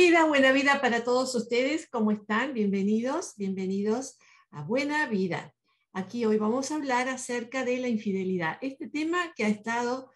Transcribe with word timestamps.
vida, 0.00 0.24
buena 0.24 0.50
vida 0.52 0.80
para 0.80 1.04
todos 1.04 1.34
ustedes. 1.34 1.86
¿Cómo 1.90 2.10
están? 2.10 2.54
Bienvenidos, 2.54 3.34
bienvenidos 3.36 4.18
a 4.50 4.62
Buena 4.62 5.06
Vida. 5.06 5.52
Aquí 5.92 6.24
hoy 6.24 6.38
vamos 6.38 6.70
a 6.70 6.76
hablar 6.76 7.06
acerca 7.10 7.66
de 7.66 7.76
la 7.76 7.88
infidelidad. 7.88 8.56
Este 8.62 8.88
tema 8.88 9.34
que 9.36 9.44
ha 9.44 9.48
estado 9.48 10.10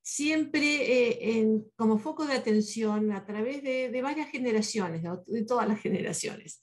siempre 0.00 1.08
eh, 1.08 1.36
en, 1.36 1.66
como 1.76 1.98
foco 1.98 2.24
de 2.24 2.32
atención 2.32 3.12
a 3.12 3.26
través 3.26 3.62
de, 3.62 4.00
varias 4.02 4.30
generaciones, 4.30 5.02
de 5.26 5.44
todas 5.44 5.68
las 5.68 5.82
generaciones. 5.82 6.62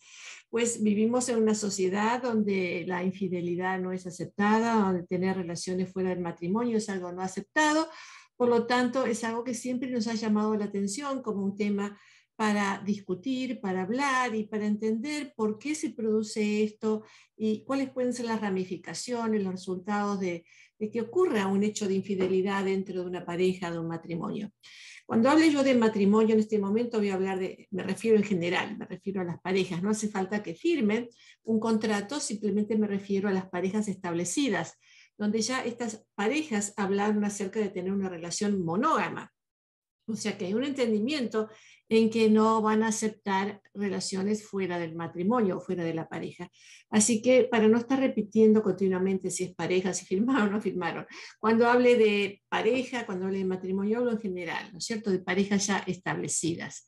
Pues 0.49 0.81
vivimos 0.81 1.29
en 1.29 1.43
una 1.43 1.53
sociedad 1.53 2.23
donde 2.23 2.85
la 2.87 3.03
infidelidad 3.03 3.79
no 3.79 3.91
es 3.91 4.07
aceptada, 4.07 4.77
donde 4.77 5.05
tener 5.05 5.37
relaciones 5.37 5.91
fuera 5.93 6.09
del 6.09 6.21
matrimonio 6.21 6.79
es 6.79 6.89
algo 6.89 7.11
no 7.11 7.21
aceptado. 7.21 7.87
Por 8.35 8.49
lo 8.49 8.65
tanto, 8.65 9.05
es 9.05 9.23
algo 9.23 9.43
que 9.43 9.53
siempre 9.53 9.91
nos 9.91 10.07
ha 10.07 10.15
llamado 10.15 10.55
la 10.55 10.65
atención 10.65 11.21
como 11.21 11.45
un 11.45 11.55
tema 11.55 11.99
para 12.35 12.81
discutir, 12.83 13.61
para 13.61 13.83
hablar 13.83 14.35
y 14.35 14.45
para 14.45 14.65
entender 14.65 15.33
por 15.35 15.59
qué 15.59 15.75
se 15.75 15.91
produce 15.91 16.63
esto 16.63 17.03
y 17.37 17.63
cuáles 17.63 17.91
pueden 17.91 18.13
ser 18.13 18.25
las 18.25 18.41
ramificaciones, 18.41 19.43
los 19.43 19.53
resultados 19.53 20.19
de, 20.19 20.45
que 20.91 21.01
ocurra 21.01 21.47
un 21.47 21.63
hecho 21.63 21.87
de 21.87 21.93
infidelidad 21.93 22.65
dentro 22.65 23.01
de 23.01 23.07
una 23.07 23.25
pareja, 23.25 23.71
de 23.71 23.79
un 23.79 23.87
matrimonio. 23.87 24.51
Cuando 25.05 25.29
hable 25.29 25.49
yo 25.51 25.63
de 25.63 25.75
matrimonio 25.75 26.33
en 26.33 26.41
este 26.41 26.59
momento 26.59 26.97
voy 26.97 27.09
a 27.09 27.13
hablar 27.13 27.39
de, 27.39 27.67
me 27.71 27.83
refiero 27.83 28.17
en 28.17 28.23
general, 28.23 28.77
me 28.77 28.85
refiero 28.85 29.21
a 29.21 29.25
las 29.25 29.39
parejas, 29.39 29.81
no 29.81 29.89
hace 29.89 30.09
falta 30.09 30.43
que 30.43 30.55
firmen 30.55 31.07
un 31.43 31.59
contrato, 31.59 32.19
simplemente 32.19 32.77
me 32.77 32.87
refiero 32.87 33.29
a 33.29 33.33
las 33.33 33.49
parejas 33.49 33.87
establecidas, 33.87 34.77
donde 35.17 35.41
ya 35.41 35.63
estas 35.63 36.05
parejas 36.15 36.73
hablan 36.75 37.23
acerca 37.23 37.59
de 37.59 37.69
tener 37.69 37.93
una 37.93 38.09
relación 38.09 38.63
monógama. 38.63 39.31
O 40.07 40.15
sea 40.15 40.37
que 40.37 40.45
hay 40.45 40.53
un 40.53 40.65
entendimiento 40.65 41.49
en 41.95 42.09
que 42.09 42.29
no 42.29 42.61
van 42.61 42.83
a 42.83 42.87
aceptar 42.87 43.61
relaciones 43.73 44.45
fuera 44.45 44.77
del 44.79 44.95
matrimonio 44.95 45.57
o 45.57 45.61
fuera 45.61 45.83
de 45.83 45.93
la 45.93 46.07
pareja. 46.07 46.49
Así 46.89 47.21
que 47.21 47.43
para 47.45 47.67
no 47.67 47.77
estar 47.77 47.99
repitiendo 47.99 48.61
continuamente 48.61 49.31
si 49.31 49.45
es 49.45 49.55
pareja, 49.55 49.93
si 49.93 50.05
firmaron 50.05 50.49
o 50.49 50.51
no 50.51 50.61
firmaron, 50.61 51.05
cuando 51.39 51.67
hable 51.67 51.97
de 51.97 52.41
pareja, 52.49 53.05
cuando 53.05 53.25
hable 53.25 53.39
de 53.39 53.45
matrimonio, 53.45 53.99
hablo 53.99 54.11
en 54.11 54.19
general, 54.19 54.69
¿no 54.71 54.77
es 54.77 54.85
cierto?, 54.85 55.11
de 55.11 55.19
parejas 55.19 55.67
ya 55.67 55.79
establecidas. 55.87 56.85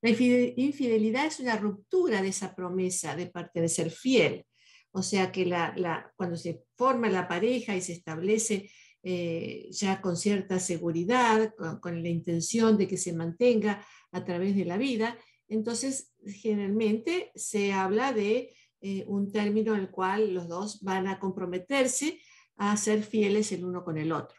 La 0.00 0.10
infidelidad 0.10 1.26
es 1.26 1.40
una 1.40 1.56
ruptura 1.56 2.22
de 2.22 2.28
esa 2.28 2.54
promesa 2.54 3.16
de 3.16 3.68
ser 3.68 3.90
fiel. 3.90 4.44
O 4.92 5.02
sea 5.02 5.30
que 5.30 5.46
la, 5.46 6.12
cuando 6.16 6.36
se 6.36 6.62
forma 6.76 7.08
la 7.08 7.28
pareja 7.28 7.76
y 7.76 7.80
se 7.80 7.92
establece 7.92 8.70
eh, 9.02 9.68
ya 9.70 10.00
con 10.00 10.16
cierta 10.16 10.58
seguridad, 10.58 11.54
con, 11.80 12.02
la 12.02 12.08
intención 12.08 12.76
de 12.76 12.88
que 12.88 12.96
se 12.96 13.12
mantenga 13.12 13.86
a 14.12 14.24
través 14.24 14.56
de 14.56 14.64
la 14.64 14.76
vida, 14.76 15.18
entonces 15.48 16.12
generalmente 16.26 17.32
se 17.34 17.72
habla 17.72 18.12
de 18.12 18.54
eh, 18.80 19.04
un 19.08 19.32
término 19.32 19.74
en 19.74 19.80
el 19.80 19.90
cual 19.90 20.34
los 20.34 20.48
dos 20.48 20.82
van 20.82 21.08
a 21.08 21.18
comprometerse 21.18 22.20
a 22.56 22.76
ser 22.76 23.02
fieles 23.02 23.50
el 23.52 23.64
uno 23.64 23.84
con 23.84 23.98
el 23.98 24.12
otro. 24.12 24.38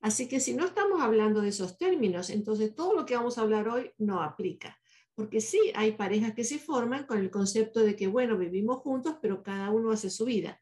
Así 0.00 0.28
que 0.28 0.40
si 0.40 0.54
no 0.54 0.66
estamos 0.66 1.00
hablando 1.00 1.40
de 1.40 1.48
esos 1.48 1.76
términos, 1.76 2.30
entonces 2.30 2.74
todo 2.74 2.94
lo 2.94 3.06
que 3.06 3.16
vamos 3.16 3.38
a 3.38 3.42
hablar 3.42 3.68
hoy 3.68 3.90
no 3.98 4.22
aplica. 4.22 4.78
Porque 5.14 5.40
sí, 5.40 5.58
hay 5.74 5.92
parejas 5.92 6.34
que 6.34 6.44
se 6.44 6.58
forman 6.58 7.04
con 7.04 7.18
el 7.18 7.30
concepto 7.30 7.80
de 7.80 7.96
que, 7.96 8.06
bueno, 8.06 8.38
vivimos 8.38 8.78
juntos, 8.78 9.16
pero 9.20 9.42
cada 9.42 9.70
uno 9.70 9.90
hace 9.90 10.10
su 10.10 10.24
vida. 10.24 10.60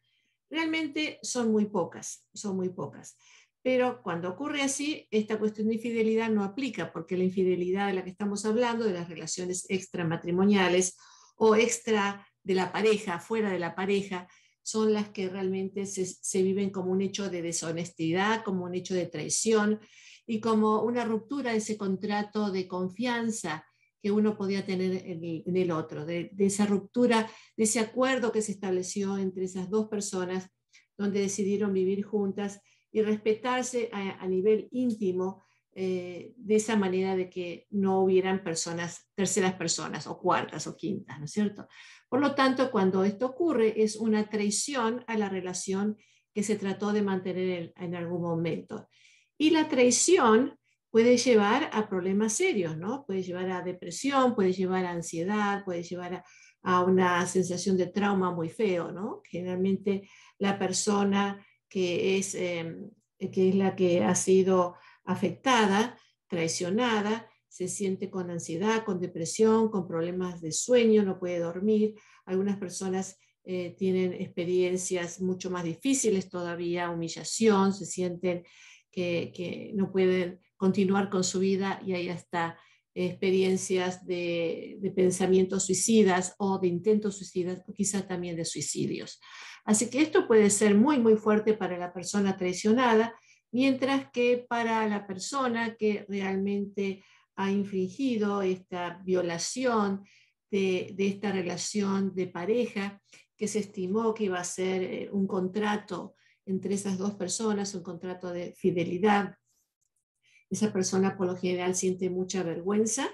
Realmente 0.48 1.18
son 1.22 1.52
muy 1.52 1.66
pocas, 1.66 2.26
son 2.32 2.56
muy 2.56 2.70
pocas. 2.70 3.18
Pero 3.66 4.00
cuando 4.00 4.28
ocurre 4.28 4.62
así, 4.62 5.08
esta 5.10 5.40
cuestión 5.40 5.66
de 5.66 5.74
infidelidad 5.74 6.30
no 6.30 6.44
aplica, 6.44 6.92
porque 6.92 7.16
la 7.16 7.24
infidelidad 7.24 7.88
de 7.88 7.94
la 7.94 8.04
que 8.04 8.10
estamos 8.10 8.44
hablando, 8.44 8.84
de 8.84 8.92
las 8.92 9.08
relaciones 9.08 9.66
extramatrimoniales 9.68 10.96
o 11.34 11.56
extra 11.56 12.24
de 12.44 12.54
la 12.54 12.70
pareja, 12.70 13.18
fuera 13.18 13.50
de 13.50 13.58
la 13.58 13.74
pareja, 13.74 14.28
son 14.62 14.92
las 14.92 15.08
que 15.08 15.28
realmente 15.28 15.84
se, 15.84 16.42
viven 16.44 16.70
como 16.70 16.92
un 16.92 17.02
hecho 17.02 17.28
de 17.28 17.42
deshonestidad, 17.42 18.44
como 18.44 18.66
un 18.66 18.76
hecho 18.76 18.94
de 18.94 19.06
traición 19.06 19.80
y 20.28 20.38
como 20.38 20.82
una 20.82 21.04
ruptura 21.04 21.50
de 21.50 21.56
ese 21.56 21.76
contrato 21.76 22.52
de 22.52 22.68
confianza 22.68 23.66
que 24.00 24.12
uno 24.12 24.36
podía 24.36 24.64
tener 24.64 25.02
en 25.04 25.56
el, 25.56 25.70
otro, 25.72 26.06
de, 26.06 26.30
esa 26.38 26.66
ruptura, 26.66 27.28
de 27.56 27.64
ese 27.64 27.80
acuerdo 27.80 28.30
que 28.30 28.42
se 28.42 28.52
estableció 28.52 29.18
entre 29.18 29.46
esas 29.46 29.68
dos 29.68 29.88
personas 29.88 30.48
donde 30.96 31.20
decidieron 31.20 31.72
vivir 31.72 32.04
juntas 32.04 32.60
y 32.96 33.02
respetarse 33.02 33.90
a, 33.92 34.26
nivel 34.26 34.68
íntimo 34.72 35.44
eh, 35.74 36.32
de 36.38 36.56
esa 36.56 36.76
manera 36.76 37.14
de 37.14 37.28
que 37.28 37.66
no 37.68 38.00
hubieran 38.00 38.42
personas, 38.42 39.10
terceras 39.14 39.52
personas 39.52 40.06
o 40.06 40.18
cuartas 40.18 40.66
o 40.66 40.74
quintas, 40.74 41.18
¿no 41.18 41.26
es 41.26 41.30
cierto? 41.30 41.68
Por 42.08 42.20
lo 42.20 42.34
tanto, 42.34 42.70
cuando 42.70 43.04
esto 43.04 43.26
ocurre 43.26 43.82
es 43.82 43.96
una 43.96 44.30
traición 44.30 45.04
a 45.08 45.18
la 45.18 45.28
relación 45.28 45.98
que 46.32 46.42
se 46.42 46.56
trató 46.56 46.94
de 46.94 47.02
mantener 47.02 47.74
en, 47.76 47.94
algún 47.94 48.22
momento. 48.22 48.88
Y 49.36 49.50
la 49.50 49.68
traición 49.68 50.58
puede 50.90 51.18
llevar 51.18 51.68
a 51.74 51.90
problemas 51.90 52.32
serios, 52.32 52.78
¿no? 52.78 53.04
Puede 53.04 53.22
llevar 53.22 53.50
a 53.50 53.60
depresión, 53.60 54.34
puede 54.34 54.54
llevar 54.54 54.86
a 54.86 54.92
ansiedad, 54.92 55.66
puede 55.66 55.82
llevar 55.82 56.14
a, 56.14 56.24
a 56.62 56.82
una 56.82 57.26
sensación 57.26 57.76
de 57.76 57.88
trauma 57.88 58.30
muy 58.30 58.48
feo, 58.48 58.90
¿no? 58.90 59.20
Generalmente 59.22 60.08
la 60.38 60.58
persona 60.58 61.45
que 61.68 62.18
es, 62.18 62.34
em, 62.34 62.90
que 63.18 63.48
es 63.48 63.54
la 63.54 63.74
que 63.76 64.02
ha 64.02 64.14
sido 64.14 64.76
afectada, 65.04 65.98
traicionada, 66.28 67.30
se 67.48 67.68
siente 67.68 68.10
con 68.10 68.30
ansiedad, 68.30 68.84
con 68.84 69.00
depresión, 69.00 69.70
con 69.70 69.88
problemas 69.88 70.42
de 70.42 70.52
sueño, 70.52 71.02
no 71.02 71.18
puede 71.18 71.38
dormir. 71.38 71.94
Algunas 72.26 72.58
personas 72.58 73.18
eh, 73.44 73.74
tienen 73.78 74.12
experiencias 74.12 75.20
mucho 75.20 75.50
más 75.50 75.64
difíciles 75.64 76.28
todavía, 76.28 76.90
humillación, 76.90 77.72
se 77.72 77.86
sienten 77.86 78.44
que, 78.90 79.32
que, 79.34 79.70
no 79.74 79.90
pueden 79.92 80.40
continuar 80.56 81.08
con 81.08 81.22
su 81.22 81.38
vida 81.38 81.80
y 81.86 81.92
hay 81.92 82.08
hasta 82.08 82.58
experiencias 82.92 84.04
de, 84.06 84.78
de 84.80 84.90
pensamientos 84.90 85.64
suicidas 85.66 86.34
o 86.38 86.58
de 86.58 86.68
intentos 86.68 87.16
suicidas, 87.16 87.62
o 87.68 87.72
quizá 87.72 88.06
también 88.06 88.36
de 88.36 88.44
suicidios. 88.44 89.20
Así 89.66 89.90
que 89.90 90.00
esto 90.00 90.28
puede 90.28 90.48
ser 90.48 90.76
muy, 90.76 90.98
muy 91.00 91.16
fuerte 91.16 91.52
para 91.52 91.76
la 91.76 91.92
persona 91.92 92.36
traicionada, 92.36 93.14
mientras 93.50 94.10
que 94.12 94.46
para 94.48 94.86
la 94.88 95.06
persona 95.08 95.74
que 95.74 96.06
realmente 96.08 97.04
ha 97.34 97.50
infringido 97.50 98.42
esta 98.42 99.02
violación 99.04 100.04
de, 100.50 100.94
esta 100.96 101.32
relación 101.32 102.14
de 102.14 102.28
pareja, 102.28 103.02
que 103.36 103.48
se 103.48 103.58
estimó 103.58 104.14
que 104.14 104.24
iba 104.24 104.38
a 104.38 104.44
ser 104.44 104.82
eh, 104.82 105.10
un 105.12 105.26
contrato 105.26 106.14
entre 106.46 106.74
esas 106.74 106.96
dos 106.96 107.14
personas, 107.16 107.74
un 107.74 107.82
contrato 107.82 108.32
de 108.32 108.54
fidelidad, 108.54 109.34
esa 110.48 110.72
persona 110.72 111.16
por 111.16 111.26
lo 111.26 111.36
general 111.36 111.74
siente 111.74 112.08
mucha 112.08 112.44
vergüenza, 112.44 113.10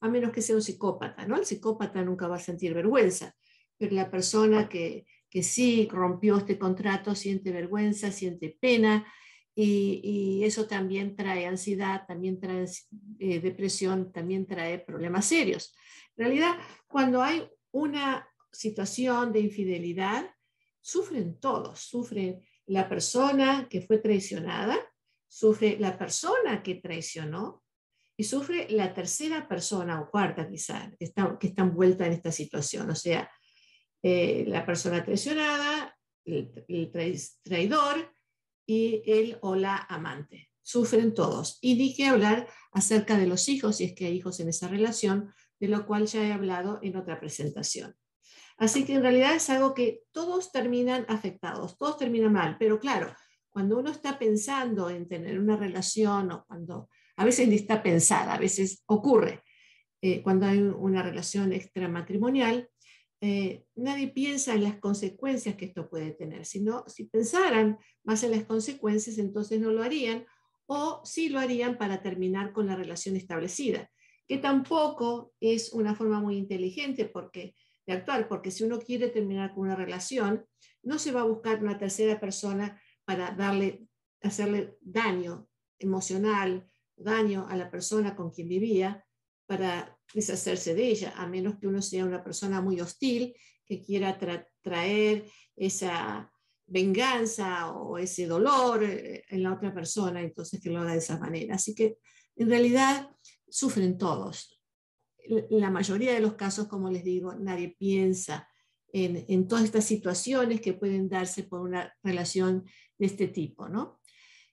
a 0.00 0.08
menos 0.08 0.30
que 0.30 0.40
sea 0.40 0.54
un 0.54 0.62
psicópata, 0.62 1.26
¿no? 1.26 1.36
El 1.36 1.44
psicópata 1.44 2.02
nunca 2.04 2.28
va 2.28 2.36
a 2.36 2.40
sentir 2.40 2.74
vergüenza, 2.74 3.34
pero 3.76 3.94
la 3.96 4.08
persona 4.08 4.68
que 4.68 5.04
que 5.36 5.42
sí 5.42 5.86
rompió 5.92 6.38
este 6.38 6.58
contrato 6.58 7.14
siente 7.14 7.52
vergüenza, 7.52 8.10
siente 8.10 8.56
pena 8.58 9.06
y, 9.54 10.42
eso 10.42 10.66
también 10.66 11.14
trae 11.14 11.44
ansiedad, 11.44 12.06
también 12.08 12.40
trae 12.40 12.64
eh, 13.18 13.40
depresión, 13.40 14.12
también 14.12 14.46
trae 14.46 14.78
problemas 14.78 15.26
serios. 15.26 15.74
En 16.16 16.24
realidad, 16.24 16.54
cuando 16.86 17.22
hay 17.22 17.46
una 17.70 18.26
situación 18.50 19.30
de 19.30 19.40
infidelidad, 19.40 20.24
sufren 20.80 21.38
todos, 21.38 21.80
sufre 21.80 22.40
la 22.64 22.88
persona 22.88 23.68
que 23.68 23.82
fue 23.82 23.98
traicionada, 23.98 24.78
sufre 25.28 25.76
la 25.78 25.98
persona 25.98 26.62
que 26.62 26.76
traicionó 26.76 27.62
y 28.16 28.24
sufre 28.24 28.68
la 28.70 28.94
tercera 28.94 29.46
persona 29.46 30.00
o 30.00 30.10
cuarta 30.10 30.48
quizá 30.48 30.90
que 30.98 31.04
está, 31.04 31.36
que 31.38 31.48
está 31.48 31.60
envuelta 31.60 32.06
en 32.06 32.14
esta 32.14 32.32
situación. 32.32 32.88
O 32.88 32.94
sea, 32.94 33.30
eh, 34.08 34.44
la 34.46 34.64
persona 34.64 35.04
traicionada, 35.04 35.98
el, 36.24 36.92
traidor 37.42 38.14
y 38.64 39.02
el 39.04 39.36
o 39.40 39.56
la 39.56 39.78
amante. 39.78 40.48
Sufren 40.62 41.12
todos. 41.12 41.58
Y 41.60 41.76
dije 41.76 42.06
hablar 42.06 42.46
acerca 42.70 43.18
de 43.18 43.26
los 43.26 43.48
hijos, 43.48 43.78
si 43.78 43.84
es 43.86 43.94
que 43.94 44.06
hay 44.06 44.18
hijos 44.18 44.38
en 44.38 44.48
esa 44.48 44.68
relación, 44.68 45.34
de 45.58 45.66
lo 45.66 45.86
cual 45.86 46.06
ya 46.06 46.24
he 46.24 46.32
hablado 46.32 46.78
en 46.82 46.94
otra 46.94 47.18
presentación. 47.18 47.96
Así 48.58 48.84
que 48.84 48.94
en 48.94 49.02
realidad 49.02 49.34
es 49.34 49.50
algo 49.50 49.74
que 49.74 50.04
todos 50.12 50.52
terminan 50.52 51.04
afectados, 51.08 51.76
todos 51.76 51.98
terminan 51.98 52.32
mal, 52.32 52.58
pero 52.60 52.78
claro, 52.78 53.12
cuando 53.50 53.76
uno 53.76 53.90
está 53.90 54.20
pensando 54.20 54.88
en 54.88 55.08
tener 55.08 55.36
una 55.36 55.56
relación 55.56 56.30
o 56.30 56.44
cuando 56.46 56.90
a 57.16 57.24
veces 57.24 57.48
ni 57.48 57.56
está 57.56 57.82
pensada, 57.82 58.34
a 58.34 58.38
veces 58.38 58.84
ocurre, 58.86 59.42
eh, 60.00 60.22
cuando 60.22 60.46
hay 60.46 60.58
una 60.58 61.02
relación 61.02 61.52
extramatrimonial, 61.52 62.70
eh, 63.20 63.64
nadie 63.74 64.08
piensa 64.08 64.54
en 64.54 64.64
las 64.64 64.78
consecuencias 64.78 65.56
que 65.56 65.66
esto 65.66 65.88
puede 65.88 66.12
tener, 66.12 66.44
sino 66.44 66.84
si 66.86 67.04
pensaran 67.04 67.78
más 68.04 68.22
en 68.22 68.32
las 68.32 68.44
consecuencias, 68.44 69.18
entonces 69.18 69.60
no 69.60 69.70
lo 69.70 69.82
harían 69.82 70.26
o 70.66 71.00
sí 71.04 71.28
lo 71.28 71.38
harían 71.38 71.78
para 71.78 72.02
terminar 72.02 72.52
con 72.52 72.66
la 72.66 72.76
relación 72.76 73.16
establecida. 73.16 73.90
que 74.28 74.38
tampoco 74.38 75.32
es 75.38 75.72
una 75.72 75.94
forma 75.94 76.18
muy 76.18 76.36
inteligente 76.36 77.04
porque, 77.04 77.54
de 77.86 77.92
actuar, 77.92 78.26
porque 78.26 78.50
si 78.50 78.64
uno 78.64 78.80
quiere 78.80 79.08
terminar 79.08 79.54
con 79.54 79.66
una 79.66 79.76
relación, 79.76 80.44
no 80.82 80.98
se 80.98 81.12
va 81.12 81.20
a 81.20 81.30
buscar 81.32 81.62
una 81.62 81.78
tercera 81.78 82.18
persona 82.18 82.80
para 83.04 83.30
darle, 83.30 83.86
hacerle 84.20 84.78
daño 84.80 85.48
emocional, 85.78 86.68
daño 86.96 87.46
a 87.48 87.54
la 87.56 87.70
persona 87.70 88.16
con 88.16 88.32
quien 88.32 88.48
vivía, 88.48 89.06
para 89.46 89.95
deshacerse 90.14 90.74
de 90.74 90.88
ella, 90.88 91.14
a 91.16 91.26
menos 91.26 91.58
que 91.58 91.66
uno 91.66 91.82
sea 91.82 92.04
una 92.04 92.22
persona 92.22 92.60
muy 92.60 92.80
hostil 92.80 93.34
que 93.64 93.82
quiera 93.82 94.18
traer 94.62 95.26
esa 95.56 96.30
venganza 96.66 97.72
o 97.72 97.98
ese 97.98 98.26
dolor 98.26 98.84
eh, 98.84 99.24
en 99.28 99.42
la 99.42 99.52
otra 99.52 99.72
persona, 99.72 100.20
entonces 100.20 100.60
que 100.60 100.70
lo 100.70 100.80
haga 100.80 100.92
de 100.92 100.98
esa 100.98 101.18
manera. 101.18 101.54
Así 101.54 101.74
que 101.74 101.98
en 102.36 102.48
realidad 102.48 103.10
sufren 103.48 103.98
todos. 103.98 104.60
La 105.50 105.70
mayoría 105.70 106.12
de 106.12 106.20
los 106.20 106.34
casos, 106.34 106.68
como 106.68 106.90
les 106.90 107.02
digo, 107.02 107.34
nadie 107.34 107.74
piensa 107.76 108.48
en, 108.92 109.48
todas 109.48 109.64
estas 109.64 109.84
situaciones 109.84 110.60
que 110.60 110.72
pueden 110.72 111.08
darse 111.08 111.42
por 111.42 111.60
una 111.60 111.94
relación 112.02 112.64
de 112.98 113.06
este 113.06 113.28
tipo, 113.28 113.68
¿no? 113.68 114.00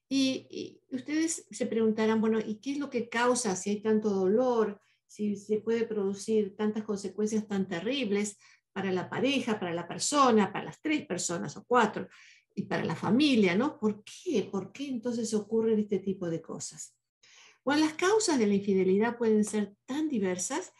Y, 0.10 0.82
ustedes 0.92 1.48
se 1.50 1.66
preguntarán, 1.66 2.22
bueno, 2.22 2.40
¿y 2.40 2.60
qué 2.60 2.74
es 2.74 2.78
lo 2.78 2.90
que 2.90 3.10
causa 3.10 3.56
si 3.56 3.70
hay 3.72 3.82
tanto 3.82 4.10
dolor, 4.10 4.80
si 5.14 5.36
se 5.36 5.60
puede 5.60 5.86
producir 5.86 6.56
tantas 6.56 6.84
consecuencias 6.84 7.48
tan 7.48 7.68
terribles 7.68 8.40
para 8.72 8.92
la 8.92 9.08
pareja, 9.08 9.60
para 9.60 9.72
la 9.72 9.88
persona, 9.88 10.52
para 10.52 10.66
las 10.66 10.82
tres 10.82 11.06
personas 11.06 11.56
o 11.56 11.64
cuatro, 11.66 12.08
y 12.56 12.64
para 12.64 12.84
la 12.84 12.96
familia, 12.96 13.54
¿no? 13.56 13.78
¿Por 13.78 14.04
qué? 14.04 14.50
¿Por 14.52 14.72
qué 14.72 14.88
entonces 14.88 15.32
ocurren 15.36 15.78
este 15.78 16.00
tipo 16.00 16.28
de 16.32 16.42
cosas? 16.42 16.96
Bueno, 17.64 17.86
las 17.86 17.94
causas 17.94 18.40
de 18.40 18.48
la 18.48 18.56
infidelidad 18.56 19.16
pueden 19.16 19.46
ser 19.46 19.76
tan 19.86 20.10
diversas 20.10 20.74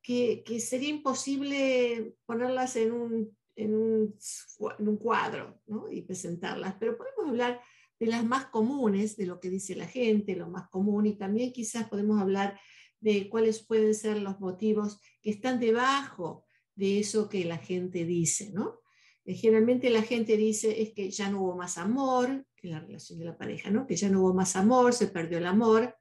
que, 0.00 0.44
sería 0.60 0.88
imposible 0.88 2.14
ponerlas 2.24 2.76
en 2.76 2.92
un, 2.92 3.36
en 3.56 3.74
un, 3.74 4.96
cuadro 4.96 5.60
¿no? 5.66 5.90
y 5.90 6.02
presentarlas, 6.02 6.76
pero 6.78 6.96
podemos 6.96 7.28
hablar 7.28 7.60
de 7.98 8.06
las 8.06 8.24
más 8.24 8.46
comunes, 8.46 9.16
de 9.16 9.26
lo 9.26 9.40
que 9.40 9.50
dice 9.50 9.74
la 9.74 9.86
gente, 9.86 10.36
lo 10.36 10.48
más 10.48 10.68
común, 10.70 11.06
y 11.06 11.16
también 11.16 11.52
quizás 11.52 11.88
podemos 11.88 12.20
hablar 12.20 12.58
de 13.02 13.28
cuáles 13.28 13.64
pueden 13.64 13.94
ser 13.94 14.22
los 14.22 14.40
motivos 14.40 15.00
que 15.20 15.30
están 15.30 15.58
debajo 15.58 16.46
de 16.74 17.00
eso 17.00 17.28
que 17.28 17.44
la 17.44 17.58
gente 17.58 18.04
dice, 18.04 18.52
¿no? 18.52 18.80
Eh, 19.24 19.34
generalmente 19.34 19.90
la 19.90 20.02
gente 20.02 20.36
dice 20.36 20.80
es 20.82 20.92
que 20.92 21.10
ya 21.10 21.28
no 21.28 21.42
hubo 21.42 21.56
más 21.56 21.78
amor 21.78 22.46
en 22.62 22.70
la 22.70 22.80
relación 22.80 23.18
de 23.18 23.24
la 23.24 23.36
pareja, 23.36 23.70
¿no? 23.70 23.86
Que 23.86 23.96
ya 23.96 24.08
no 24.08 24.22
hubo 24.22 24.34
más 24.34 24.54
amor, 24.54 24.94
se 24.94 25.08
perdió 25.08 25.38
el 25.38 25.46
amor, 25.46 25.96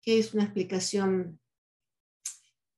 que 0.00 0.18
es 0.18 0.32
una 0.32 0.44
explicación 0.44 1.38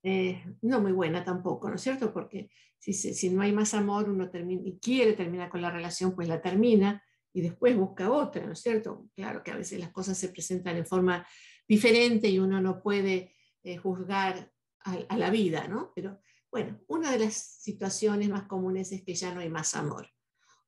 eh, 0.02 0.44
no 0.62 0.80
muy 0.80 0.92
buena 0.92 1.24
tampoco, 1.24 1.68
¿no 1.68 1.76
es 1.76 1.82
cierto? 1.82 2.12
Porque 2.12 2.50
si, 2.78 2.92
si 2.92 3.30
no 3.30 3.42
hay 3.42 3.52
más 3.52 3.72
amor, 3.72 4.08
uno 4.08 4.30
termina, 4.30 4.62
y 4.64 4.78
quiere 4.78 5.12
terminar 5.12 5.48
con 5.48 5.62
la 5.62 5.70
relación, 5.70 6.14
pues 6.14 6.26
la 6.26 6.40
termina 6.40 7.02
y 7.32 7.40
después 7.40 7.76
busca 7.76 8.10
otra, 8.10 8.44
¿no 8.44 8.52
es 8.52 8.60
cierto? 8.60 9.06
Claro 9.14 9.44
que 9.44 9.52
a 9.52 9.56
veces 9.56 9.78
las 9.78 9.90
cosas 9.90 10.18
se 10.18 10.28
presentan 10.30 10.76
en 10.76 10.86
forma 10.86 11.26
diferente 11.68 12.28
y 12.28 12.38
uno 12.38 12.60
no 12.60 12.82
puede 12.82 13.32
eh, 13.62 13.76
juzgar 13.76 14.52
a, 14.80 14.94
a, 15.08 15.16
la 15.16 15.30
vida, 15.30 15.68
¿no? 15.68 15.92
Pero 15.94 16.18
bueno, 16.50 16.80
una 16.88 17.12
de 17.12 17.18
las 17.26 17.34
situaciones 17.34 18.28
más 18.30 18.44
comunes 18.44 18.90
es 18.92 19.02
que 19.02 19.14
ya 19.14 19.34
no 19.34 19.40
hay 19.40 19.50
más 19.50 19.74
amor. 19.74 20.08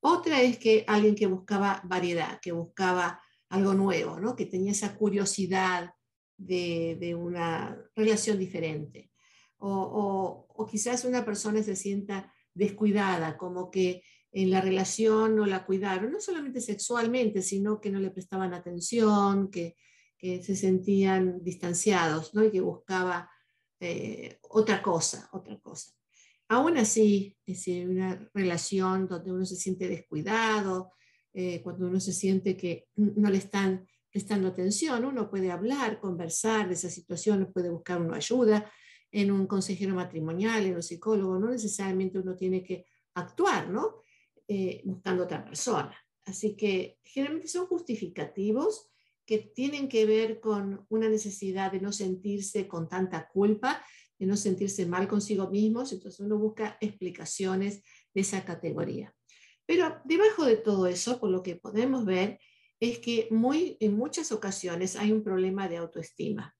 Otra 0.01 0.43
es 0.43 0.59
que 0.59 0.85
alguien 0.87 1.15
que 1.15 1.27
buscaba 1.27 1.83
variedad, 1.85 2.41
que 2.41 2.53
buscaba 2.53 3.21
algo 3.51 3.75
nuevo, 3.75 4.19
¿no? 4.19 4.35
que 4.35 4.47
tenía 4.47 4.73
esa 4.73 4.97
curiosidad 4.97 5.93
de, 6.37 7.15
una 7.19 7.77
relación 7.95 8.39
diferente. 8.39 9.11
O, 9.59 10.47
o, 10.55 10.67
quizás 10.67 11.05
una 11.05 11.25
persona 11.25 11.63
se 11.63 11.77
sienta 11.77 12.33
descuidada, 12.55 13.37
como 13.37 13.71
que 13.71 14.03
en 14.33 14.51
la 14.51 14.61
relación 14.61 15.37
no 15.37 15.45
la 15.45 15.67
cuidaron, 15.67 16.13
no 16.13 16.21
solamente 16.21 16.61
sexualmente, 16.61 17.43
sino 17.43 17.81
que 17.81 17.91
no 17.91 17.99
le 17.99 18.11
prestaban 18.11 18.55
atención, 18.55 19.51
que, 19.51 19.77
que 20.21 20.43
se 20.43 20.55
sentían 20.55 21.43
distanciados 21.43 22.35
¿no? 22.35 22.45
y 22.45 22.51
que 22.51 22.61
buscaba 22.61 23.31
eh, 23.81 24.39
otra 24.51 24.83
cosa, 24.83 25.31
otra 25.33 25.59
cosa. 25.61 25.93
Aún 26.49 26.77
así, 26.77 27.39
es 27.47 27.67
una 27.69 28.29
relación 28.35 29.09
donde 29.09 29.33
uno 29.33 29.47
se 29.47 29.57
siente 29.57 29.89
descuidado, 29.89 30.93
eh, 31.33 31.63
cuando 31.63 31.87
uno 31.87 32.01
se 32.01 32.13
siente 32.13 32.57
que 32.57 32.89
no 32.97 33.31
le 33.31 33.39
están 33.39 33.87
prestando 34.11 34.49
atención, 34.49 35.05
uno 35.05 35.31
puede 35.31 35.51
hablar, 35.51 36.01
conversar 36.01 36.69
de 36.69 36.75
esa 36.75 36.91
situación, 36.91 37.51
puede 37.55 37.71
buscar 37.71 38.03
una 38.03 38.17
ayuda 38.17 38.71
en 39.11 39.31
un 39.31 39.47
consejero 39.47 39.95
matrimonial, 39.95 40.67
en 40.67 40.75
un 40.75 40.83
psicólogo, 40.83 41.39
no 41.39 41.51
necesariamente 41.51 42.19
uno 42.19 42.37
tiene 42.37 42.63
que 42.63 42.85
actuar, 43.15 43.71
¿no? 43.71 44.03
Eh, 44.47 44.83
buscando 44.85 45.25
otra 45.25 45.45
persona. 45.45 45.97
Así 46.27 46.57
que 46.57 46.99
generalmente 47.05 47.49
son 47.49 47.67
justificativos 47.67 48.90
que 49.31 49.39
tienen 49.39 49.89
que 49.89 50.07
ver 50.07 50.41
con 50.41 50.85
una 50.89 51.09
necesidad 51.09 51.71
de 51.71 51.81
no 51.81 51.93
sentirse 51.93 52.67
con 52.67 52.89
tanta 52.89 53.29
culpa, 53.29 53.81
de 54.19 54.27
no 54.27 54.37
sentirse 54.37 54.87
mal 54.87 55.07
consigo 55.07 55.49
mismos, 55.49 55.93
entonces 55.93 56.19
uno 56.19 56.37
busca 56.37 56.77
explicaciones 56.81 57.85
de 58.13 58.23
esa 58.23 58.45
categoría. 58.45 59.15
Pero 59.67 60.03
debajo 60.05 60.45
de 60.45 60.57
todo 60.57 60.89
eso, 60.89 61.21
por 61.21 61.31
lo 61.31 61.45
que 61.45 61.55
podemos 61.55 62.05
ver, 62.05 62.41
es 62.81 62.99
que 62.99 63.29
muy, 63.31 63.77
en 63.79 63.97
muchas 63.97 64.33
ocasiones 64.33 64.97
hay 64.97 65.13
un 65.13 65.23
problema 65.23 65.69
de 65.69 65.77
autoestima. 65.77 66.57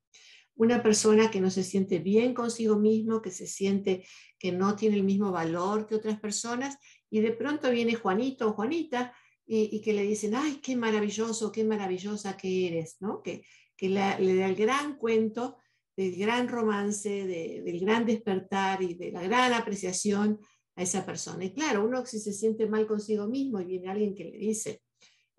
Una 0.55 0.81
persona 0.81 1.29
que 1.29 1.41
no 1.41 1.51
se 1.51 1.65
siente 1.65 1.99
bien 1.99 2.35
consigo 2.35 2.77
mismo, 2.77 3.21
que 3.21 3.33
se 3.33 3.49
siente 3.49 4.07
que 4.39 4.53
no 4.53 4.77
tiene 4.77 4.95
el 4.95 5.03
mismo 5.03 5.33
valor 5.33 5.89
que 5.89 5.97
otras 5.97 6.21
personas, 6.21 6.79
y 7.11 7.19
de 7.19 7.33
pronto 7.33 7.69
viene 7.73 7.97
Juanito 7.97 8.47
o 8.47 8.53
Juanita 8.53 9.13
y, 9.53 9.81
que 9.81 9.93
le 9.93 10.05
dicen, 10.05 10.37
ay, 10.37 10.61
qué 10.63 10.77
maravilloso, 10.77 11.51
qué 11.51 11.65
maravillosa 11.65 12.37
que 12.37 12.69
eres, 12.69 12.99
¿no? 13.01 13.21
Que, 13.21 13.43
que 13.77 13.89
le 13.89 14.37
da 14.37 14.47
el 14.47 14.55
gran 14.55 14.97
cuento 14.97 15.59
del 15.97 16.15
gran 16.15 16.47
romance, 16.47 17.27
del 17.27 17.81
gran 17.81 18.07
despertar 18.07 18.81
y 18.81 18.95
de 18.95 19.11
la 19.11 19.23
gran 19.23 19.53
apreciación 19.53 20.39
a 20.77 20.83
esa 20.83 21.05
persona. 21.05 21.45
Y 21.45 21.53
claro, 21.53 21.85
uno 21.85 22.07
si 22.07 22.21
se 22.21 22.33
siente 22.33 22.69
mal 22.69 22.87
consigo 22.87 23.27
mismo 23.27 23.61
y 23.61 23.65
viene 23.65 23.89
alguien 23.89 24.15
que 24.15 24.25
le 24.25 24.39
dice 24.39 24.83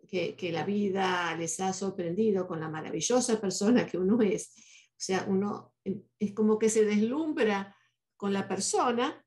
que, 0.10 0.36
que 0.36 0.52
la 0.52 0.66
vida 0.66 1.34
les 1.38 1.62
ha 1.62 1.72
sorprendido 1.72 2.48
con 2.48 2.60
la 2.60 2.68
maravillosa 2.68 3.40
persona 3.40 3.88
que 3.88 3.98
uno 3.98 4.22
es, 4.22 4.51
o 4.58 5.03
sea, 5.03 5.25
uno 5.30 5.74
es 6.20 6.34
como 6.34 6.60
que 6.60 6.68
se 6.68 6.84
deslumbra 6.84 7.74
con 8.18 8.34
la 8.34 8.46
persona 8.46 9.25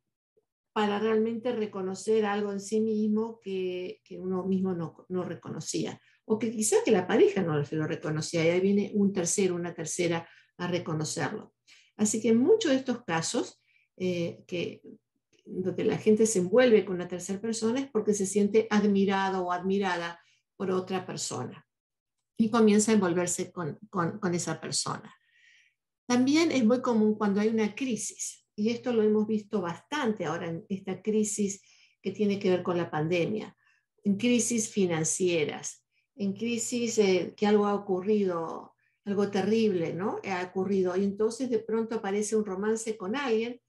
para 0.75 0.99
realmente 0.99 1.53
reconocer 1.53 2.27
algo 2.27 2.51
en 2.51 2.59
sí 2.59 2.81
mismo 2.81 3.39
que, 3.41 4.03
uno 4.19 4.43
mismo 4.43 4.75
no, 4.75 5.07
no, 5.09 5.23
reconocía. 5.23 6.01
O 6.25 6.37
que 6.37 6.51
quizás 6.51 6.81
que 6.85 6.91
la 6.91 7.07
pareja 7.07 7.43
no 7.43 7.57
lo 7.57 7.87
reconocía 7.87 8.45
y 8.45 8.49
ahí 8.49 8.61
viene 8.61 8.91
un 8.93 9.13
tercero, 9.13 9.55
una 9.55 9.73
tercera 9.73 10.29
a 10.57 10.67
reconocerlo. 10.67 11.55
Así 11.97 12.21
que 12.21 12.31
en 12.31 12.39
muchos 12.39 12.73
de 12.73 12.79
estos 12.79 13.05
casos, 13.05 13.63
eh, 13.97 14.43
que, 14.49 14.83
donde 15.45 15.85
la 15.85 15.97
gente 15.97 16.27
se 16.27 16.41
envuelve 16.41 16.85
con 16.85 16.97
una 16.97 17.07
tercera 17.07 17.41
persona 17.41 17.79
es 17.79 17.89
porque 17.89 18.13
se 18.13 18.27
siente 18.27 18.67
admirado 18.69 19.47
o 19.47 19.53
admirada 19.53 20.21
por 20.57 20.73
otra 20.73 21.07
persona 21.07 21.65
y 22.37 22.51
comienza 22.51 22.91
a 22.91 22.95
envolverse 22.95 23.53
con, 23.53 23.79
con 23.91 24.35
esa 24.35 24.61
persona. 24.61 25.15
También 26.09 26.51
es 26.51 26.65
muy 26.65 26.83
común 26.83 27.15
cuando 27.15 27.41
hay 27.41 27.49
una 27.49 27.77
crisis 27.77 28.44
y 28.57 28.71
esto 28.71 28.93
lo 28.93 29.03
hemos 29.03 29.27
visto 29.27 29.61
bastante 29.61 30.25
ahora 30.25 30.49
en 30.49 30.65
esta 30.69 31.03
crisis 31.03 31.63
que 32.01 32.13
tiene 32.13 32.39
que 32.39 32.51
ver 32.51 32.63
con 32.63 32.77
la 32.77 32.91
pandemia, 32.91 33.57
en 34.03 34.17
crisis 34.17 34.69
financieras, 34.69 35.85
en 36.17 36.35
crisis 36.35 36.99
eh, 36.99 37.35
que 37.37 37.47
algo 37.47 37.67
ha 37.67 37.75
ocurrido, 37.75 38.75
algo 39.05 39.31
terrible, 39.31 39.95
¿no? 39.95 40.21
Ha 40.25 40.45
ocurrido 40.45 40.97
y 40.97 41.05
entonces 41.05 41.51
de 41.51 41.59
pronto 41.59 41.97
aparece 41.97 42.37
un 42.37 42.45
romance 42.45 42.97
con 42.97 43.17
alguien 43.17 43.61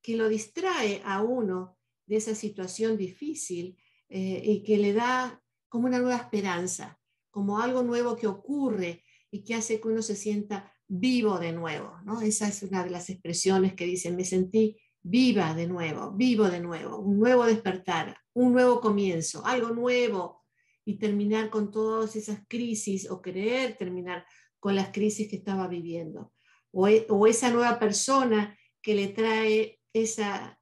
que 0.00 0.16
lo 0.16 0.28
distrae 0.28 1.00
a 1.04 1.22
uno 1.22 1.78
de 2.06 2.16
esa 2.16 2.34
situación 2.34 2.96
difícil 2.96 3.78
eh, 4.08 4.42
y 4.44 4.62
que 4.62 4.78
le 4.78 4.92
da 4.92 5.42
como 5.68 5.86
una 5.86 5.98
nueva 5.98 6.16
esperanza, 6.16 7.00
como 7.30 7.60
algo 7.60 7.82
nuevo 7.82 8.16
que 8.16 8.26
ocurre 8.26 9.04
y 9.30 9.44
que 9.44 9.54
hace 9.54 9.80
que 9.80 9.88
uno 9.88 10.02
se 10.02 10.16
sienta 10.16 10.71
vivo 10.94 11.38
de 11.38 11.52
nuevo, 11.52 11.98
¿no? 12.04 12.20
Esa 12.20 12.48
es 12.48 12.62
una 12.62 12.84
de 12.84 12.90
las 12.90 13.08
expresiones 13.08 13.72
que 13.72 13.86
dicen, 13.86 14.14
me 14.14 14.26
sentí 14.26 14.76
viva 15.00 15.54
de 15.54 15.66
nuevo, 15.66 16.12
vivo 16.12 16.50
de 16.50 16.60
nuevo, 16.60 16.98
un 16.98 17.18
nuevo 17.18 17.46
despertar, 17.46 18.14
un 18.34 18.52
nuevo 18.52 18.78
comienzo, 18.78 19.42
algo 19.46 19.70
nuevo 19.70 20.44
y 20.84 20.98
terminar 20.98 21.48
con 21.48 21.70
todas 21.70 22.14
esas 22.14 22.40
crisis 22.46 23.10
o 23.10 23.22
querer 23.22 23.78
terminar 23.78 24.26
con 24.60 24.74
las 24.76 24.90
crisis 24.90 25.28
que 25.30 25.36
estaba 25.36 25.66
viviendo. 25.66 26.34
O, 26.72 26.86
e, 26.86 27.06
esa 27.26 27.50
nueva 27.50 27.78
persona 27.78 28.54
que 28.82 28.94
le 28.94 29.08
trae 29.08 29.80
esa, 29.94 30.60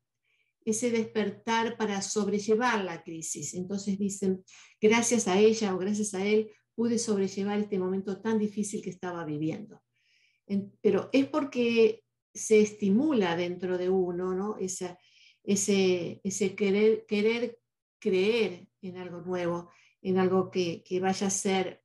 ese 0.64 0.92
despertar 0.92 1.76
para 1.76 2.02
sobrellevar 2.02 2.84
la 2.84 3.02
crisis. 3.02 3.54
Entonces 3.54 3.98
dicen, 3.98 4.44
gracias 4.80 5.26
a 5.26 5.40
ella 5.40 5.74
o 5.74 5.78
gracias 5.78 6.14
a 6.14 6.24
él 6.24 6.52
pude 6.76 7.00
sobrellevar 7.00 7.58
este 7.58 7.80
momento 7.80 8.20
tan 8.20 8.38
difícil 8.38 8.80
que 8.80 8.90
estaba 8.90 9.24
viviendo. 9.24 9.82
Pero 10.80 11.08
es 11.12 11.26
porque 11.26 12.02
se 12.32 12.60
estimula 12.60 13.36
dentro 13.36 13.78
de 13.78 13.88
uno, 13.88 14.34
¿no? 14.34 14.56
ese, 14.58 14.96
ese 15.44 16.54
querer, 16.54 17.04
querer 17.06 17.58
creer 17.98 18.68
en 18.82 18.96
algo 18.96 19.20
nuevo, 19.20 19.70
en 20.02 20.18
algo 20.18 20.50
que, 20.50 20.82
vaya 21.00 21.26
a 21.26 21.30
ser 21.30 21.82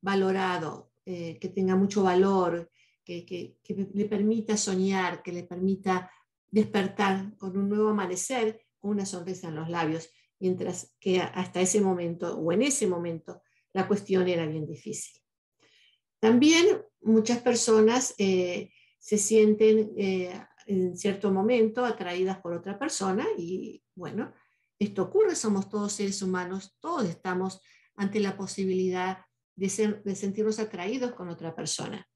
valorado, 0.00 0.92
eh, 1.04 1.38
que 1.40 1.48
tenga 1.48 1.76
mucho 1.76 2.02
valor, 2.02 2.70
que, 3.04 3.26
que, 3.26 3.58
le 3.94 4.04
permita 4.06 4.56
soñar, 4.56 5.22
que 5.22 5.32
le 5.32 5.44
permita 5.44 6.10
despertar 6.50 7.36
con 7.36 7.56
un 7.56 7.68
nuevo 7.68 7.90
amanecer, 7.90 8.66
con 8.78 8.92
una 8.92 9.06
sonrisa 9.06 9.48
en 9.48 9.56
los 9.56 9.68
labios, 9.68 10.10
mientras 10.38 10.94
que 10.98 11.20
hasta 11.20 11.60
ese 11.60 11.80
momento 11.80 12.36
o 12.36 12.52
en 12.52 12.62
ese 12.62 12.86
momento 12.86 13.42
la 13.72 13.86
cuestión 13.86 14.28
era 14.28 14.46
bien 14.46 14.66
difícil. 14.66 15.20
También 16.20 16.82
muchas 17.02 17.38
personas 17.38 18.14
eh, 18.18 18.70
se 18.98 19.18
sienten 19.18 19.92
eh, 19.96 20.32
en 20.66 20.96
cierto 20.96 21.32
momento 21.32 21.84
atraídas 21.84 22.40
por 22.40 22.52
otra 22.52 22.78
persona 22.78 23.26
y 23.36 23.82
bueno, 23.94 24.32
esto 24.78 25.02
ocurre, 25.02 25.34
somos 25.34 25.68
todos 25.68 25.92
seres 25.92 26.22
humanos, 26.22 26.76
todos 26.80 27.08
estamos 27.08 27.60
ante 27.96 28.20
la 28.20 28.36
posibilidad 28.36 29.18
de, 29.54 29.68
sentirnos 29.68 30.58
atraídos 30.58 31.12
con 31.12 31.28
otra 31.28 31.54
persona, 31.54 32.06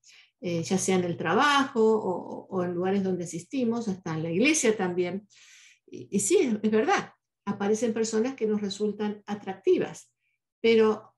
eh, 0.40 0.62
ya 0.62 0.78
sea 0.78 0.97
en 0.97 1.05
el 1.05 1.16
trabajo 1.16 1.81
o, 1.83 2.64
en 2.64 2.75
lugares 2.75 3.05
donde 3.05 3.25
existimos, 3.25 3.88
hasta 3.88 4.14
en 4.14 4.23
la 4.23 4.31
iglesia 4.31 4.76
también. 4.76 5.28
Y, 5.87 6.19
sí, 6.19 6.59
es, 6.62 6.71
verdad, 6.71 7.12
aparecen 7.45 7.93
personas 7.93 8.35
que 8.35 8.47
nos 8.47 8.61
resultan 8.61 9.23
atractivas, 9.26 10.12
pero 10.61 11.14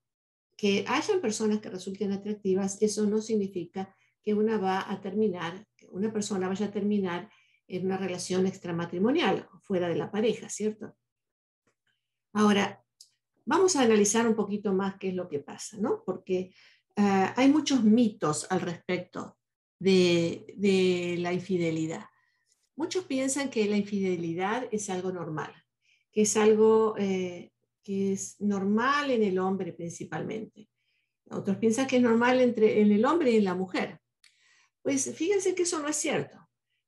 que 0.59 0.85
hayan 0.89 1.21
personas 1.21 1.61
que 1.61 1.71
resulten 1.71 2.11
atractivas, 2.11 2.83
eso 2.83 3.07
no 3.07 3.23
significa 3.23 3.95
que 4.25 4.35
una 4.35 4.59
va 4.59 4.91
a 4.91 5.01
terminar, 5.01 5.65
una 5.91 6.13
persona 6.13 6.49
vaya 6.49 6.67
a 6.67 6.73
terminar 6.73 7.31
en 7.69 7.87
una 7.87 7.97
relación 7.97 8.45
extramatrimonial, 8.45 9.49
fuera 9.63 9.89
de 9.89 9.95
la 9.95 10.11
pareja, 10.11 10.49
¿cierto? 10.49 10.97
Ahora, 12.33 12.85
vamos 13.47 13.77
a 13.77 13.83
analizar 13.83 14.27
un 14.27 14.35
poquito 14.35 14.73
más 14.73 14.97
qué 14.99 15.11
es 15.11 15.15
lo 15.15 15.29
que 15.29 15.39
pasa, 15.39 15.77
¿no? 15.79 16.03
Porque 16.05 16.53
ah, 16.97 17.33
hay 17.37 17.49
muchos 17.49 17.85
mitos 17.85 18.49
al 18.51 18.61
respecto 18.61 19.39
de, 19.79 21.17
la 21.21 21.33
infidelidad. 21.33 22.07
Muchos 22.75 23.05
piensan 23.05 23.49
que 23.49 23.65
la 23.67 23.77
infidelidad 23.77 24.67
es 24.73 24.91
algo 24.91 25.13
normal, 25.13 25.53
que 26.11 26.23
es 26.23 26.37
algo 26.37 26.97
eh, 26.99 27.53
que 27.83 28.13
es 28.13 28.41
normal 28.41 29.11
en 29.11 29.23
el 29.23 29.39
hombre 29.39 29.73
principalmente. 29.73 30.69
Otros 31.31 31.57
piensan 31.59 31.87
que 31.87 31.97
es 31.97 32.03
normal 32.03 32.41
entre, 32.41 32.81
en 32.81 32.93
el 32.93 33.05
hombre 33.05 33.33
y 33.33 33.37
en 33.37 33.45
la 33.45 33.55
mujer. 33.55 33.99
Pues 34.83 35.15
fíjense 35.15 35.55
que 35.55 35.63
eso 35.65 35.81
no 35.81 35.89
es 35.89 35.97
cierto. 35.97 36.39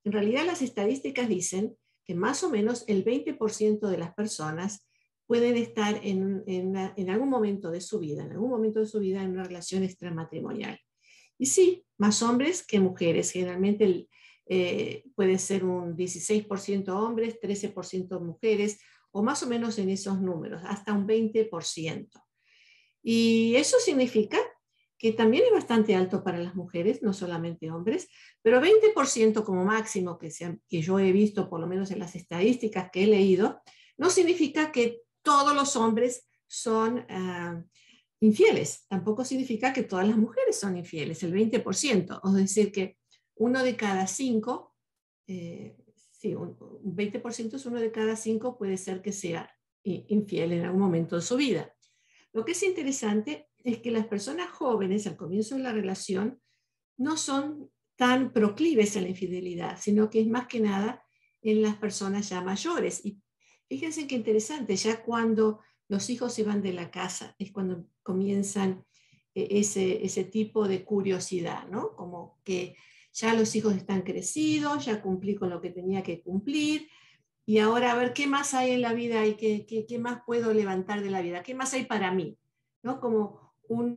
En 0.04 0.12
realidad 0.12 0.46
las 0.46 0.62
estadísticas 0.62 1.28
dicen 1.28 1.76
que 2.04 2.14
más 2.14 2.42
o 2.42 2.50
menos 2.50 2.84
el 2.86 3.04
20% 3.04 3.88
de 3.88 3.98
las 3.98 4.14
personas 4.14 4.86
pueden 5.26 5.56
estar 5.56 6.00
en, 6.02 6.42
en, 6.46 7.10
algún 7.10 7.28
momento 7.28 7.70
de 7.70 7.80
su 7.80 8.00
vida, 8.00 8.24
en 8.24 8.32
algún 8.32 8.50
momento 8.50 8.80
de 8.80 8.86
su 8.86 8.98
vida 8.98 9.22
en 9.22 9.30
una 9.30 9.44
relación 9.44 9.84
extramatrimonial. 9.84 10.76
Y 11.38 11.46
sí, 11.46 11.86
más 11.98 12.22
hombres 12.22 12.66
que 12.66 12.80
mujeres. 12.80 13.30
Generalmente 13.30 14.08
eh, 14.46 15.04
puede 15.14 15.38
ser 15.38 15.64
un 15.64 15.96
16% 15.96 16.88
hombres, 16.88 17.38
13% 17.40 18.20
mujeres, 18.20 18.80
o 19.12 19.22
más 19.22 19.42
o 19.42 19.46
menos 19.46 19.78
en 19.78 19.90
esos 19.90 20.20
números, 20.20 20.62
hasta 20.64 20.92
un 20.92 21.06
20%. 21.06 22.08
Y 23.02 23.54
eso 23.56 23.78
significa 23.78 24.38
que 24.98 25.12
también 25.12 25.44
es 25.46 25.52
bastante 25.52 25.94
alto 25.94 26.22
para 26.22 26.38
las 26.38 26.54
mujeres, 26.54 27.02
no 27.02 27.14
solamente 27.14 27.70
hombres, 27.70 28.08
pero 28.42 28.60
20% 28.60 29.44
como 29.44 29.64
máximo 29.64 30.18
que, 30.18 30.30
que 30.68 30.82
yo 30.82 30.98
he 30.98 31.10
visto, 31.10 31.48
por 31.48 31.58
lo 31.58 31.66
menos 31.66 31.90
en 31.90 32.00
las 32.00 32.14
estadísticas 32.14 32.90
que 32.92 33.04
he 33.04 33.06
leído, 33.06 33.62
no 33.96 34.10
significa 34.10 34.70
que 34.70 35.00
todos 35.22 35.54
los 35.54 35.74
hombres 35.76 36.28
son 36.46 37.06
ah, 37.08 37.62
infieles. 38.20 38.86
Tampoco 38.88 39.24
significa 39.24 39.72
que 39.72 39.84
todas 39.84 40.06
las 40.06 40.18
mujeres 40.18 40.58
son 40.58 40.76
infieles, 40.76 41.22
el 41.22 41.32
20%. 41.32 42.20
Es 42.22 42.34
decir, 42.34 42.72
que 42.72 42.98
uno 43.36 43.62
de 43.62 43.76
cada 43.76 44.06
cinco, 44.06 44.74
eh, 45.26 45.76
sí, 46.20 46.34
un, 46.34 46.56
20% 46.56 47.54
es 47.54 47.66
uno 47.66 47.80
de 47.80 47.90
cada 47.90 48.16
cinco 48.16 48.58
puede 48.58 48.76
ser 48.76 49.02
que 49.02 49.12
sea 49.12 49.50
infiel 49.82 50.52
en 50.52 50.66
algún 50.66 50.80
momento 50.80 51.16
de 51.16 51.22
su 51.22 51.36
vida. 51.36 51.74
Lo 52.32 52.44
que 52.44 52.52
es 52.52 52.62
interesante 52.62 53.48
es 53.64 53.78
que 53.78 53.90
las 53.90 54.06
personas 54.06 54.50
jóvenes 54.50 55.06
al 55.06 55.16
comienzo 55.16 55.56
de 55.56 55.62
la 55.62 55.72
relación 55.72 56.40
no 56.96 57.16
son 57.16 57.70
tan 57.96 58.32
proclives 58.32 58.96
a 58.96 59.00
la 59.00 59.08
infidelidad, 59.08 59.78
sino 59.80 60.10
que 60.10 60.20
es 60.20 60.26
más 60.26 60.46
que 60.46 60.60
nada 60.60 61.02
en 61.42 61.62
las 61.62 61.76
personas 61.76 62.28
ya 62.28 62.42
mayores. 62.42 63.04
Y 63.04 63.20
Fíjense 63.70 64.08
qué 64.08 64.16
interesante, 64.16 64.74
ya 64.74 65.00
cuando 65.00 65.60
los 65.86 66.10
hijos 66.10 66.34
se 66.34 66.42
van 66.42 66.60
de 66.60 66.72
la 66.72 66.90
casa 66.90 67.36
es 67.38 67.52
cuando 67.52 67.86
comienzan 68.02 68.84
eh, 69.32 69.46
ese, 69.48 70.04
ese 70.04 70.24
tipo 70.24 70.66
de 70.66 70.84
curiosidad, 70.84 71.68
¿no? 71.68 71.94
Como 71.94 72.40
que 72.42 72.74
ya 73.12 73.34
los 73.34 73.54
hijos 73.56 73.74
están 73.74 74.02
crecidos, 74.02 74.84
ya 74.84 75.02
cumplí 75.02 75.34
con 75.34 75.50
lo 75.50 75.60
que 75.60 75.70
tenía 75.70 76.02
que 76.02 76.22
cumplir, 76.22 76.88
y 77.46 77.58
ahora 77.58 77.92
a 77.92 77.96
ver 77.96 78.12
qué 78.12 78.26
más 78.26 78.54
hay 78.54 78.72
en 78.72 78.82
la 78.82 78.92
vida 78.92 79.26
y 79.26 79.34
qué, 79.34 79.66
qué, 79.66 79.98
más 79.98 80.22
puedo 80.24 80.54
levantar 80.54 81.02
de 81.02 81.10
la 81.10 81.20
vida, 81.20 81.42
qué 81.42 81.54
más 81.54 81.72
hay 81.74 81.84
para 81.84 82.12
mí, 82.12 82.38
¿no? 82.82 83.00
Como 83.00 83.54
una 83.68 83.96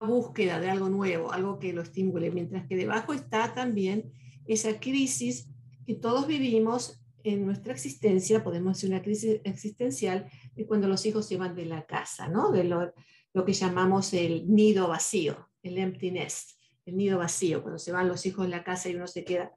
búsqueda 0.00 0.60
de 0.60 0.70
algo 0.70 0.88
nuevo, 0.88 1.32
algo 1.32 1.58
que 1.58 1.72
lo 1.72 1.82
estimule, 1.82 2.30
mientras 2.30 2.66
que 2.66 2.76
debajo 2.76 3.12
está 3.12 3.54
también 3.54 4.12
esa 4.46 4.80
crisis 4.80 5.48
que 5.86 5.94
todos 5.94 6.26
vivimos 6.26 7.00
en 7.22 7.44
nuestra 7.44 7.72
existencia, 7.72 8.44
podemos 8.44 8.76
decir 8.76 8.90
una 8.90 9.02
crisis 9.02 9.40
existencial, 9.44 10.30
de 10.54 10.66
cuando 10.66 10.88
los 10.88 11.04
hijos 11.06 11.26
se 11.26 11.36
van 11.36 11.54
de 11.54 11.66
la 11.66 11.86
casa, 11.86 12.28
¿no? 12.28 12.50
de 12.50 12.64
lo, 12.64 12.92
lo, 13.32 13.44
que 13.44 13.52
llamamos 13.52 14.12
el 14.12 14.46
nido 14.50 14.88
vacío, 14.88 15.50
el 15.62 15.78
empty 15.78 16.10
nest, 16.10 16.52
el 16.86 16.96
nido 16.96 17.18
vacío, 17.18 17.62
cuando 17.62 17.78
se 17.78 17.92
van 17.92 18.08
los 18.08 18.26
hijos 18.26 18.46
de 18.46 18.50
la 18.50 18.64
casa 18.64 18.88
y 18.88 18.96
uno 18.96 19.06
se 19.06 19.24
queda, 19.24 19.52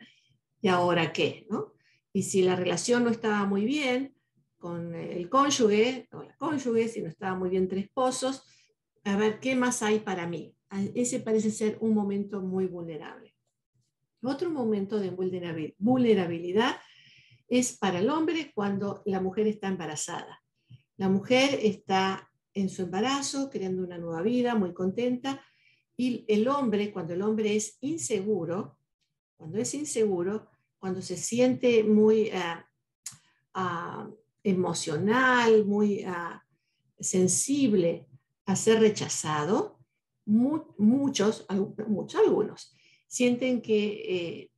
¿y 0.61 0.67
ahora 0.67 1.11
qué? 1.13 1.45
¿no? 1.49 1.73
Y 2.13 2.23
si 2.23 2.41
la 2.41 2.55
relación 2.55 3.03
no 3.03 3.09
estaba 3.09 3.45
muy 3.45 3.65
bien 3.65 4.15
con 4.57 4.95
el 4.95 5.29
cónyuge 5.29 6.07
o 6.11 6.23
la 6.23 6.35
cónyuge, 6.37 6.87
si 6.87 7.01
no 7.01 7.09
estaba 7.09 7.37
muy 7.37 7.49
bien 7.49 7.63
entre 7.63 7.81
esposos, 7.81 8.43
a 9.03 9.15
ver, 9.15 9.39
¿qué 9.39 9.55
más 9.55 9.83
hay 9.83 9.99
para 9.99 10.27
mí? 10.27 10.55
Ese 10.95 11.19
parece 11.19 11.51
ser 11.51 11.77
un 11.79 11.93
momento 11.93 12.41
muy 12.41 12.65
vulnerable. 12.65 13.35
Otro 14.21 14.49
momento 14.49 14.99
de 14.99 15.11
vulnerabilidad 15.77 16.77
es 17.47 17.77
para 17.77 17.99
el 17.99 18.09
hombre 18.09 18.51
cuando 18.53 19.01
la 19.05 19.21
mujer 19.21 19.47
está 19.47 19.67
embarazada. 19.67 20.43
La 20.97 21.07
mujer 21.07 21.59
está 21.61 22.29
en 22.53 22.69
su 22.69 22.81
embarazo, 22.81 23.49
creando 23.49 23.83
una 23.83 23.97
nueva 23.97 24.21
vida, 24.21 24.55
muy 24.55 24.73
contenta, 24.73 25.41
y 25.97 26.23
el 26.27 26.47
hombre, 26.47 26.91
cuando 26.91 27.15
el 27.15 27.23
hombre 27.23 27.55
es 27.55 27.77
inseguro, 27.81 28.77
cuando 29.35 29.57
es 29.57 29.73
inseguro, 29.73 30.47
cuando 30.77 31.01
se 31.01 31.17
siente 31.17 31.83
muy 31.83 32.29
ah, 32.29 32.69
ah, 33.55 34.07
emocional, 34.43 35.65
muy 35.65 36.03
ah, 36.03 36.43
sensible 36.99 38.07
a 38.45 38.55
ser 38.55 38.79
rechazado, 38.79 39.79
muchos, 40.25 40.75
muchos, 41.87 42.15
algunos, 42.15 42.75
sienten 43.07 43.61
que 43.61 43.87
eh, 44.43 44.51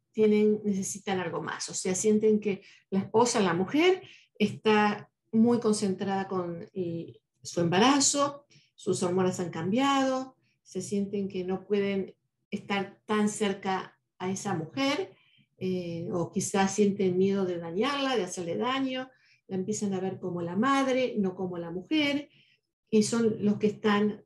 necesitan 0.65 1.19
algo 1.22 1.41
más, 1.41 1.69
o 1.69 1.74
sea, 1.74 1.96
sienten 1.96 2.41
que 2.41 2.62
la 2.89 3.00
esposa, 3.00 3.39
la 3.39 3.53
mujer, 3.53 4.01
está 4.36 5.10
muy 5.31 5.62
concentrada 5.62 6.27
con 6.27 6.67
eh, 6.74 7.22
su 7.41 7.62
embarazo, 7.62 8.46
sus 8.75 9.01
hormonas 9.03 9.39
han 9.39 9.51
cambiado, 9.51 10.36
se 10.69 10.83
sienten 10.83 11.27
que 11.27 11.43
no 11.43 11.65
pueden 11.65 12.15
estar 12.51 13.01
tan 13.07 13.27
cerca 13.27 13.97
a 14.19 14.29
esa 14.29 14.53
mujer, 14.53 15.15
eh, 15.57 16.07
o 16.13 16.31
quizás 16.31 16.75
sienten 16.75 17.17
miedo 17.17 17.43
de 17.43 17.57
dañarla, 17.57 18.15
de 18.15 18.25
hacerle 18.25 18.55
daño, 18.55 19.09
la 19.47 19.55
empiezan 19.55 19.95
a 19.95 19.99
ver 19.99 20.19
como 20.19 20.43
la 20.43 20.55
madre, 20.55 21.15
no 21.17 21.33
como 21.33 21.57
la 21.57 21.71
mujer, 21.71 22.29
y 22.88 23.01
son 23.01 23.43
los 23.43 23.57
que 23.57 23.65
están 23.65 24.23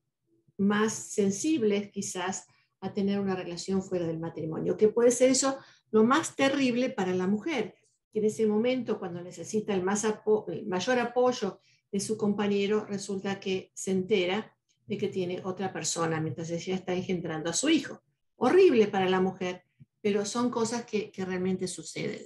más 0.57 0.91
sensibles 0.91 1.89
quizás 1.91 2.45
a 2.81 2.93
tener 2.93 3.21
una 3.21 3.37
relación 3.37 3.81
fuera 3.81 4.05
del 4.05 4.19
matrimonio, 4.19 4.75
que 4.75 4.89
puede 4.89 5.11
ser 5.11 5.29
eso 5.29 5.57
lo 5.91 6.03
más 6.03 6.35
terrible 6.35 6.89
para 6.89 7.15
la 7.15 7.25
mujer, 7.25 7.73
que 8.11 8.19
en 8.19 8.25
ese 8.25 8.45
momento, 8.47 8.99
cuando 8.99 9.21
necesita 9.21 9.73
el, 9.73 9.81
más 9.81 10.05
mayor 10.65 10.99
apoyo 10.99 11.61
de 11.89 12.01
su 12.01 12.17
compañero, 12.17 12.83
resulta 12.85 13.39
que 13.39 13.71
se 13.73 13.91
entera 13.91 14.52
de 14.85 14.97
que 14.97 15.07
tiene 15.07 15.41
otra 15.43 15.71
persona 15.71 16.19
mientras 16.19 16.49
ella 16.49 16.75
está 16.75 16.93
engendrando 16.93 17.49
a 17.49 17.53
su 17.53 17.69
hijo. 17.69 18.01
Horrible 18.35 18.87
para 18.87 19.09
la 19.09 19.21
mujer, 19.21 19.63
pero 20.01 20.25
son 20.25 20.49
cosas 20.49 20.85
que, 20.85 21.11
realmente 21.15 21.67
suceden. 21.67 22.25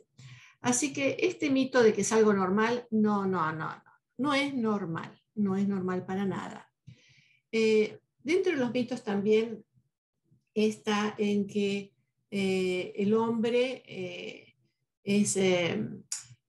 Así 0.61 0.91
que 0.91 1.17
este 1.19 1.49
mito 1.49 1.83
de 1.83 1.93
que 1.93 2.01
es 2.01 2.11
algo 2.11 2.33
normal, 2.33 2.87
no, 2.89 3.25
no, 3.27 3.51
no, 3.53 3.67
no, 3.67 3.83
no 4.17 4.33
es 4.33 4.53
normal, 4.53 5.21
no 5.35 5.55
es 5.55 5.67
normal 5.67 6.05
para 6.05 6.25
nada. 6.25 6.71
Eh, 7.51 7.99
dentro 8.23 8.53
de 8.53 8.57
los 8.57 8.71
mitos 8.71 9.03
también 9.03 9.63
está 10.53 11.13
en 11.17 11.45
que 11.47 11.93
eh, 12.31 12.93
el 12.95 13.13
hombre 13.13 13.83
eh, 13.85 14.55
es 15.03 15.37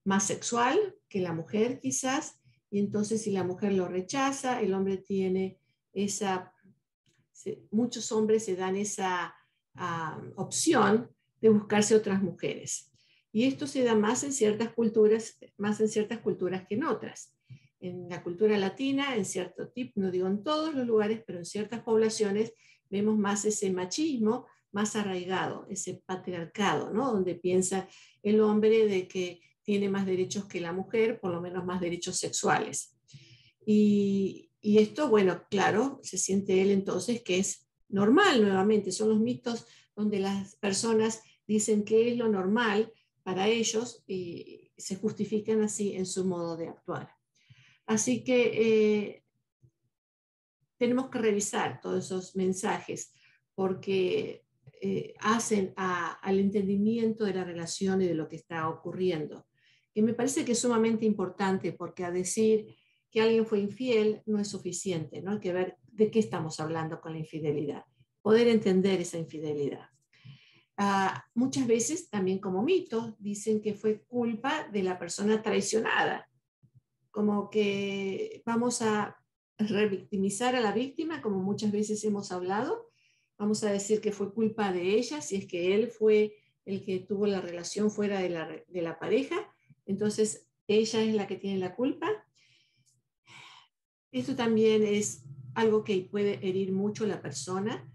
más 0.04 0.26
sexual 0.26 0.96
que 1.08 1.20
la 1.20 1.34
mujer 1.34 1.78
quizás, 1.78 2.40
y 2.70 2.80
entonces 2.80 3.22
si 3.22 3.30
la 3.30 3.44
mujer 3.44 3.74
lo 3.74 3.88
rechaza, 3.88 4.60
el 4.60 4.74
hombre 4.74 4.98
tiene 4.98 5.58
esa, 6.04 6.52
muchos 7.70 8.10
hombres 8.12 8.44
se 8.44 8.56
dan 8.56 8.76
esa 8.76 9.34
ah, 9.74 10.20
opción 10.36 11.10
de 11.40 11.48
buscarse 11.48 11.94
otras 11.94 12.22
mujeres. 12.22 12.92
Y 13.32 13.44
esto 13.44 13.66
se 13.66 13.84
da 13.84 13.94
más 13.94 14.24
en 14.24 14.32
ciertas 14.32 14.72
culturas, 14.72 15.38
más 15.56 15.80
en 15.80 15.88
ciertas 15.88 16.18
culturas 16.18 16.66
que 16.66 16.74
en 16.74 16.84
otras. 16.84 17.34
En 17.80 18.08
la 18.08 18.22
cultura 18.22 18.58
latina, 18.58 19.14
en 19.14 19.24
cierto 19.24 19.68
tipo, 19.68 20.00
no 20.00 20.10
digo 20.10 20.26
en 20.26 20.42
todos 20.42 20.74
los 20.74 20.86
lugares, 20.86 21.22
pero 21.26 21.38
en 21.38 21.44
ciertas 21.44 21.82
poblaciones 21.82 22.52
vemos 22.90 23.16
más 23.18 23.44
ese 23.44 23.70
machismo 23.70 24.46
más 24.72 24.96
arraigado, 24.96 25.66
ese 25.70 26.02
patriarcado, 26.04 26.92
¿no? 26.92 27.12
Donde 27.12 27.34
piensa 27.34 27.88
el 28.22 28.40
hombre 28.40 28.86
de 28.86 29.08
que 29.08 29.40
tiene 29.62 29.88
más 29.88 30.06
derechos 30.06 30.46
que 30.46 30.60
la 30.60 30.72
mujer, 30.72 31.20
por 31.20 31.30
lo 31.30 31.40
menos 31.40 31.64
más 31.64 31.80
derechos 31.80 32.16
sexuales. 32.18 32.96
Y, 33.64 34.47
y 34.60 34.78
esto, 34.78 35.08
bueno, 35.08 35.44
claro, 35.50 36.00
se 36.02 36.18
siente 36.18 36.60
él 36.62 36.70
entonces 36.70 37.22
que 37.22 37.38
es 37.38 37.68
normal 37.88 38.42
nuevamente, 38.42 38.92
son 38.92 39.10
los 39.10 39.20
mitos 39.20 39.66
donde 39.94 40.20
las 40.20 40.56
personas 40.56 41.22
dicen 41.46 41.84
que 41.84 42.10
es 42.10 42.16
lo 42.16 42.28
normal 42.28 42.92
para 43.22 43.48
ellos 43.48 44.04
y 44.06 44.70
se 44.76 44.96
justifican 44.96 45.62
así 45.62 45.94
en 45.94 46.06
su 46.06 46.24
modo 46.24 46.56
de 46.56 46.68
actuar. 46.68 47.10
Así 47.86 48.22
que 48.22 48.52
eh, 48.54 49.24
tenemos 50.76 51.08
que 51.08 51.18
revisar 51.18 51.80
todos 51.80 52.04
esos 52.04 52.36
mensajes 52.36 53.12
porque 53.54 54.44
eh, 54.80 55.14
hacen 55.20 55.72
al 55.76 56.38
entendimiento 56.38 57.24
de 57.24 57.34
la 57.34 57.44
relación 57.44 58.02
y 58.02 58.06
de 58.06 58.14
lo 58.14 58.28
que 58.28 58.36
está 58.36 58.68
ocurriendo. 58.68 59.46
Que 59.92 60.02
me 60.02 60.14
parece 60.14 60.44
que 60.44 60.52
es 60.52 60.60
sumamente 60.60 61.04
importante 61.04 61.72
porque 61.72 62.04
a 62.04 62.12
decir 62.12 62.76
que 63.10 63.20
alguien 63.20 63.46
fue 63.46 63.60
infiel 63.60 64.22
no 64.26 64.38
es 64.38 64.48
suficiente, 64.48 65.22
¿no? 65.22 65.32
Hay 65.32 65.40
que 65.40 65.52
ver 65.52 65.76
de 65.84 66.10
qué 66.10 66.18
estamos 66.18 66.60
hablando 66.60 67.00
con 67.00 67.12
la 67.12 67.18
infidelidad, 67.18 67.84
poder 68.22 68.48
entender 68.48 69.00
esa 69.00 69.18
infidelidad. 69.18 69.88
Ah, 70.76 71.24
muchas 71.34 71.66
veces 71.66 72.08
también 72.08 72.38
como 72.38 72.62
mito 72.62 73.16
dicen 73.18 73.60
que 73.60 73.74
fue 73.74 74.02
culpa 74.02 74.68
de 74.68 74.82
la 74.82 74.98
persona 74.98 75.42
traicionada, 75.42 76.28
como 77.10 77.50
que 77.50 78.42
vamos 78.46 78.80
a 78.82 79.16
revictimizar 79.58 80.54
a 80.54 80.60
la 80.60 80.72
víctima, 80.72 81.20
como 81.20 81.38
muchas 81.38 81.72
veces 81.72 82.04
hemos 82.04 82.30
hablado, 82.30 82.88
vamos 83.36 83.64
a 83.64 83.72
decir 83.72 84.00
que 84.00 84.12
fue 84.12 84.32
culpa 84.32 84.72
de 84.72 84.94
ella, 84.94 85.20
si 85.20 85.36
es 85.36 85.46
que 85.46 85.74
él 85.74 85.88
fue 85.88 86.36
el 86.64 86.84
que 86.84 87.00
tuvo 87.00 87.26
la 87.26 87.40
relación 87.40 87.90
fuera 87.90 88.20
de 88.20 88.28
la, 88.28 88.48
de 88.68 88.82
la 88.82 88.98
pareja, 88.98 89.36
entonces 89.84 90.46
ella 90.68 91.02
es 91.02 91.14
la 91.14 91.26
que 91.26 91.36
tiene 91.36 91.58
la 91.58 91.74
culpa. 91.74 92.08
Esto 94.12 94.34
también 94.36 94.82
es 94.82 95.24
algo 95.54 95.84
que 95.84 96.08
puede 96.10 96.46
herir 96.46 96.72
mucho 96.72 97.04
a 97.04 97.08
la 97.08 97.20
persona 97.20 97.88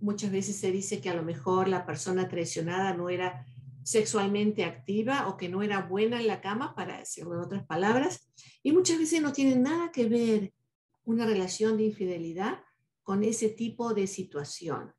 Muchas 0.00 0.30
veces 0.30 0.56
se 0.56 0.70
dice 0.70 1.00
que 1.00 1.10
a 1.10 1.14
lo 1.14 1.24
mejor 1.24 1.66
la 1.66 1.84
persona 1.84 2.28
traicionada 2.28 2.94
no 2.94 3.08
era 3.08 3.44
sexualmente 3.82 4.64
activa 4.64 5.28
o 5.28 5.36
que 5.36 5.48
no 5.48 5.62
era 5.62 5.82
buena 5.82 6.20
en 6.20 6.28
la 6.28 6.40
cama, 6.40 6.74
para 6.74 6.98
decirlo 6.98 7.34
en 7.34 7.40
otras 7.40 7.66
palabras, 7.66 8.30
y 8.62 8.72
muchas 8.72 8.98
veces 8.98 9.20
no 9.22 9.32
tiene 9.32 9.56
nada 9.56 9.90
que 9.90 10.06
ver 10.06 10.52
una 11.04 11.26
relación 11.26 11.76
de 11.76 11.84
infidelidad 11.84 12.60
con 13.02 13.24
ese 13.24 13.48
tipo 13.48 13.92
de 13.92 14.06
situación. 14.06 14.92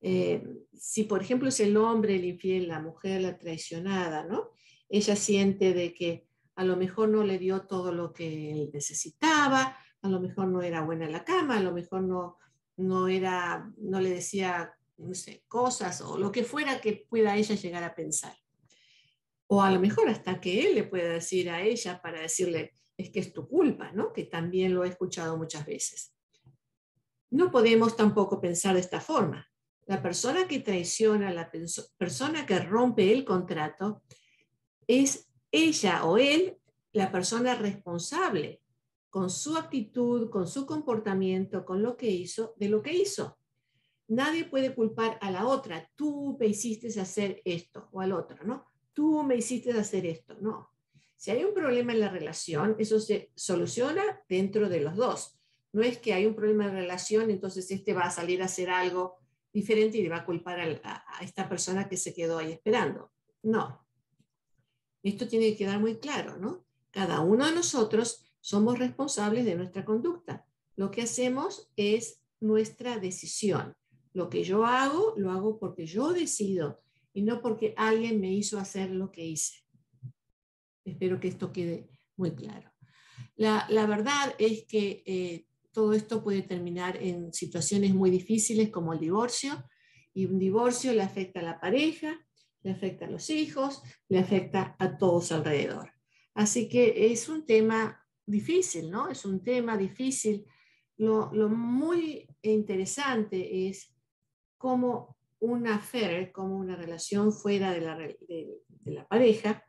Eh, 0.00 0.42
si, 0.72 1.04
por 1.04 1.20
ejemplo, 1.20 1.48
es 1.48 1.60
el 1.60 1.76
hombre 1.76 2.14
el 2.14 2.24
infiel, 2.24 2.68
la 2.68 2.80
mujer 2.80 3.20
la 3.20 3.36
traicionada, 3.36 4.24
¿no? 4.24 4.50
Ella 4.88 5.16
siente 5.16 5.74
de 5.74 5.92
que 5.92 6.26
a 6.54 6.64
lo 6.64 6.76
mejor 6.76 7.10
no 7.10 7.24
le 7.24 7.38
dio 7.38 7.62
todo 7.62 7.92
lo 7.92 8.12
que 8.12 8.52
él 8.52 8.70
necesitaba, 8.72 9.76
a 10.02 10.08
lo 10.08 10.20
mejor 10.20 10.48
no 10.48 10.62
era 10.62 10.82
buena 10.82 11.06
en 11.06 11.12
la 11.12 11.24
cama, 11.24 11.58
a 11.58 11.62
lo 11.62 11.72
mejor 11.72 12.02
no, 12.02 12.38
no 12.76 13.08
era, 13.08 13.70
no 13.78 14.00
le 14.00 14.10
decía, 14.10 14.74
no 14.96 15.14
sé, 15.14 15.44
cosas 15.48 16.00
o 16.00 16.18
lo 16.18 16.32
que 16.32 16.44
fuera 16.44 16.80
que 16.80 17.06
pueda 17.08 17.36
ella 17.36 17.54
llegar 17.54 17.82
a 17.82 17.94
pensar. 17.94 18.36
O 19.46 19.62
a 19.62 19.70
lo 19.70 19.80
mejor 19.80 20.08
hasta 20.08 20.40
que 20.40 20.66
él 20.66 20.74
le 20.74 20.84
pueda 20.84 21.12
decir 21.12 21.50
a 21.50 21.62
ella 21.62 22.00
para 22.00 22.20
decirle, 22.20 22.72
es 22.96 23.10
que 23.10 23.20
es 23.20 23.32
tu 23.32 23.48
culpa, 23.48 23.90
¿no? 23.92 24.12
Que 24.12 24.24
también 24.24 24.74
lo 24.74 24.84
he 24.84 24.88
escuchado 24.88 25.36
muchas 25.36 25.66
veces. 25.66 26.14
No 27.30 27.50
podemos 27.50 27.96
tampoco 27.96 28.40
pensar 28.40 28.74
de 28.74 28.80
esta 28.80 29.00
forma. 29.00 29.48
La 29.86 30.02
persona 30.02 30.46
que 30.46 30.60
traiciona, 30.60 31.32
la 31.32 31.50
persona 31.98 32.46
que 32.46 32.58
rompe 32.60 33.12
el 33.12 33.24
contrato, 33.24 34.02
es 34.86 35.28
ella 35.50 36.04
o 36.04 36.16
él 36.18 36.58
la 36.92 37.10
persona 37.10 37.54
responsable 37.54 38.60
con 39.10 39.28
su 39.28 39.56
actitud, 39.56 40.30
con 40.30 40.46
su 40.46 40.64
comportamiento, 40.64 41.64
con 41.64 41.82
lo 41.82 41.96
que 41.96 42.08
hizo, 42.08 42.54
de 42.56 42.68
lo 42.68 42.80
que 42.80 42.94
hizo. 42.94 43.36
Nadie 44.06 44.44
puede 44.44 44.74
culpar 44.74 45.18
a 45.20 45.30
la 45.30 45.46
otra. 45.46 45.90
Tú 45.96 46.36
me 46.38 46.46
hiciste 46.46 46.88
hacer 47.00 47.42
esto 47.44 47.88
o 47.92 48.00
al 48.00 48.12
otro, 48.12 48.44
¿no? 48.44 48.66
Tú 48.92 49.22
me 49.22 49.36
hiciste 49.36 49.72
hacer 49.72 50.06
esto, 50.06 50.36
no. 50.40 50.70
Si 51.16 51.30
hay 51.30 51.44
un 51.44 51.52
problema 51.52 51.92
en 51.92 52.00
la 52.00 52.08
relación, 52.08 52.76
eso 52.78 52.98
se 52.98 53.30
soluciona 53.34 54.02
dentro 54.28 54.68
de 54.68 54.80
los 54.80 54.96
dos. 54.96 55.38
No 55.72 55.82
es 55.82 55.98
que 55.98 56.14
hay 56.14 56.26
un 56.26 56.34
problema 56.34 56.66
la 56.66 56.72
relación, 56.72 57.30
entonces 57.30 57.70
este 57.70 57.92
va 57.92 58.02
a 58.02 58.10
salir 58.10 58.42
a 58.42 58.46
hacer 58.46 58.70
algo 58.70 59.18
diferente 59.52 59.98
y 59.98 60.02
le 60.02 60.08
va 60.08 60.18
a 60.18 60.24
culpar 60.24 60.60
a, 60.60 61.04
a 61.18 61.22
esta 61.22 61.48
persona 61.48 61.88
que 61.88 61.96
se 61.96 62.14
quedó 62.14 62.38
ahí 62.38 62.52
esperando. 62.52 63.12
No. 63.42 63.86
Esto 65.02 65.28
tiene 65.28 65.50
que 65.50 65.58
quedar 65.58 65.78
muy 65.78 65.98
claro, 65.98 66.36
¿no? 66.36 66.64
Cada 66.90 67.20
uno 67.20 67.46
de 67.46 67.52
nosotros 67.52 68.29
somos 68.40 68.78
responsables 68.78 69.44
de 69.44 69.54
nuestra 69.54 69.84
conducta. 69.84 70.46
Lo 70.76 70.90
que 70.90 71.02
hacemos 71.02 71.70
es 71.76 72.22
nuestra 72.40 72.98
decisión. 72.98 73.74
Lo 74.12 74.28
que 74.28 74.42
yo 74.42 74.64
hago, 74.64 75.14
lo 75.16 75.30
hago 75.30 75.58
porque 75.58 75.86
yo 75.86 76.12
decido 76.12 76.82
y 77.12 77.22
no 77.22 77.42
porque 77.42 77.74
alguien 77.76 78.20
me 78.20 78.32
hizo 78.32 78.58
hacer 78.58 78.90
lo 78.90 79.10
que 79.12 79.24
hice. 79.24 79.64
Espero 80.84 81.20
que 81.20 81.28
esto 81.28 81.52
quede 81.52 81.90
muy 82.16 82.34
claro. 82.34 82.70
La, 83.36 83.66
verdad 83.86 84.34
es 84.38 84.64
que 84.66 85.02
eh, 85.06 85.46
todo 85.72 85.92
esto 85.92 86.22
puede 86.22 86.42
terminar 86.42 86.96
en 87.02 87.32
situaciones 87.32 87.94
muy 87.94 88.10
difíciles 88.10 88.70
como 88.70 88.92
el 88.92 89.00
divorcio, 89.00 89.64
y 90.12 90.26
un 90.26 90.38
divorcio 90.38 90.92
le 90.92 91.02
afecta 91.02 91.40
a 91.40 91.44
la 91.44 91.60
pareja, 91.60 92.26
le 92.62 92.72
afecta 92.72 93.06
a 93.06 93.10
los 93.10 93.30
hijos, 93.30 93.82
le 94.08 94.18
afecta 94.18 94.76
a 94.78 94.98
todos 94.98 95.32
alrededor. 95.32 95.92
Así 96.34 96.68
que 96.68 97.12
es 97.12 97.28
un 97.28 97.46
tema 97.46 97.99
difícil, 98.30 98.90
¿no? 98.90 99.08
Es 99.08 99.24
un 99.24 99.42
tema 99.42 99.76
difícil. 99.76 100.46
Lo, 100.96 101.30
muy 101.48 102.28
interesante 102.42 103.68
es 103.68 103.94
cómo 104.58 105.16
una 105.40 105.76
affair, 105.76 106.30
como 106.32 106.56
una 106.56 106.76
relación 106.76 107.32
fuera 107.32 107.72
de 107.72 107.80
la, 107.80 107.96
de, 107.96 108.62
la 108.84 109.06
pareja, 109.08 109.64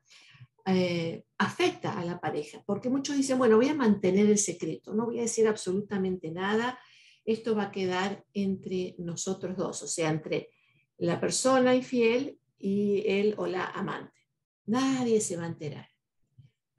eh, 0.65 1.23
afecta 1.37 1.99
a 1.99 2.05
la 2.05 2.19
pareja, 2.19 2.61
porque 2.65 2.89
muchos 2.89 3.15
dicen, 3.15 3.37
bueno, 3.37 3.55
voy 3.55 3.69
a 3.69 3.73
mantener 3.73 4.27
el 4.27 4.37
secreto, 4.37 4.93
no 4.93 5.05
voy 5.05 5.19
a 5.19 5.23
decir 5.23 5.47
absolutamente 5.47 6.29
nada, 6.31 6.77
esto 7.25 7.55
va 7.55 7.63
a 7.63 7.71
quedar 7.71 8.25
entre 8.33 8.95
nosotros 8.99 9.55
dos, 9.55 9.81
o 9.83 9.87
sea, 9.87 10.09
entre 10.09 10.49
la 10.97 11.19
persona 11.19 11.73
infiel 11.73 12.37
y 12.59 13.03
él 13.07 13.33
o 13.37 13.47
la 13.47 13.65
amante. 13.65 14.19
Nadie 14.65 15.19
se 15.21 15.37
va 15.37 15.43
a 15.43 15.47
enterar 15.47 15.90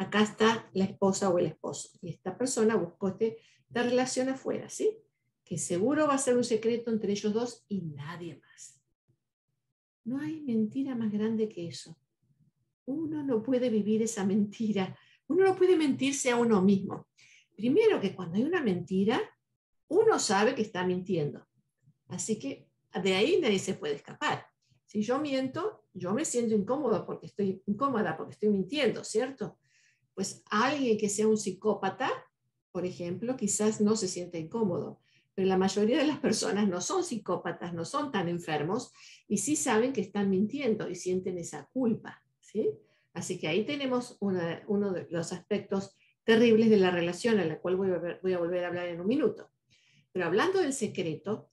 acá 0.03 0.23
está 0.23 0.71
la 0.75 0.85
esposa 0.85 1.31
o 1.31 1.39
el 1.39 1.47
esposo. 1.47 1.91
Y 2.01 2.11
esta 2.11 2.37
persona 2.37 2.77
buscó 2.77 3.09
este, 3.09 3.39
esta 3.67 3.83
relación 3.83 4.29
afuera, 4.29 4.69
¿sí? 4.69 4.99
Que 5.45 5.59
seguro 5.59 6.07
va 6.07 6.15
a 6.15 6.19
ser 6.19 6.37
un 6.37 6.45
secreto 6.45 6.91
entre 6.91 7.13
ellos 7.13 7.33
dos 7.33 7.65
y 7.69 7.83
nadie 7.83 8.37
más. 8.37 8.81
No 10.05 10.19
hay 10.19 10.41
mentira 10.41 10.95
más 10.95 11.13
grande 11.13 11.49
que 11.49 11.69
eso. 11.69 11.97
Uno 12.85 13.23
no 13.23 13.43
puede 13.43 13.71
vivir 13.71 14.03
esa 14.03 14.25
mentira. 14.25 14.97
Uno 15.29 15.45
no 15.45 15.57
puede 15.57 15.77
mentirse 15.77 16.31
a 16.31 16.37
uno 16.37 16.61
mismo. 16.61 17.07
Primero 17.57 18.01
que 18.01 18.15
cuando 18.15 18.37
hay 18.37 18.43
una 18.45 18.63
mentira, 18.63 19.21
uno 19.89 20.19
sabe 20.19 20.55
que 20.55 20.63
está 20.63 20.85
mintiendo. 20.85 21.47
Así 22.09 22.39
que 22.39 22.69
de 23.03 23.15
ahí 23.15 23.39
nadie 23.41 23.59
se 23.59 23.75
puede 23.75 23.95
escapar. 23.95 24.47
Si 24.87 25.03
yo 25.03 25.19
miento, 25.19 25.85
yo 25.95 26.13
me 26.13 26.25
siento 26.25 26.55
incómodo 26.55 27.07
porque 27.07 27.27
estoy 27.27 27.63
incómoda 27.67 28.17
porque 28.17 28.33
estoy 28.33 28.51
mintiendo, 28.51 29.05
¿cierto? 29.05 29.59
Pues 30.15 30.43
alguien 30.51 30.99
que 30.99 31.09
sea 31.09 31.29
un 31.29 31.39
psicópata, 31.39 32.11
por 32.71 32.87
ejemplo, 32.87 33.37
quizás 33.37 33.81
no 33.81 33.97
se 33.97 34.09
sienta 34.09 34.39
incómodo, 34.39 35.01
pero 35.35 35.49
la 35.49 35.57
mayoría 35.57 35.99
de 35.99 36.07
las 36.07 36.19
personas 36.19 36.69
no 36.69 36.81
son 36.81 37.05
psicópatas, 37.05 37.75
no 37.75 37.85
son 37.85 38.13
tan 38.13 38.29
enfermos 38.29 38.93
y 39.29 39.39
sí 39.39 39.57
saben 39.57 39.93
que 39.93 40.01
están 40.01 40.31
mintiendo 40.31 40.89
y 40.89 40.95
sienten 40.95 41.39
esa 41.39 41.69
culpa. 41.73 42.23
¿sí? 42.41 42.71
Así 43.15 43.39
que 43.39 43.49
ahí 43.49 43.65
tenemos 43.65 44.17
uno 44.21 44.93
de 44.93 45.07
los 45.11 45.33
aspectos 45.33 45.97
terribles 46.25 46.71
de 46.71 46.77
la 46.77 46.91
relación, 46.91 47.41
a 47.41 47.45
la 47.45 47.59
cual 47.59 47.77
voy 47.77 47.91
a, 47.91 48.19
voy 48.23 48.33
a 48.33 48.39
volver 48.39 48.65
a 48.65 48.69
hablar 48.69 48.89
en 48.89 49.01
un 49.01 49.07
minuto. 49.07 49.51
Pero 50.13 50.27
hablando 50.27 50.61
del 50.61 50.73
secreto, 50.73 51.51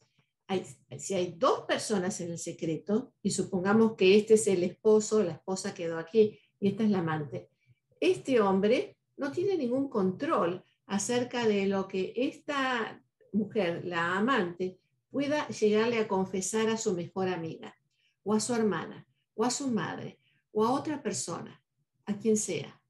si 0.98 1.14
hay 1.14 1.36
dos 1.38 1.62
personas 1.62 2.20
en 2.22 2.32
el 2.32 2.40
secreto, 2.40 3.14
y 3.22 3.32
supongamos 3.32 3.96
que 3.96 4.18
este 4.18 4.34
es 4.34 4.48
el 4.48 4.64
esposo, 4.64 5.24
la 5.24 5.34
esposa 5.34 5.74
quedó 5.74 5.98
aquí 5.98 6.40
y 6.60 6.70
esta 6.70 6.84
es 6.84 6.90
la 6.90 7.00
amante, 7.00 7.50
este 8.00 8.42
hombre 8.42 8.98
no 9.18 9.32
tiene 9.32 9.58
ningún 9.58 9.90
control 9.90 10.64
acerca 10.86 11.48
de 11.48 11.68
lo 11.68 11.88
que 11.88 12.14
esta 12.16 13.04
mujer, 13.32 13.86
la 13.86 14.18
amante, 14.18 14.80
pueda 15.12 15.48
llegarle 15.50 16.00
a 16.00 16.08
confesar 16.08 16.70
a 16.70 16.78
su 16.78 16.94
mejor 16.94 17.28
amiga, 17.28 17.76
o 18.24 18.34
a 18.34 18.40
su 18.40 18.54
hermana, 18.54 19.08
o 19.36 19.44
a 19.44 19.52
su 19.52 19.68
madre, 19.68 20.20
o 20.52 20.66
a 20.66 20.72
otra 20.72 21.02
persona, 21.02 21.64
a 22.06 22.18
quien 22.18 22.38
sea. 22.38 22.82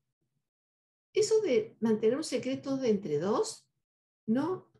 Eso 1.13 1.41
de 1.41 1.75
mantener 1.79 2.17
un 2.17 2.23
secreto 2.23 2.77
de 2.77 2.89
entre 2.89 3.19
dos 3.19 3.67
no, 4.27 4.71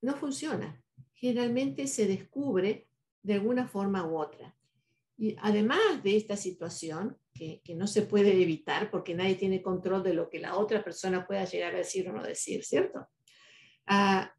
no 0.00 0.14
funciona. 0.16 0.82
Generalmente 1.14 1.86
se 1.86 2.06
descubre 2.06 2.88
de 3.22 3.34
alguna 3.34 3.66
forma 3.66 4.06
u 4.06 4.18
otra. 4.18 4.56
Y 5.16 5.36
además 5.40 6.02
de 6.02 6.16
esta 6.16 6.36
situación, 6.36 7.16
que, 7.36 7.74
no 7.74 7.86
se 7.86 8.02
puede 8.02 8.40
evitar 8.40 8.90
porque 8.90 9.14
nadie 9.14 9.34
tiene 9.34 9.62
control 9.62 10.02
de 10.02 10.14
lo 10.14 10.30
que 10.30 10.40
la 10.40 10.56
otra 10.56 10.82
persona 10.82 11.26
pueda 11.26 11.44
llegar 11.44 11.74
a 11.74 11.78
decir 11.78 12.08
o 12.08 12.12
no 12.12 12.22
decir, 12.22 12.64
¿cierto? 12.64 13.06
Ah, 13.86 14.32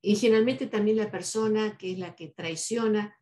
y 0.00 0.16
generalmente 0.16 0.66
también 0.66 0.96
la 0.96 1.10
persona 1.10 1.76
que 1.76 1.92
es 1.92 1.98
la 1.98 2.14
que 2.14 2.28
traiciona 2.28 3.16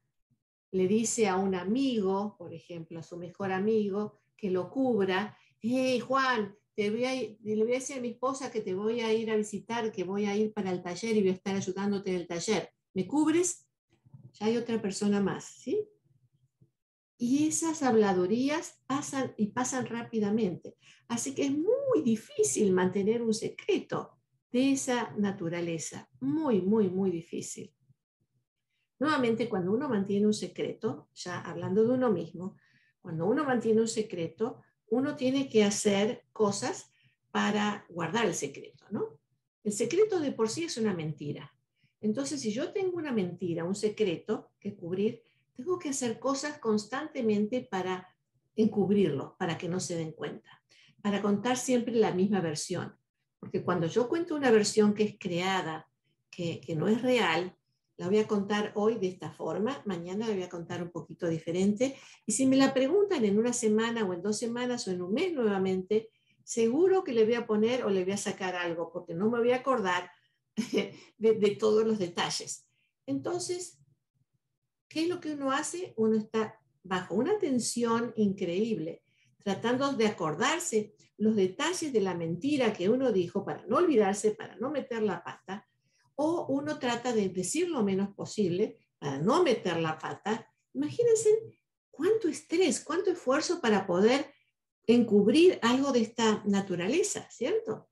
le 0.73 0.87
dice 0.87 1.27
a 1.29 1.37
un 1.37 1.55
amigo, 1.55 2.37
por 2.39 2.53
ejemplo, 2.53 2.99
a 2.99 3.03
su 3.03 3.17
mejor 3.17 3.53
amigo, 3.53 4.21
que 4.37 4.51
lo 4.51 4.69
cubra, 4.69 5.37
hey 5.61 6.01
Juan, 6.01 6.55
te 6.75 6.91
voy 6.91 7.05
a 7.07 7.13
le 7.15 7.65
voy 7.65 7.73
a 7.73 7.79
decir 7.79 7.97
a 7.97 8.01
mi 8.01 8.09
esposa 8.09 8.51
que 8.51 8.61
te 8.61 8.75
voy 8.75 9.01
a 9.01 9.13
ir 9.13 9.31
a 9.31 9.37
visitar, 9.37 9.91
que 9.91 10.05
voy 10.05 10.27
a 10.27 10.37
ir 10.37 10.53
para 10.53 10.71
el 10.71 10.83
taller 10.83 11.17
y 11.17 11.21
voy 11.21 11.31
a 11.31 11.35
estar 11.35 11.57
ayudándote 11.57 12.11
en 12.11 12.17
el 12.17 12.27
taller. 12.27 12.71
¿Me 12.93 13.07
cubres? 13.07 13.67
Ya 14.35 14.47
hay 14.47 14.59
otra 14.59 14.81
persona 14.83 15.21
más, 15.21 15.45
¿sí? 15.45 15.89
Y 17.19 17.47
esas 17.49 17.83
habladurías 17.83 18.83
pasan 18.87 19.35
y 19.37 19.49
pasan 19.49 19.87
rápidamente. 19.87 20.77
Así 21.09 21.35
que 21.35 21.47
es 21.47 21.53
muy 21.53 22.03
difícil 22.05 22.73
mantener 22.73 23.23
un 23.23 23.33
secreto 23.33 24.19
de 24.53 24.73
esa 24.73 25.15
naturaleza. 25.17 26.09
Muy, 26.21 26.61
muy, 26.61 26.89
muy 26.89 27.11
difícil. 27.11 27.73
Nuevamente, 28.99 29.49
cuando 29.49 29.73
uno 29.73 29.89
mantiene 29.89 30.27
un 30.27 30.35
secreto, 30.35 31.09
ya 31.15 31.41
hablando 31.41 31.87
de 31.87 31.95
uno 31.95 32.11
mismo, 32.11 32.57
cuando 33.01 33.27
uno 33.27 33.45
mantiene 33.45 33.81
un 33.81 33.89
secreto, 33.89 34.63
uno 34.89 35.17
tiene 35.17 35.49
que 35.49 35.65
hacer 35.65 36.25
cosas 36.33 36.91
para 37.31 37.85
guardar 37.89 38.27
el 38.27 38.35
secreto, 38.35 38.85
¿no? 38.91 39.19
El 39.63 39.73
secreto 39.73 40.21
de 40.21 40.33
por 40.33 40.49
sí 40.49 40.65
es 40.65 40.77
una 40.77 40.95
mentira. 40.95 41.53
Entonces, 42.01 42.41
si 42.41 42.53
yo 42.53 42.73
tengo 42.73 42.97
una 42.97 43.13
mentira, 43.13 43.65
un 43.65 43.75
secreto 43.75 44.53
que 44.61 44.77
cubrir, 44.77 45.23
tengo 45.57 45.79
que 45.79 45.89
hacer 45.89 46.19
cosas 46.19 46.59
constantemente 46.59 47.67
para 47.71 48.15
encubrirlo, 48.55 49.37
para 49.39 49.57
que 49.59 49.69
no 49.69 49.81
se 49.81 49.97
den 49.97 50.13
cuenta, 50.13 50.63
para 51.03 51.23
contar 51.23 51.57
siempre 51.57 51.95
la 51.95 52.13
misma 52.13 52.41
versión. 52.41 52.97
Porque 53.39 53.63
cuando 53.63 53.87
yo 53.87 54.09
cuento 54.09 54.35
una 54.35 54.51
versión 54.51 54.95
que 54.95 55.05
es 55.05 55.17
creada, 55.19 55.89
que, 56.31 56.61
que 56.61 56.77
no 56.77 56.89
es 56.89 57.03
real, 57.03 57.57
la 57.99 58.09
voy 58.09 58.19
a 58.19 58.27
contar 58.27 58.73
hoy 58.75 58.97
de 58.99 59.09
esta 59.09 59.33
forma, 59.33 59.83
mañana 59.87 60.27
la 60.27 60.35
voy 60.35 60.43
a 60.43 60.49
contar 60.49 60.83
un 60.83 60.91
poquito 60.91 61.27
diferente. 61.29 61.97
Y 62.27 62.33
si 62.33 62.47
me 62.47 62.57
la 62.57 62.75
preguntan 62.75 63.25
en 63.25 63.39
una 63.39 63.55
semana 63.55 64.05
o 64.05 64.13
en 64.13 64.23
dos 64.23 64.39
semanas 64.39 64.87
o 64.87 64.91
en 64.91 65.01
un 65.01 65.15
mes 65.15 65.33
nuevamente, 65.33 66.11
seguro 66.45 67.03
que 67.03 67.13
le 67.13 67.25
voy 67.25 67.35
a 67.35 67.47
poner 67.47 67.85
o 67.85 67.91
le 67.91 68.05
voy 68.05 68.13
a 68.13 68.19
sacar 68.19 68.55
algo, 68.55 68.93
porque 68.93 69.15
no 69.15 69.31
me 69.31 69.39
voy 69.39 69.53
a 69.53 69.57
acordar 69.57 70.11
de, 70.57 70.95
de 71.19 71.57
todos 71.57 71.87
los 71.87 71.99
detalles. 71.99 72.67
Entonces, 73.07 73.76
¿qué 74.89 75.03
es 75.03 75.09
lo 75.09 75.21
que 75.21 75.33
uno 75.33 75.53
hace? 75.53 75.95
Uno 75.97 76.17
está 76.17 76.59
bajo 76.83 77.15
una 77.15 77.39
tensión 77.39 78.13
increíble, 78.17 79.03
tratando 79.43 79.93
de 79.93 80.07
acordarse 80.07 80.95
los 81.19 81.37
detalles 81.37 81.93
de 81.93 82.01
la 82.01 82.15
mentira 82.15 82.73
que 82.73 82.89
uno 82.89 83.13
dijo 83.13 83.45
para 83.45 83.65
no 83.67 83.77
olvidarse, 83.77 84.33
para 84.33 84.57
no 84.57 84.71
meter 84.71 85.03
la 85.03 85.23
pata, 85.23 85.67
o 86.15 86.47
uno 86.49 86.79
trata 86.79 87.13
de 87.13 87.29
decir 87.29 87.69
lo 87.69 87.83
menos 87.83 88.15
posible 88.15 88.79
para 88.99 89.19
no 89.19 89.43
meter 89.43 89.79
la 89.79 89.99
pata. 89.99 90.51
Imagínense 90.73 91.31
cuánto 91.91 92.29
estrés, 92.29 92.83
cuánto 92.83 93.11
esfuerzo 93.11 93.61
para 93.61 93.87
poder 93.87 94.33
encubrir 94.87 95.59
algo 95.63 95.93
de 95.93 96.03
esta 96.03 96.43
naturaleza, 96.47 97.29
¿cierto? 97.31 97.89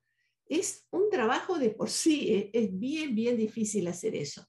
Es 0.46 0.86
un 0.90 1.10
trabajo 1.10 1.58
de 1.58 1.70
por 1.70 1.90
sí, 1.90 2.32
¿eh? 2.32 2.50
es 2.52 2.78
bien, 2.78 3.14
bien 3.14 3.36
difícil 3.36 3.86
hacer 3.88 4.14
eso. 4.14 4.46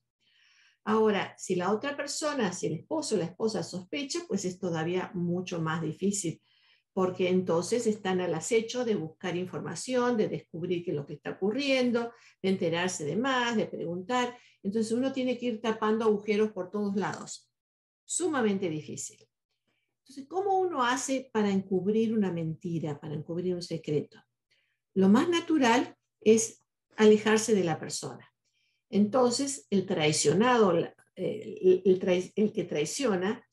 Ahora, 0.87 1.35
si 1.37 1.55
la 1.55 1.71
otra 1.71 1.97
persona, 1.97 2.53
si 2.53 2.67
el 2.67 2.73
esposo 2.73 3.15
o 3.15 3.17
la 3.17 3.25
esposa 3.25 3.63
sospecha, 3.63 4.19
pues 4.27 4.45
es 4.45 4.59
todavía 4.59 5.09
mucho 5.15 5.59
más 5.59 5.81
difícil, 5.81 6.39
porque 6.93 7.27
entonces 7.29 7.87
están 7.87 8.21
al 8.21 8.35
acecho 8.35 8.85
de 8.85 8.93
buscar 8.93 9.35
información, 9.35 10.15
de 10.15 10.29
descubrir 10.29 10.85
qué 10.85 10.91
es 10.91 10.97
lo 10.97 11.07
que 11.07 11.15
está 11.15 11.31
ocurriendo, 11.31 12.11
de 12.41 12.49
enterarse 12.49 13.03
de 13.03 13.15
más, 13.15 13.57
de 13.57 13.65
preguntar. 13.65 14.37
Entonces 14.61 14.91
uno 14.91 15.11
tiene 15.11 15.39
que 15.39 15.47
ir 15.47 15.61
tapando 15.61 16.05
agujeros 16.05 16.51
por 16.51 16.69
todos 16.69 16.95
lados. 16.95 17.51
Sumamente 18.03 18.69
difícil. 18.69 19.27
Entonces, 20.03 20.27
¿cómo 20.27 20.59
uno 20.59 20.83
hace 20.83 21.31
para 21.33 21.49
encubrir 21.49 22.13
una 22.13 22.31
mentira, 22.31 22.99
para 22.99 23.15
encubrir 23.15 23.55
un 23.55 23.63
secreto? 23.63 24.19
Lo 24.93 25.09
más 25.09 25.27
natural 25.29 25.97
es 26.21 26.63
alejarse 26.95 27.55
de 27.55 27.63
la 27.63 27.79
persona. 27.79 28.34
Entonces, 28.95 29.67
el 29.71 29.85
traicionado, 29.85 30.71
el, 30.71 32.51
que 32.53 32.63
traiciona, 32.63 33.45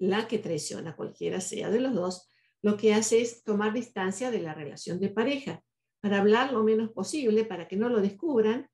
la 0.00 0.26
que 0.26 0.38
traiciona, 0.40 0.96
cualquiera 0.96 1.40
sea 1.40 1.70
de 1.70 1.78
los 1.78 1.94
dos, 1.94 2.28
lo 2.60 2.76
que 2.76 2.92
hace 2.92 3.20
es 3.20 3.44
tomar 3.44 3.72
distancia 3.72 4.32
de 4.32 4.40
la 4.40 4.52
relación 4.52 4.98
de 4.98 5.10
pareja 5.10 5.62
para 6.00 6.18
hablar 6.18 6.52
lo 6.52 6.64
menos 6.64 6.90
posible, 6.90 7.44
para 7.44 7.68
que 7.68 7.76
no 7.76 7.88
lo 7.88 8.00
descubran, 8.00 8.68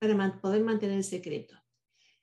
para 0.00 0.40
poder 0.40 0.64
mantener 0.64 0.96
el 0.96 1.04
secreto. 1.04 1.54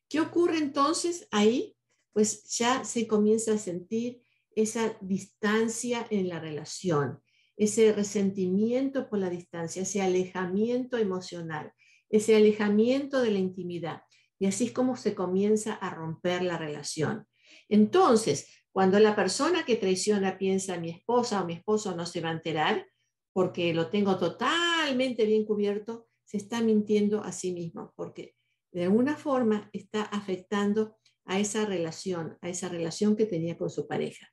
¿Qué 0.10 0.20
ocurre 0.20 0.58
entonces 0.58 1.30
ahí? 1.32 1.78
Pues 2.12 2.44
ya 2.58 2.84
se 2.84 3.08
comienza 3.08 3.54
a 3.54 3.58
sentir 3.58 4.24
esa 4.58 4.98
distancia 5.00 6.06
en 6.10 6.28
la 6.28 6.41
relación, 6.41 7.22
ese 7.56 7.94
resentimiento 7.94 9.10
por 9.10 9.20
la 9.20 9.30
distancia, 9.30 9.84
ese 9.84 10.02
alejamiento 10.02 10.98
emocional 10.98 11.72
ese 12.12 12.36
alejamiento 12.36 13.21
de 13.21 13.32
la 13.32 13.39
intimidad. 13.39 14.04
Y 14.38 14.45
así 14.45 14.65
es 14.65 14.71
como 14.71 14.95
se 14.95 15.15
comienza 15.15 15.74
a 15.74 15.89
romper 15.89 16.43
la 16.43 16.58
relación. 16.58 17.28
Entonces, 17.69 18.47
cuando 18.71 19.00
la 19.00 19.15
persona 19.15 19.65
que 19.65 19.76
traiciona 19.76 20.38
piensa 20.38 20.78
mi 20.78 20.89
esposa 20.89 21.41
o 21.41 21.45
mi 21.45 21.54
esposo 21.54 21.95
no 21.95 22.06
se 22.06 22.21
va 22.21 22.30
a 22.30 22.34
enterar 22.34 22.88
porque 23.34 23.74
lo 23.74 23.89
tengo 23.89 24.17
totalmente 24.17 25.26
bien 25.26 25.45
cubierto, 25.45 26.08
se 26.26 26.38
está 26.38 26.62
mintiendo 26.62 27.24
a 27.24 27.32
sí 27.32 27.54
mismo 27.54 27.93
porque 27.95 28.36
de 28.71 28.84
alguna 28.84 29.15
forma 29.15 29.69
está 29.74 30.04
afectando 30.04 30.97
a 31.26 31.39
esa 31.39 31.65
relación, 31.65 32.38
a 32.41 32.50
esa 32.50 32.69
relación 32.69 33.15
que 33.15 33.26
tenía 33.26 33.58
con 33.58 33.69
su 33.69 33.88
pareja. 33.88 34.28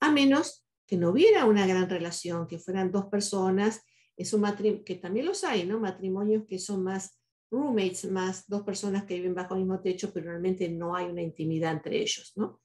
A 0.00 0.10
menos 0.10 0.66
que 0.86 0.96
no 0.96 1.10
hubiera 1.10 1.44
una 1.44 1.66
gran 1.66 1.88
relación, 1.88 2.46
que 2.46 2.58
fueran 2.58 2.90
dos 2.90 3.06
personas 3.06 3.82
es 4.20 4.34
un 4.34 4.42
matrimonio, 4.42 4.84
que 4.84 4.96
también 4.96 5.24
los 5.24 5.44
hay, 5.44 5.64
¿no? 5.64 5.80
Matrimonios 5.80 6.44
que 6.46 6.58
son 6.58 6.84
más 6.84 7.18
roommates, 7.50 8.10
más 8.10 8.46
dos 8.46 8.62
personas 8.62 9.04
que 9.04 9.14
viven 9.14 9.34
bajo 9.34 9.54
el 9.54 9.60
mismo 9.60 9.80
techo, 9.80 10.12
pero 10.12 10.26
realmente 10.26 10.68
no 10.68 10.94
hay 10.94 11.06
una 11.06 11.22
intimidad 11.22 11.72
entre 11.72 12.02
ellos, 12.02 12.32
¿no? 12.36 12.60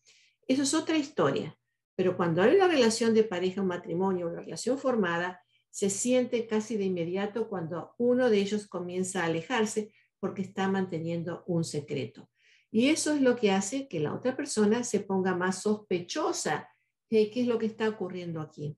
Eso 0.46 0.64
es 0.64 0.74
otra 0.74 0.98
historia. 0.98 1.58
Pero 1.96 2.18
cuando 2.18 2.42
hay 2.42 2.56
una 2.56 2.68
relación 2.68 3.14
de 3.14 3.24
pareja, 3.24 3.62
un 3.62 3.68
matrimonio, 3.68 4.28
una 4.28 4.42
relación 4.42 4.78
formada, 4.78 5.42
se 5.70 5.90
siente 5.90 6.46
casi 6.46 6.76
de 6.76 6.84
inmediato 6.84 7.48
cuando 7.48 7.94
uno 7.98 8.30
de 8.30 8.38
ellos 8.40 8.68
comienza 8.68 9.24
a 9.24 9.28
alejarse 9.28 9.94
porque 10.20 10.42
está 10.42 10.68
manteniendo 10.68 11.46
un 11.48 11.64
secreto. 11.64 12.30
Y 12.70 12.90
eso 12.90 13.14
es 13.14 13.22
lo 13.22 13.38
que 13.38 13.52
hace 13.52 13.88
que 13.88 14.02
la 14.02 14.14
otra 14.14 14.36
persona 14.36 14.84
se 14.84 15.00
ponga 15.00 15.34
más 15.36 15.62
sospechosa 15.62 16.68
de 17.10 17.32
qué 17.32 17.42
es 17.42 17.48
lo 17.48 17.58
que 17.58 17.68
está 17.68 17.88
ocurriendo 17.88 18.42
aquí. 18.42 18.78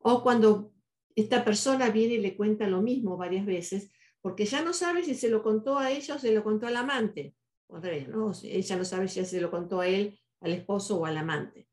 O 0.00 0.22
cuando 0.22 0.74
esta 1.20 1.44
persona 1.44 1.90
viene 1.90 2.14
y 2.14 2.18
le 2.18 2.36
cuenta 2.36 2.66
lo 2.66 2.82
mismo 2.82 3.16
varias 3.16 3.46
veces, 3.46 3.90
porque 4.20 4.44
ya 4.44 4.62
no 4.62 4.72
sabe 4.72 5.04
si 5.04 5.14
se 5.14 5.30
lo 5.30 5.42
contó 5.42 5.78
a 5.78 5.90
ella 5.90 6.14
o 6.14 6.18
se 6.18 6.32
lo 6.32 6.44
contó 6.44 6.66
al 6.66 6.76
amante. 6.76 7.34
O 7.68 7.78
¿no? 7.78 8.32
Ella 8.42 8.76
no 8.76 8.84
sabe 8.84 9.08
si 9.08 9.24
se 9.24 9.40
lo 9.40 9.50
contó 9.50 9.80
a 9.80 9.88
él, 9.88 10.20
al 10.40 10.52
esposo 10.52 10.98
o 10.98 11.06
al 11.06 11.16
amante. 11.16 11.68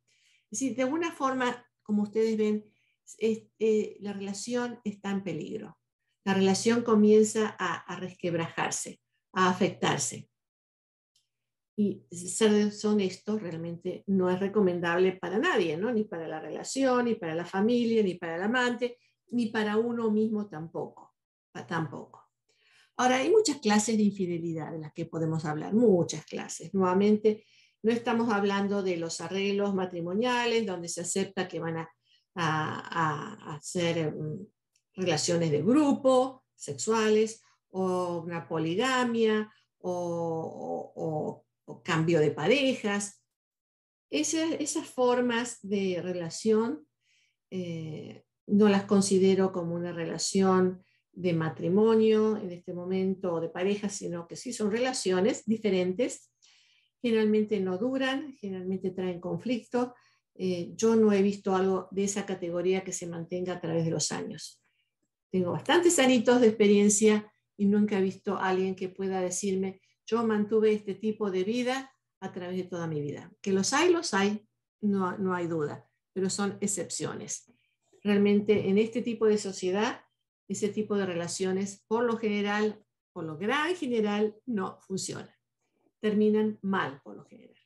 Es 0.49 0.59
decir, 0.59 0.75
de 0.75 0.83
alguna 0.83 1.11
forma, 1.11 1.65
como 1.83 2.03
ustedes 2.03 2.37
ven, 2.37 2.65
eh, 3.19 3.97
la 4.01 4.13
relación 4.13 4.79
está 4.83 5.11
en 5.11 5.23
peligro. 5.23 5.77
La 6.23 6.33
relación 6.33 6.83
comienza 6.83 7.55
a, 7.57 7.95
resquebrajarse, 7.99 8.99
a 9.33 9.49
afectarse. 9.49 10.29
Y 11.77 12.03
ser 12.11 12.71
honesto 12.83 13.37
realmente 13.37 14.03
no 14.07 14.29
es 14.29 14.39
recomendable 14.39 15.13
para 15.13 15.37
nadie, 15.37 15.77
¿no? 15.77 15.91
ni 15.91 16.03
para 16.03 16.27
la 16.27 16.39
relación, 16.39 17.05
ni 17.05 17.15
para 17.15 17.35
la 17.35 17.45
familia, 17.45 18.03
ni 18.03 18.15
para 18.15 18.35
el 18.35 18.43
amante, 18.43 18.97
ni 19.29 19.47
para 19.47 19.77
uno 19.77 20.09
mismo 20.11 20.47
tampoco, 20.47 21.15
tampoco. 21.67 22.27
Ahora, 22.97 23.17
hay 23.17 23.29
muchas 23.29 23.57
clases 23.57 23.95
de 23.95 24.03
infidelidad 24.03 24.71
de 24.71 24.79
las 24.79 24.91
que 24.93 25.05
podemos 25.05 25.45
hablar, 25.45 25.73
muchas 25.73 26.25
clases. 26.25 26.73
Nuevamente, 26.73 27.45
no 27.83 27.91
estamos 27.91 28.33
hablando 28.33 28.81
de 28.81 28.97
los 28.97 29.21
arreglos 29.21 29.75
matrimoniales 29.75 30.65
donde 30.65 30.89
se 30.89 31.01
acepta 31.01 31.47
que 31.47 31.59
van 31.59 31.77
a, 31.77 31.89
hacer 33.55 34.13
mm, 34.13 34.45
relaciones 34.95 35.51
de 35.51 35.61
grupo, 35.61 36.43
sexuales, 36.55 37.41
o 37.69 38.21
una 38.21 38.47
poligamia, 38.47 39.51
o, 39.79 41.43
cambio 41.83 42.19
de 42.19 42.31
parejas. 42.31 43.23
esas 44.09 44.87
formas 44.87 45.59
de 45.61 46.01
relación 46.01 46.87
eh, 47.49 48.26
no 48.47 48.69
las 48.69 48.83
considero 48.83 49.51
como 49.51 49.75
una 49.75 49.91
relación 49.91 50.83
de 51.11 51.33
matrimonio 51.33 52.37
en 52.37 52.51
este 52.51 52.73
momento 52.73 53.33
o 53.33 53.41
de 53.41 53.49
pareja, 53.49 53.89
sino 53.89 54.27
que 54.27 54.35
sí 54.35 54.53
son 54.53 54.71
relaciones 54.71 55.43
diferentes. 55.45 56.31
Generalmente 57.01 57.59
no 57.59 57.77
duran, 57.77 58.35
generalmente 58.39 58.91
traen 58.91 59.19
conflicto. 59.19 59.95
Eh, 60.35 60.71
yo 60.75 60.95
no 60.95 61.11
he 61.11 61.21
visto 61.21 61.55
algo 61.55 61.87
de 61.91 62.03
esa 62.03 62.25
categoría 62.25 62.83
que 62.83 62.93
se 62.93 63.07
mantenga 63.07 63.53
a 63.53 63.61
través 63.61 63.83
de 63.85 63.91
los 63.91 64.11
años. 64.11 64.63
Tengo 65.31 65.51
bastantes 65.51 65.99
añitos 65.99 66.39
de 66.39 66.47
experiencia 66.47 67.31
y 67.57 67.65
nunca 67.65 67.97
he 67.97 68.01
visto 68.01 68.37
a 68.37 68.49
alguien 68.49 68.75
que 68.75 68.89
pueda 68.89 69.19
decirme, 69.19 69.81
yo 70.05 70.25
mantuve 70.25 70.71
este 70.71 70.93
tipo 70.93 71.31
de 71.31 71.43
vida 71.43 71.91
a 72.21 72.31
través 72.31 72.57
de 72.57 72.63
toda 72.63 72.87
mi 72.87 73.01
vida. 73.01 73.31
Que 73.41 73.51
los 73.51 73.73
hay, 73.73 73.91
los 73.91 74.13
hay, 74.13 74.47
no, 74.81 75.17
no 75.17 75.33
hay 75.33 75.47
duda, 75.47 75.89
pero 76.13 76.29
son 76.29 76.57
excepciones. 76.61 77.51
Realmente 78.07 78.69
en 78.69 78.77
este 78.77 79.01
tipo 79.01 79.25
de 79.25 79.37
sociedad 79.37 80.01
ese 80.47 80.69
tipo 80.69 80.95
de 80.95 81.05
relaciones, 81.05 81.83
por 81.89 82.05
lo 82.05 82.15
general, 82.17 82.81
por 83.11 83.25
lo 83.25 83.37
gran 83.37 83.75
general, 83.75 84.33
no 84.45 84.79
funcionan. 84.79 85.35
Terminan 85.99 86.57
mal, 86.61 87.01
por 87.03 87.17
lo 87.17 87.25
general. 87.25 87.57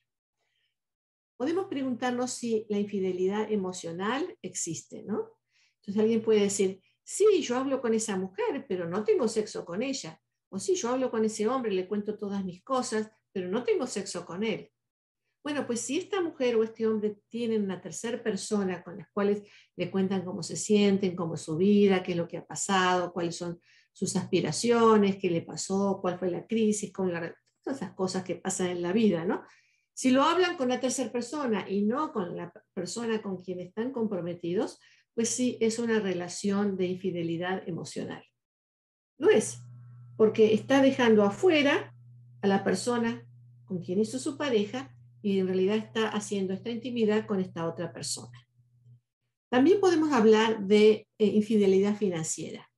Podemos 1.38 1.68
preguntarnos 1.68 2.32
si 2.32 2.66
la 2.70 2.80
infidelidad 2.80 3.52
emocional 3.52 4.36
existe, 4.42 5.04
¿no? 5.04 5.38
Entonces 5.76 6.02
alguien 6.02 6.24
puede 6.24 6.42
decir, 6.42 6.82
sí, 7.04 7.26
yo 7.44 7.58
hablo 7.58 7.80
con 7.82 7.94
esa 7.94 8.18
mujer, 8.18 8.66
pero 8.68 8.90
no 8.90 9.04
tengo 9.04 9.28
sexo 9.28 9.64
con 9.64 9.84
ella. 9.84 10.20
O 10.50 10.58
sí, 10.58 10.74
yo 10.74 10.90
hablo 10.90 11.12
con 11.12 11.24
ese 11.24 11.48
hombre, 11.48 11.72
le 11.72 11.88
cuento 11.88 12.18
todas 12.18 12.44
mis 12.44 12.64
cosas, 12.64 13.12
pero 13.32 13.48
no 13.48 13.64
tengo 13.64 13.86
sexo 13.86 14.26
con 14.26 14.44
él. 14.44 14.72
Bueno, 15.44 15.66
pues 15.66 15.82
si 15.82 15.98
esta 15.98 16.22
mujer 16.22 16.56
o 16.56 16.64
este 16.64 16.86
hombre 16.86 17.18
tienen 17.28 17.64
una 17.64 17.82
tercera 17.82 18.22
persona 18.22 18.84
con 18.84 18.98
las 18.98 19.10
cuales 19.12 19.42
le 19.76 19.90
cuentan 19.90 20.24
cómo 20.24 20.44
se 20.44 20.56
sienten, 20.56 21.16
cómo 21.16 21.34
es 21.34 21.42
su 21.42 21.58
vida, 21.58 22.04
qué 22.04 22.12
es 22.12 22.18
lo 22.18 22.28
que 22.28 22.38
ha 22.38 22.46
pasado, 22.46 23.12
cuáles 23.12 23.38
son 23.38 23.60
sus 23.92 24.16
aspiraciones, 24.16 25.18
qué 25.18 25.32
le 25.32 25.42
pasó, 25.42 26.00
cuál 26.00 26.20
fue 26.20 26.30
la 26.30 26.46
crisis, 26.46 26.94
con 26.94 27.10
todas 27.10 27.82
esas 27.82 27.94
cosas 27.94 28.24
que 28.24 28.36
pasan 28.36 28.68
en 28.68 28.82
la 28.84 28.94
vida, 28.94 29.26
¿no? 29.26 29.44
Si 29.94 30.12
lo 30.12 30.24
hablan 30.24 30.58
con 30.58 30.70
la 30.70 30.80
tercera 30.80 31.12
persona 31.12 31.66
y 31.68 31.84
no 31.84 32.12
con 32.14 32.36
la 32.36 32.54
persona 32.74 33.22
con 33.22 33.38
quien 33.38 33.60
están 33.60 33.92
comprometidos, 33.92 34.80
pues 35.14 35.30
sí 35.30 35.58
es 35.60 35.80
una 35.80 36.00
relación 36.00 36.78
de 36.78 36.86
infidelidad 36.86 37.68
emocional. 37.68 38.24
Lo 39.18 39.30
es, 39.30 39.60
porque 40.18 40.54
está 40.54 40.82
dejando 40.82 41.24
afuera 41.24 41.94
a 42.42 42.48
la 42.48 42.64
persona 42.64 43.28
con 43.66 43.82
quien 43.82 44.00
hizo 44.00 44.20
su 44.20 44.38
pareja 44.38 44.96
y 45.22 45.40
en 45.40 45.48
realidad 45.48 45.78
está 45.78 46.10
haciendo 46.10 46.54
esta 46.54 46.70
intimidad 46.70 47.26
con 47.26 47.40
esta 47.40 47.68
otra 47.68 47.94
persona. 47.94 48.48
También 49.50 49.80
podemos 49.80 50.12
hablar 50.14 50.66
de 50.66 51.08
eh, 51.18 51.26
infidelidad 51.26 51.96
financiera. 51.96 52.70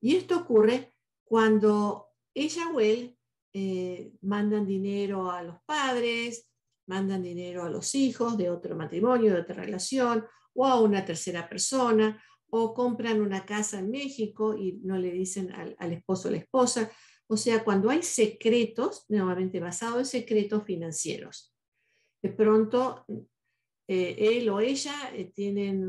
Y 0.00 0.16
esto 0.16 0.38
ocurre 0.38 0.94
cuando 1.24 2.06
ella 2.34 2.68
o 2.70 2.80
él 2.80 3.16
eh, 3.52 4.12
mandan 4.22 4.66
dinero 4.66 5.30
a 5.30 5.42
los 5.42 5.56
padres, 5.66 6.48
mandan 6.86 7.22
dinero 7.22 7.64
a 7.64 7.70
los 7.70 7.94
hijos 7.94 8.36
de 8.36 8.50
otro 8.50 8.76
matrimonio, 8.76 9.34
de 9.34 9.40
otra 9.42 9.62
relación, 9.62 10.24
o 10.54 10.66
a 10.66 10.80
una 10.80 11.04
tercera 11.04 11.48
persona, 11.48 12.20
o 12.48 12.74
compran 12.74 13.20
una 13.20 13.44
casa 13.44 13.78
en 13.78 13.90
México 13.90 14.56
y 14.56 14.80
no 14.82 14.96
le 14.98 15.12
dicen 15.12 15.52
al, 15.52 15.76
al 15.78 15.92
esposo 15.92 16.28
o 16.28 16.30
la 16.32 16.38
esposa. 16.38 16.90
O 17.28 17.36
sea, 17.36 17.62
cuando 17.62 17.90
hay 17.90 18.02
secretos, 18.02 19.04
nuevamente 19.08 19.60
basados 19.60 19.98
en 19.98 20.06
secretos 20.06 20.64
financieros 20.64 21.54
de 22.22 22.30
pronto 22.30 23.04
eh, 23.88 24.38
él 24.38 24.48
o 24.50 24.60
ella 24.60 24.94
eh, 25.14 25.32
tienen 25.34 25.84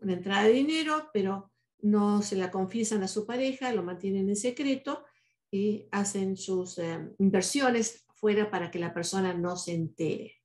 una 0.00 0.12
entrada 0.12 0.44
de 0.44 0.52
dinero, 0.52 1.10
pero 1.12 1.52
no 1.80 2.22
se 2.22 2.36
la 2.36 2.50
confiesan 2.50 3.02
a 3.02 3.08
su 3.08 3.24
pareja, 3.26 3.72
lo 3.72 3.82
mantienen 3.82 4.28
en 4.28 4.36
secreto 4.36 5.04
y 5.50 5.86
hacen 5.92 6.36
sus 6.36 6.78
eh, 6.78 6.98
inversiones 7.18 8.04
fuera 8.14 8.50
para 8.50 8.70
que 8.70 8.78
la 8.78 8.92
persona 8.92 9.32
no 9.34 9.56
se 9.56 9.74
entere. 9.74 10.42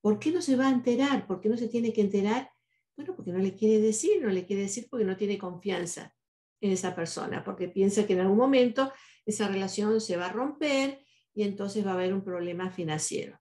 ¿Por 0.00 0.18
qué 0.18 0.30
no 0.30 0.42
se 0.42 0.56
va 0.56 0.68
a 0.68 0.72
enterar? 0.72 1.26
¿Por 1.26 1.40
qué 1.40 1.48
no 1.48 1.56
se 1.56 1.68
tiene 1.68 1.92
que 1.92 2.02
enterar? 2.02 2.50
Bueno, 2.96 3.16
porque 3.16 3.32
no 3.32 3.38
le 3.38 3.54
quiere 3.54 3.80
decir, 3.80 4.22
no 4.22 4.28
le 4.28 4.46
quiere 4.46 4.62
decir 4.62 4.86
porque 4.88 5.04
no 5.04 5.16
tiene 5.16 5.38
confianza 5.38 6.14
en 6.60 6.70
esa 6.70 6.94
persona, 6.94 7.42
porque 7.42 7.68
piensa 7.68 8.06
que 8.06 8.12
en 8.12 8.20
algún 8.20 8.36
momento 8.36 8.92
esa 9.26 9.48
relación 9.48 10.00
se 10.00 10.16
va 10.16 10.26
a 10.26 10.32
romper 10.32 11.04
y 11.34 11.42
entonces 11.42 11.84
va 11.84 11.90
a 11.90 11.94
haber 11.94 12.14
un 12.14 12.22
problema 12.22 12.70
financiero. 12.70 13.40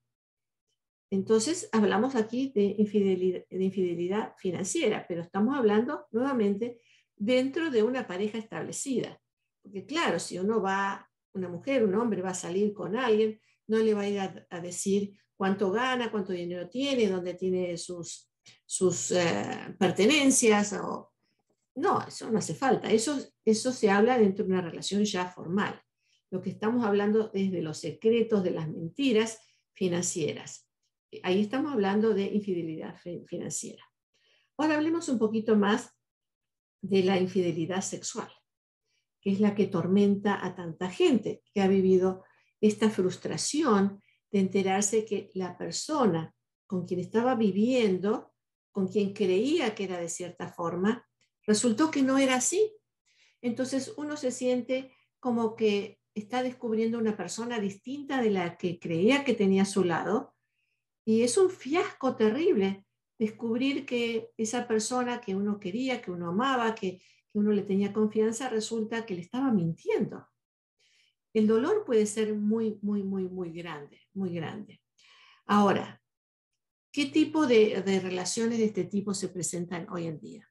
Entonces, 1.14 1.70
hablamos 1.72 2.16
aquí 2.16 2.52
de 2.56 2.76
infidelidad, 2.80 4.34
financiera, 4.36 5.06
pero 5.08 5.22
estamos 5.22 5.56
hablando 5.56 6.08
nuevamente 6.10 6.82
dentro 7.16 7.70
de 7.70 7.84
una 7.84 8.08
pareja 8.08 8.40
establecida. 8.40 9.22
Porque 9.62 9.86
claro, 9.86 10.18
si 10.18 10.40
uno 10.40 10.60
va, 10.60 11.08
una 11.34 11.50
mujer, 11.50 11.84
un 11.84 11.94
hombre 11.94 12.24
va 12.24 12.32
a 12.32 12.34
salir 12.34 12.74
con 12.74 12.96
alguien, 12.96 13.40
no 13.68 13.78
le 13.78 13.94
va 13.94 14.02
a 14.02 14.10
ir 14.10 14.20
a, 14.50 14.60
decir 14.60 15.16
cuánto 15.38 15.72
gana, 15.72 16.10
cuánto 16.10 16.34
dinero 16.34 16.68
tiene, 16.68 17.08
dónde 17.08 17.36
tiene 17.36 17.78
sus, 17.78 18.32
sus 18.66 19.12
eh, 19.12 19.76
pertenencias. 19.78 20.74
O... 20.74 21.14
No, 21.76 22.02
eso 22.08 22.32
no 22.32 22.40
hace 22.40 22.56
falta. 22.56 22.90
Eso, 22.90 23.20
eso 23.46 23.72
se 23.72 23.92
habla 23.92 24.18
dentro 24.18 24.46
de 24.46 24.52
una 24.52 24.62
relación 24.62 25.06
ya 25.06 25.28
formal. 25.28 25.80
Lo 26.32 26.42
que 26.42 26.50
estamos 26.50 26.84
hablando 26.84 27.30
es 27.36 27.52
de 27.52 27.62
los 27.62 27.78
secretos, 27.78 28.44
de 28.44 28.50
las 28.50 28.68
mentiras 28.68 29.38
financieras 29.74 30.73
ahí 31.24 31.42
estamos 31.42 31.74
hablando 31.74 32.14
de 32.14 32.24
infidelidad 32.26 32.98
financiera. 33.28 33.84
Ahora 34.58 34.76
hablemos 34.76 35.10
un 35.10 35.20
poquito 35.20 35.56
más 35.56 35.92
de 36.82 37.04
la 37.04 37.20
infidelidad 37.20 37.82
sexual, 37.82 38.32
que 39.22 39.32
es 39.32 39.40
la 39.40 39.56
que 39.56 39.68
tormenta 39.68 40.46
a 40.46 40.56
tanta 40.56 40.90
gente 40.90 41.44
que 41.54 41.62
ha 41.62 41.68
vivido 41.68 42.24
esta 42.62 42.90
frustración 42.90 44.02
de 44.32 44.40
enterarse 44.40 45.06
que 45.06 45.30
la 45.34 45.58
persona 45.58 46.34
con 46.66 46.86
quien 46.86 47.00
estaba 47.00 47.36
viviendo, 47.36 48.34
con 48.72 48.88
quien 48.88 49.14
creía 49.14 49.76
que 49.76 49.84
era 49.84 50.00
de 50.00 50.10
cierta 50.10 50.48
forma, 50.50 51.08
resultó 51.46 51.92
que 51.92 52.02
no 52.02 52.18
era 52.18 52.36
así. 52.36 52.74
Entonces 53.42 53.94
uno 53.98 54.18
se 54.18 54.32
siente 54.32 54.92
como 55.20 55.56
que 55.56 56.00
está 56.16 56.44
descubriendo 56.44 56.98
una 56.98 57.18
persona 57.18 57.60
distinta 57.60 58.22
de 58.22 58.30
la 58.30 58.58
que 58.58 58.80
creía 58.80 59.24
que 59.24 59.34
tenía 59.34 59.64
a 59.64 59.66
su 59.66 59.84
lado 59.84 60.33
y 61.06 61.24
es 61.24 61.38
un 61.38 61.50
fiasco 61.50 62.16
terrible 62.16 62.86
descubrir 63.20 63.86
que 63.86 64.32
esa 64.38 64.68
persona 64.68 65.22
que 65.22 65.36
uno 65.36 65.60
quería, 65.60 66.02
que 66.02 66.12
uno 66.12 66.30
amaba, 66.30 66.76
que, 66.76 67.02
uno 67.36 67.52
le 67.52 67.64
tenía 67.64 67.92
confianza, 67.92 68.48
resulta 68.48 69.08
que 69.08 69.16
le 69.16 69.22
estaba 69.22 69.52
mintiendo. 69.52 70.28
El 71.34 71.48
dolor 71.48 71.84
puede 71.84 72.06
ser 72.06 72.36
muy, 72.36 72.78
muy, 72.84 73.02
muy, 73.02 73.24
muy 73.24 73.52
grande, 73.52 74.02
muy 74.14 74.36
grande. 74.36 74.84
Ahora, 75.48 76.00
¿qué 76.92 77.08
tipo 77.08 77.48
de, 77.48 77.82
de 77.82 78.00
relaciones 78.00 78.60
de 78.60 78.66
este 78.66 78.84
tipo 78.84 79.16
se 79.16 79.30
presentan 79.30 79.90
hoy 79.90 80.06
en 80.06 80.20
día? 80.20 80.48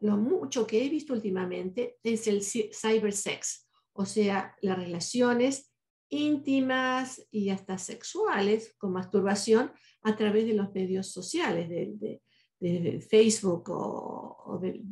Lo 0.00 0.16
mucho 0.16 0.66
que 0.66 0.84
he 0.84 0.88
visto 0.88 1.12
últimamente 1.12 1.98
es 2.02 2.26
el 2.26 2.42
cybersex, 2.42 3.68
o 3.92 4.04
sea, 4.04 4.56
las 4.62 4.78
relaciones 4.78 5.69
íntimas 6.10 7.26
y 7.30 7.50
hasta 7.50 7.78
sexuales 7.78 8.74
con 8.76 8.92
masturbación 8.92 9.72
a 10.02 10.16
través 10.16 10.46
de 10.46 10.54
los 10.54 10.72
medios 10.74 11.10
sociales, 11.10 11.68
de, 11.68 12.20
Facebook 13.08 13.70
o, 13.70 14.58
de 14.60 14.82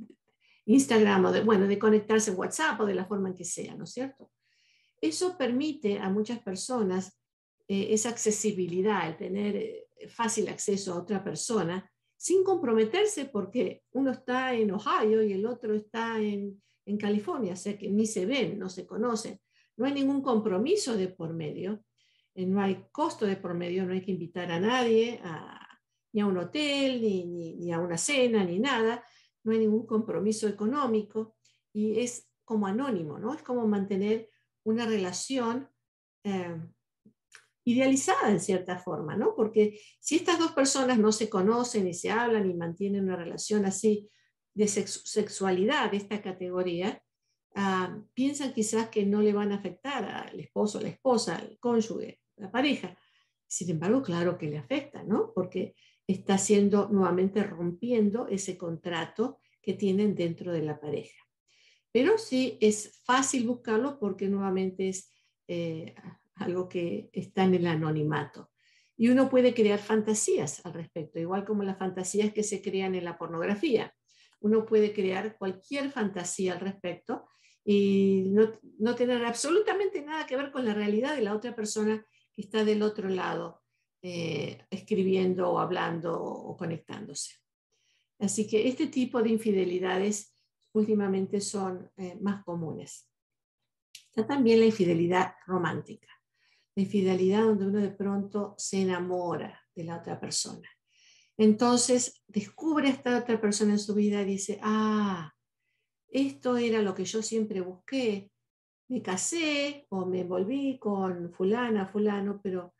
Instagram, 0.64 1.26
o 1.26 1.32
de, 1.32 1.42
bueno, 1.42 1.66
de 1.66 1.78
conectarse 1.78 2.30
en 2.30 2.38
WhatsApp 2.38 2.80
o 2.80 2.86
de 2.86 2.94
la 2.94 3.04
forma 3.04 3.28
en 3.28 3.34
que 3.34 3.44
sea, 3.44 3.74
¿no 3.74 3.84
es 3.84 3.92
cierto? 3.92 4.30
Eso 5.02 5.36
permite 5.36 5.98
a 5.98 6.08
muchas 6.08 6.38
personas 6.38 7.20
eh, 7.68 7.88
esa 7.90 8.08
accesibilidad, 8.08 9.06
el 9.06 9.18
tener 9.18 9.56
eh, 9.56 9.86
fácil 10.08 10.48
acceso 10.48 10.94
a 10.94 10.98
otra 10.98 11.22
persona, 11.22 11.90
sin 12.16 12.42
comprometerse 12.42 13.26
porque 13.26 13.82
uno 13.92 14.12
está 14.12 14.54
en 14.54 14.70
Ohio 14.70 15.22
y 15.22 15.34
el 15.34 15.44
otro 15.44 15.74
está 15.74 16.18
en, 16.18 16.62
en 16.86 16.96
California, 16.96 17.52
o 17.52 17.56
sea 17.56 17.76
que 17.76 17.90
ni 17.90 18.06
se 18.06 18.24
ven, 18.24 18.58
no 18.58 18.70
se 18.70 18.86
conocen 18.86 19.38
no 19.78 19.86
hay 19.86 19.94
ningún 19.94 20.20
compromiso 20.20 20.96
de 20.96 21.08
por 21.08 21.32
medio, 21.32 21.82
eh, 22.34 22.44
no 22.44 22.60
hay 22.60 22.84
costo 22.92 23.24
de 23.24 23.36
por 23.36 23.54
medio, 23.54 23.86
no 23.86 23.94
hay 23.94 24.02
que 24.02 24.10
invitar 24.10 24.50
a 24.50 24.60
nadie 24.60 25.20
ni 26.12 26.20
a 26.20 26.26
un 26.26 26.38
hotel, 26.38 27.00
ni, 27.00 27.72
a 27.72 27.78
una 27.78 27.96
cena, 27.96 28.44
ni 28.44 28.58
nada, 28.58 29.04
no 29.44 29.52
hay 29.52 29.58
ningún 29.58 29.86
compromiso 29.86 30.48
económico 30.48 31.36
y 31.72 32.00
es 32.00 32.28
como 32.44 32.66
anónimo, 32.66 33.18
¿no? 33.18 33.34
Es 33.34 33.42
como 33.42 33.66
mantener 33.66 34.30
una 34.64 34.86
relación 34.86 35.68
eh, 36.24 36.56
idealizada 37.64 38.30
en 38.30 38.40
cierta 38.40 38.78
forma, 38.78 39.16
¿no? 39.16 39.34
Porque 39.36 39.80
si 40.00 40.16
estas 40.16 40.38
dos 40.38 40.52
personas 40.52 40.98
no 40.98 41.12
se 41.12 41.28
conocen 41.28 41.86
y 41.86 41.94
se 41.94 42.10
hablan 42.10 42.50
y 42.50 42.54
mantienen 42.54 43.04
una 43.04 43.16
relación 43.16 43.64
así 43.66 44.10
de 44.54 44.66
sexualidad 44.66 45.90
de 45.90 45.98
esta 45.98 46.20
categoría, 46.20 47.02
ah, 47.58 47.98
piensan 48.14 48.52
quizás 48.52 48.88
que 48.88 49.04
no 49.04 49.20
le 49.20 49.32
van 49.32 49.52
a 49.52 49.56
afectar 49.56 50.04
al 50.04 50.38
esposo, 50.38 50.80
la 50.80 50.88
esposa, 50.88 51.36
al 51.36 51.58
cónyuge, 51.58 52.20
la 52.36 52.50
pareja. 52.50 52.96
Sin 53.46 53.68
embargo, 53.70 54.02
claro 54.02 54.38
que 54.38 54.48
le 54.48 54.58
afecta, 54.58 55.02
¿no? 55.02 55.32
Porque 55.34 55.74
está 56.06 56.34
haciendo 56.34 56.88
nuevamente 56.88 57.42
rompiendo 57.42 58.28
ese 58.28 58.56
contrato 58.56 59.38
que 59.60 59.74
tienen 59.74 60.14
dentro 60.14 60.52
de 60.52 60.62
la 60.62 60.78
pareja. 60.80 61.20
Pero 61.90 62.16
sí 62.16 62.56
es 62.60 63.00
fácil 63.04 63.46
buscarlo 63.46 63.98
porque 63.98 64.28
nuevamente 64.28 64.88
es 64.88 65.10
eh, 65.48 65.94
algo 66.36 66.68
que 66.68 67.10
está 67.12 67.44
en 67.44 67.54
el 67.54 67.66
anonimato. 67.66 68.50
Y 68.96 69.08
uno 69.08 69.28
puede 69.28 69.52
crear 69.52 69.78
fantasías 69.78 70.64
al 70.64 70.74
respecto, 70.74 71.18
igual 71.18 71.44
como 71.44 71.64
las 71.64 71.78
fantasías 71.78 72.32
que 72.32 72.42
se 72.42 72.62
crean 72.62 72.94
en 72.94 73.04
la 73.04 73.18
pornografía. 73.18 73.92
Uno 74.40 74.64
puede 74.64 74.92
crear 74.92 75.36
cualquier 75.36 75.90
fantasía 75.90 76.52
al 76.52 76.60
respecto 76.60 77.26
y 77.70 78.30
no, 78.78 78.94
tener 78.94 79.24
absolutamente 79.24 80.00
nada 80.00 80.26
que 80.26 80.36
ver 80.36 80.50
con 80.50 80.64
la 80.64 80.72
realidad 80.72 81.14
de 81.14 81.22
la 81.22 81.34
otra 81.34 81.54
persona 81.54 82.02
que 82.32 82.42
está 82.42 82.64
del 82.64 82.82
otro 82.82 83.08
lado, 83.08 83.62
eh, 84.00 84.64
escribiendo 84.70 85.50
o 85.50 85.58
hablando 85.58 86.18
o 86.18 86.56
conectándose. 86.56 87.34
Así 88.18 88.46
que 88.46 88.68
este 88.68 88.86
tipo 88.86 89.22
de 89.22 89.30
infidelidades 89.30 90.34
últimamente 90.72 91.40
son 91.40 91.90
eh, 91.96 92.16
más 92.20 92.42
comunes. 92.44 93.10
Está 94.08 94.26
también 94.26 94.60
la 94.60 94.66
infidelidad 94.66 95.34
romántica 95.46 96.08
la 96.78 96.84
infidelidad 96.84 97.42
donde 97.42 97.66
uno 97.66 97.80
de 97.80 97.90
pronto 97.90 98.54
se 98.56 98.82
enamora 98.82 99.60
de 99.74 99.82
la 99.82 99.98
otra 99.98 100.20
persona. 100.20 100.68
Entonces 101.36 102.22
descubre 102.28 102.86
a 102.86 102.92
esta 102.92 103.18
otra 103.18 103.40
persona 103.40 103.72
en 103.72 103.80
su 103.80 103.96
vida 103.96 104.22
y 104.22 104.26
dice, 104.26 104.60
ah, 104.62 105.34
esto 106.10 106.56
era 106.56 106.82
lo 106.82 106.94
que 106.94 107.04
yo 107.04 107.22
siempre 107.22 107.60
busqué. 107.60 108.30
Me 108.88 109.02
casé 109.02 109.86
o 109.90 110.06
me 110.06 110.20
envolví 110.20 110.78
con 110.78 111.32
fulana, 111.32 111.86
fulano, 111.86 112.40
pero 112.42 112.74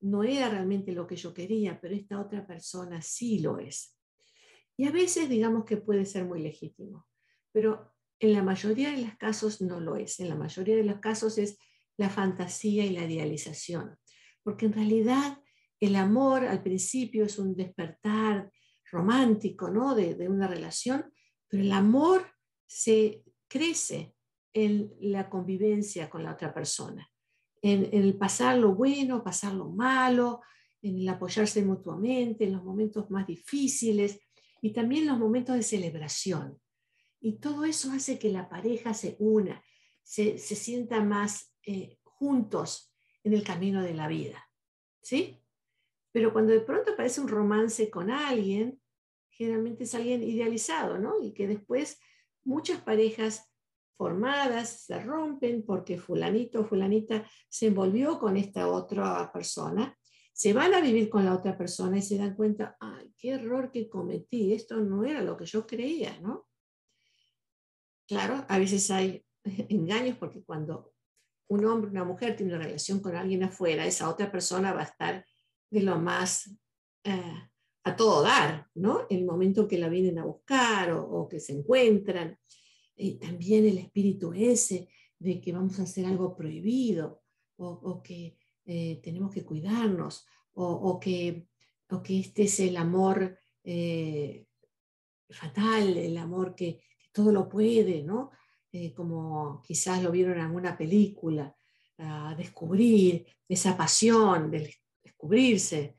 no 0.00 0.22
era 0.22 0.50
realmente 0.50 0.92
lo 0.92 1.06
que 1.06 1.16
yo 1.16 1.32
quería, 1.32 1.80
pero 1.80 1.94
esta 1.94 2.20
otra 2.20 2.46
persona 2.46 3.00
sí 3.00 3.38
lo 3.38 3.58
es. 3.58 3.96
Y 4.76 4.86
a 4.86 4.90
veces 4.90 5.28
digamos 5.28 5.64
que 5.64 5.78
puede 5.78 6.04
ser 6.04 6.26
muy 6.26 6.42
legítimo, 6.42 7.06
pero 7.50 7.94
en 8.18 8.32
la 8.32 8.42
mayoría 8.42 8.90
de 8.90 9.02
los 9.02 9.16
casos 9.16 9.60
no 9.60 9.80
lo 9.80 9.96
es. 9.96 10.20
En 10.20 10.28
la 10.28 10.34
mayoría 10.34 10.76
de 10.76 10.84
los 10.84 11.00
casos 11.00 11.38
es 11.38 11.58
la 11.96 12.10
fantasía 12.10 12.84
y 12.84 12.90
la 12.90 13.04
idealización, 13.04 13.98
porque 14.42 14.66
en 14.66 14.74
realidad 14.74 15.38
el 15.80 15.96
amor 15.96 16.44
al 16.44 16.62
principio 16.62 17.24
es 17.24 17.38
un 17.38 17.54
despertar 17.54 18.50
romántico, 18.90 19.70
¿no? 19.70 19.94
De, 19.94 20.28
una 20.28 20.46
relación, 20.46 21.12
pero 21.48 21.62
el 21.62 21.72
amor 21.72 22.26
se 22.66 23.24
crece 23.48 24.14
en 24.52 24.94
la 25.00 25.28
convivencia 25.28 26.08
con 26.08 26.22
la 26.22 26.32
otra 26.32 26.52
persona, 26.52 27.10
en, 27.62 27.88
el 27.92 28.16
pasar 28.16 28.58
lo 28.58 28.74
bueno, 28.74 29.22
pasar 29.22 29.52
lo 29.54 29.68
malo, 29.68 30.40
en 30.82 30.98
el 30.98 31.08
apoyarse 31.08 31.62
mutuamente, 31.64 32.44
en 32.44 32.52
los 32.52 32.64
momentos 32.64 33.10
más 33.10 33.26
difíciles 33.26 34.20
y 34.62 34.72
también 34.72 35.06
los 35.06 35.18
momentos 35.18 35.56
de 35.56 35.62
celebración. 35.62 36.58
Y 37.20 37.38
todo 37.38 37.64
eso 37.64 37.92
hace 37.92 38.18
que 38.18 38.30
la 38.30 38.48
pareja 38.48 38.94
se 38.94 39.16
una, 39.18 39.62
se, 40.02 40.38
se 40.38 40.54
sienta 40.54 41.02
más 41.02 41.54
eh, 41.64 41.98
juntos 42.04 42.94
en 43.24 43.34
el 43.34 43.42
camino 43.42 43.82
de 43.82 43.94
la 43.94 44.08
vida. 44.08 44.48
¿Sí? 45.02 45.42
Pero 46.12 46.32
cuando 46.32 46.52
de 46.52 46.60
pronto 46.60 46.92
aparece 46.92 47.20
un 47.20 47.28
romance 47.28 47.90
con 47.90 48.10
alguien, 48.10 48.80
generalmente 49.28 49.84
es 49.84 49.94
alguien 49.94 50.22
idealizado, 50.22 50.98
¿no? 50.98 51.22
Y 51.22 51.34
que 51.34 51.46
después 51.46 52.00
muchas 52.46 52.80
parejas 52.80 53.52
formadas 53.96 54.84
se 54.86 54.98
rompen 55.00 55.64
porque 55.64 55.98
fulanito 55.98 56.60
o 56.60 56.64
fulanita 56.64 57.28
se 57.48 57.66
envolvió 57.66 58.18
con 58.18 58.36
esta 58.36 58.68
otra 58.68 59.30
persona, 59.32 59.96
se 60.32 60.52
van 60.52 60.74
a 60.74 60.80
vivir 60.80 61.08
con 61.08 61.24
la 61.24 61.34
otra 61.34 61.56
persona 61.56 61.98
y 61.98 62.02
se 62.02 62.18
dan 62.18 62.34
cuenta, 62.34 62.76
ay, 62.78 63.12
qué 63.16 63.30
error 63.32 63.70
que 63.70 63.88
cometí, 63.88 64.52
esto 64.52 64.76
no 64.80 65.04
era 65.04 65.22
lo 65.22 65.36
que 65.36 65.46
yo 65.46 65.66
creía, 65.66 66.18
¿no? 66.20 66.46
Claro, 68.06 68.44
a 68.48 68.58
veces 68.58 68.90
hay 68.90 69.24
engaños 69.68 70.18
porque 70.18 70.44
cuando 70.44 70.92
un 71.48 71.64
hombre, 71.64 71.90
una 71.90 72.04
mujer 72.04 72.36
tiene 72.36 72.54
una 72.54 72.64
relación 72.64 73.00
con 73.00 73.16
alguien 73.16 73.44
afuera, 73.44 73.86
esa 73.86 74.10
otra 74.10 74.30
persona 74.30 74.72
va 74.72 74.80
a 74.80 74.84
estar 74.84 75.24
de 75.70 75.82
lo 75.82 75.98
más 75.98 76.50
eh, 77.04 77.50
a 77.86 77.94
todo 77.94 78.20
dar, 78.20 78.68
¿no? 78.74 79.06
El 79.08 79.24
momento 79.24 79.68
que 79.68 79.78
la 79.78 79.88
vienen 79.88 80.18
a 80.18 80.24
buscar 80.24 80.90
o, 80.90 81.28
que 81.28 81.38
se 81.38 81.52
encuentran. 81.52 82.36
Y 82.96 83.14
también 83.14 83.64
el 83.64 83.78
espíritu 83.78 84.32
ese 84.32 84.88
de 85.20 85.40
que 85.40 85.52
vamos 85.52 85.78
a 85.78 85.84
hacer 85.84 86.04
algo 86.04 86.34
prohibido 86.34 87.22
o, 87.58 88.02
que 88.02 88.36
eh, 88.64 89.00
tenemos 89.04 89.32
que 89.32 89.44
cuidarnos 89.44 90.26
o, 90.54 90.98
que, 90.98 91.46
que 92.02 92.18
este 92.18 92.42
es 92.42 92.58
el 92.58 92.76
amor 92.76 93.38
eh, 93.62 94.46
fatal, 95.30 95.96
el 95.96 96.16
amor 96.16 96.56
que, 96.56 96.82
todo 97.12 97.32
lo 97.32 97.48
puede, 97.48 98.02
¿no? 98.02 98.32
Eh, 98.72 98.92
como 98.92 99.62
quizás 99.62 100.02
lo 100.02 100.10
vieron 100.10 100.34
en 100.34 100.44
alguna 100.44 100.76
película, 100.76 101.56
descubrir 102.36 103.26
esa 103.48 103.74
pasión 103.74 104.50
de 104.50 104.74
descubrirse. 105.02 105.96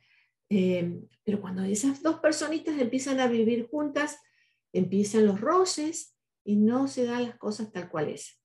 Eh, 0.49 1.01
pero 1.23 1.41
cuando 1.41 1.63
esas 1.63 2.01
dos 2.01 2.19
personitas 2.19 2.79
empiezan 2.79 3.19
a 3.19 3.27
vivir 3.27 3.67
juntas, 3.69 4.19
empiezan 4.71 5.25
los 5.25 5.41
roces 5.41 6.15
y 6.43 6.55
no 6.55 6.87
se 6.87 7.05
dan 7.05 7.23
las 7.23 7.37
cosas 7.37 7.71
tal 7.71 7.89
cual 7.89 8.09
es. 8.09 8.41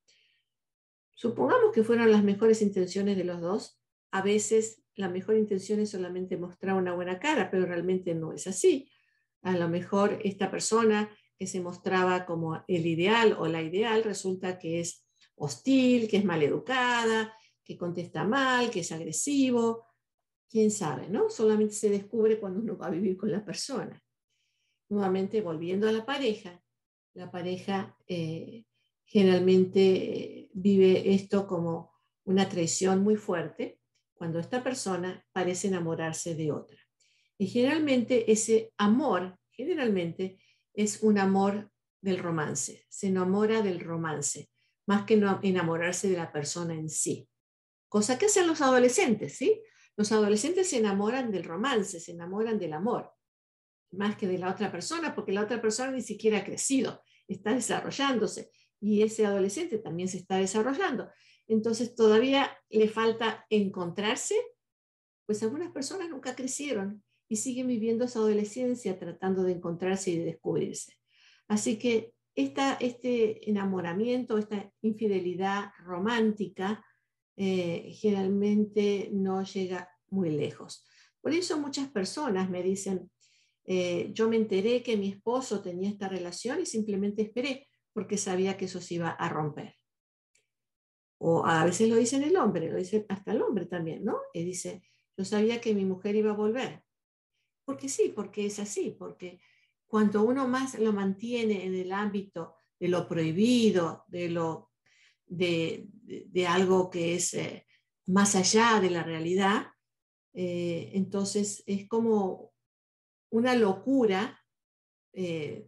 Supongamos 1.14 1.72
que 1.72 1.84
fueron 1.84 2.10
las 2.10 2.24
mejores 2.24 2.62
intenciones 2.62 3.16
de 3.16 3.24
los 3.24 3.40
dos. 3.40 3.80
A 4.10 4.22
veces 4.22 4.82
la 4.96 5.08
mejor 5.08 5.36
intención 5.36 5.80
es 5.80 5.90
solamente 5.90 6.36
mostrar 6.36 6.74
una 6.74 6.94
buena 6.94 7.18
cara, 7.20 7.50
pero 7.50 7.64
realmente 7.64 8.14
no 8.14 8.32
es 8.32 8.46
así. 8.46 8.90
A 9.42 9.56
lo 9.56 9.68
mejor 9.68 10.18
esta 10.24 10.50
persona 10.50 11.10
que 11.38 11.46
se 11.46 11.60
mostraba 11.60 12.26
como 12.26 12.64
el 12.66 12.86
ideal 12.86 13.36
o 13.38 13.46
la 13.46 13.62
ideal, 13.62 14.04
resulta 14.04 14.58
que 14.58 14.80
es 14.80 15.06
hostil, 15.34 16.08
que 16.08 16.18
es 16.18 16.24
maleducada, 16.24 17.34
que 17.64 17.76
contesta 17.76 18.24
mal, 18.24 18.70
que 18.70 18.80
es 18.80 18.92
agresivo, 18.92 19.84
quién 20.52 20.70
sabe, 20.70 21.08
¿no? 21.08 21.30
Solamente 21.30 21.72
se 21.72 21.88
descubre 21.88 22.38
cuando 22.38 22.60
uno 22.60 22.76
va 22.76 22.88
a 22.88 22.90
vivir 22.90 23.16
con 23.16 23.32
la 23.32 23.42
persona. 23.42 23.98
Nuevamente, 24.90 25.40
volviendo 25.40 25.88
a 25.88 25.92
la 25.92 26.04
pareja, 26.04 26.62
la 27.14 27.30
pareja 27.30 27.96
eh, 28.06 28.66
generalmente 29.06 29.80
eh, 29.80 30.50
vive 30.52 31.14
esto 31.14 31.46
como 31.46 31.92
una 32.24 32.50
traición 32.50 33.02
muy 33.02 33.16
fuerte 33.16 33.80
cuando 34.12 34.38
esta 34.38 34.62
persona 34.62 35.24
parece 35.32 35.68
enamorarse 35.68 36.34
de 36.34 36.52
otra. 36.52 36.78
Y 37.38 37.46
generalmente 37.46 38.30
ese 38.30 38.74
amor, 38.76 39.38
generalmente, 39.52 40.38
es 40.74 41.02
un 41.02 41.18
amor 41.18 41.70
del 42.02 42.18
romance, 42.18 42.84
se 42.90 43.06
enamora 43.06 43.62
del 43.62 43.80
romance, 43.80 44.50
más 44.86 45.06
que 45.06 45.16
no 45.16 45.40
enamorarse 45.42 46.10
de 46.10 46.18
la 46.18 46.30
persona 46.30 46.74
en 46.74 46.90
sí. 46.90 47.26
Cosa 47.88 48.18
que 48.18 48.26
hacen 48.26 48.46
los 48.46 48.60
adolescentes, 48.60 49.38
¿sí? 49.38 49.62
Los 49.96 50.12
adolescentes 50.12 50.70
se 50.70 50.78
enamoran 50.78 51.30
del 51.30 51.44
romance, 51.44 52.00
se 52.00 52.12
enamoran 52.12 52.58
del 52.58 52.72
amor, 52.72 53.12
más 53.92 54.16
que 54.16 54.26
de 54.26 54.38
la 54.38 54.50
otra 54.50 54.72
persona, 54.72 55.14
porque 55.14 55.32
la 55.32 55.42
otra 55.42 55.60
persona 55.60 55.90
ni 55.90 56.00
siquiera 56.00 56.38
ha 56.38 56.44
crecido, 56.44 57.02
está 57.28 57.52
desarrollándose 57.54 58.50
y 58.80 59.02
ese 59.02 59.26
adolescente 59.26 59.78
también 59.78 60.08
se 60.08 60.18
está 60.18 60.36
desarrollando. 60.36 61.10
Entonces 61.46 61.94
todavía 61.94 62.50
le 62.70 62.88
falta 62.88 63.46
encontrarse, 63.50 64.34
pues 65.26 65.42
algunas 65.42 65.70
personas 65.72 66.08
nunca 66.08 66.34
crecieron 66.34 67.02
y 67.28 67.36
siguen 67.36 67.68
viviendo 67.68 68.04
esa 68.04 68.18
adolescencia 68.18 68.98
tratando 68.98 69.42
de 69.42 69.52
encontrarse 69.52 70.10
y 70.10 70.18
de 70.18 70.24
descubrirse. 70.24 70.98
Así 71.48 71.78
que 71.78 72.14
este 72.34 73.48
enamoramiento, 73.48 74.38
esta 74.38 74.72
infidelidad 74.80 75.70
romántica, 75.84 76.84
eh, 77.36 77.92
generalmente 77.94 79.10
no 79.12 79.42
llega 79.42 79.88
muy 80.10 80.30
lejos. 80.30 80.86
Por 81.20 81.32
eso 81.32 81.58
muchas 81.58 81.88
personas 81.88 82.50
me 82.50 82.62
dicen, 82.62 83.10
eh, 83.64 84.10
yo 84.12 84.28
me 84.28 84.36
enteré 84.36 84.82
que 84.82 84.96
mi 84.96 85.08
esposo 85.08 85.62
tenía 85.62 85.88
esta 85.88 86.08
relación 86.08 86.60
y 86.60 86.66
simplemente 86.66 87.22
esperé 87.22 87.68
porque 87.92 88.18
sabía 88.18 88.56
que 88.56 88.64
eso 88.64 88.80
se 88.80 88.94
iba 88.94 89.10
a 89.10 89.28
romper. 89.28 89.76
O 91.18 91.46
a 91.46 91.64
veces 91.64 91.88
lo 91.88 91.96
dicen 91.96 92.24
el 92.24 92.36
hombre, 92.36 92.70
lo 92.70 92.78
dice 92.78 93.06
hasta 93.08 93.32
el 93.32 93.42
hombre 93.42 93.66
también, 93.66 94.04
¿no? 94.04 94.18
Y 94.34 94.42
dice, 94.42 94.82
yo 95.16 95.24
sabía 95.24 95.60
que 95.60 95.74
mi 95.74 95.84
mujer 95.84 96.16
iba 96.16 96.32
a 96.32 96.36
volver, 96.36 96.82
porque 97.64 97.88
sí, 97.88 98.12
porque 98.14 98.46
es 98.46 98.58
así, 98.58 98.96
porque 98.98 99.40
cuanto 99.86 100.22
uno 100.22 100.48
más 100.48 100.78
lo 100.78 100.92
mantiene 100.92 101.64
en 101.64 101.76
el 101.76 101.92
ámbito 101.92 102.54
de 102.80 102.88
lo 102.88 103.06
prohibido, 103.06 104.04
de 104.08 104.30
lo, 104.30 104.71
de, 105.36 106.46
algo 106.46 106.90
que 106.90 107.14
es 107.14 107.34
eh, 107.34 107.66
más 108.06 108.34
allá 108.34 108.80
de 108.80 108.90
la 108.90 109.02
realidad. 109.02 109.66
Eh, 110.34 110.90
entonces 110.94 111.62
es 111.66 111.88
como 111.88 112.52
una 113.30 113.54
locura 113.54 114.38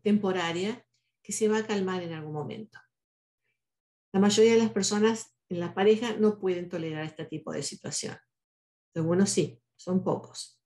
temporaria 0.02 0.86
que 1.22 1.32
se 1.32 1.48
va 1.48 1.58
a 1.58 1.66
calmar 1.66 2.02
en 2.02 2.14
algún 2.14 2.32
momento. 2.32 2.78
La 4.12 4.20
mayoría 4.20 4.52
de 4.52 4.58
las 4.58 4.70
personas 4.70 5.34
en 5.48 5.60
la 5.60 5.74
pareja 5.74 6.16
no 6.16 6.38
pueden 6.38 6.68
tolerar 6.68 7.04
este 7.04 7.24
tipo 7.24 7.52
de 7.52 7.62
situación. 7.62 8.16
Algunos 8.94 9.30
sí, 9.30 9.60
son 9.76 10.04
pocos. 10.04 10.60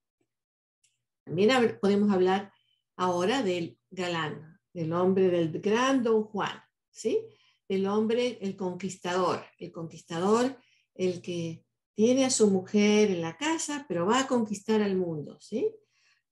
También 1.25 1.79
podemos 1.81 2.11
hablar 2.13 2.53
ahora 2.97 3.43
del 3.43 3.79
galán, 3.91 4.61
del 4.73 4.93
hombre 4.93 5.29
del 5.29 5.61
gran 5.61 6.03
don 6.03 6.25
Juan, 6.25 6.61
¿sí? 6.91 7.25
Del 7.69 7.87
hombre, 7.87 8.39
el 8.41 8.57
conquistador, 8.57 9.45
el 9.59 9.71
conquistador, 9.73 10.57
el 10.95 11.21
que 11.21 11.65
tiene 11.95 12.25
a 12.25 12.31
su 12.31 12.51
mujer 12.51 13.11
en 13.11 13.21
la 13.21 13.37
casa, 13.37 13.85
pero 13.89 14.07
va 14.07 14.21
a 14.21 14.27
conquistar 14.27 14.83
al 14.83 14.97
mundo, 14.97 15.39
¿sí? 15.41 15.71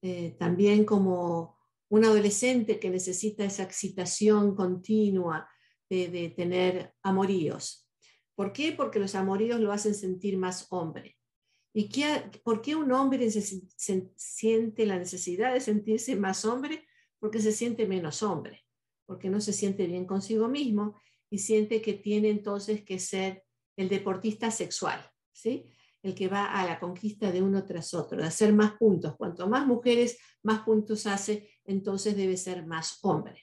Eh, 0.03 0.37
también 0.39 0.85
como 0.85 1.59
un 1.89 2.05
adolescente 2.05 2.79
que 2.79 2.91
necesita 2.91 3.45
esa 3.45 3.65
excitación 3.65 4.55
continua 4.55 5.49
de, 5.89 6.09
de 6.09 6.31
tener 6.31 6.95
amoríos. 7.03 7.89
¿Por 8.35 8.53
qué? 8.53 8.73
Porque 8.73 8.99
los 8.99 9.15
amoríos 9.15 9.61
lo 9.61 9.73
hacen 9.73 9.95
sentir 9.95 10.37
más 10.37 10.67
hombre. 10.71 11.17
¿Y 11.79 11.91
qué, 11.91 12.23
por 12.43 12.63
qué 12.63 12.75
un 12.75 12.91
hombre 12.91 13.31
se, 13.31 13.43
siente 14.17 14.87
la 14.87 14.99
necesidad 14.99 15.53
de 15.53 15.61
sentirse 15.61 16.17
más 16.17 16.47
hombre? 16.47 16.87
Porque 17.19 17.39
se 17.39 17.53
siente 17.53 17.87
menos 17.87 18.23
hombre, 18.23 18.65
porque 19.05 19.29
no 19.29 19.43
se 19.43 19.53
siente 19.53 19.87
bien 19.87 20.07
consigo 20.07 20.49
mismo 20.49 20.99
y 21.31 21.39
siente 21.39 21.83
que 21.83 21.95
tiene 21.95 22.31
entonces 22.31 22.85
que 22.85 22.99
ser 22.99 23.43
el 23.77 23.89
deportista 23.89 24.51
sexual, 24.51 25.01
¿sí? 25.33 25.67
El 26.03 26.15
que 26.15 26.29
va 26.29 26.47
a 26.47 26.65
la 26.65 26.79
conquista 26.79 27.33
de 27.33 27.43
uno 27.43 27.65
tras 27.65 27.93
otro, 27.95 28.19
de 28.19 28.27
hacer 28.27 28.53
más 28.53 28.73
puntos. 28.73 29.17
Cuanto 29.17 29.49
más 29.49 29.67
mujeres, 29.67 30.19
más 30.43 30.61
puntos 30.61 31.07
hace, 31.07 31.51
entonces 31.65 32.17
debe 32.17 32.37
ser 32.37 32.65
más 32.67 32.99
hombre. 33.03 33.43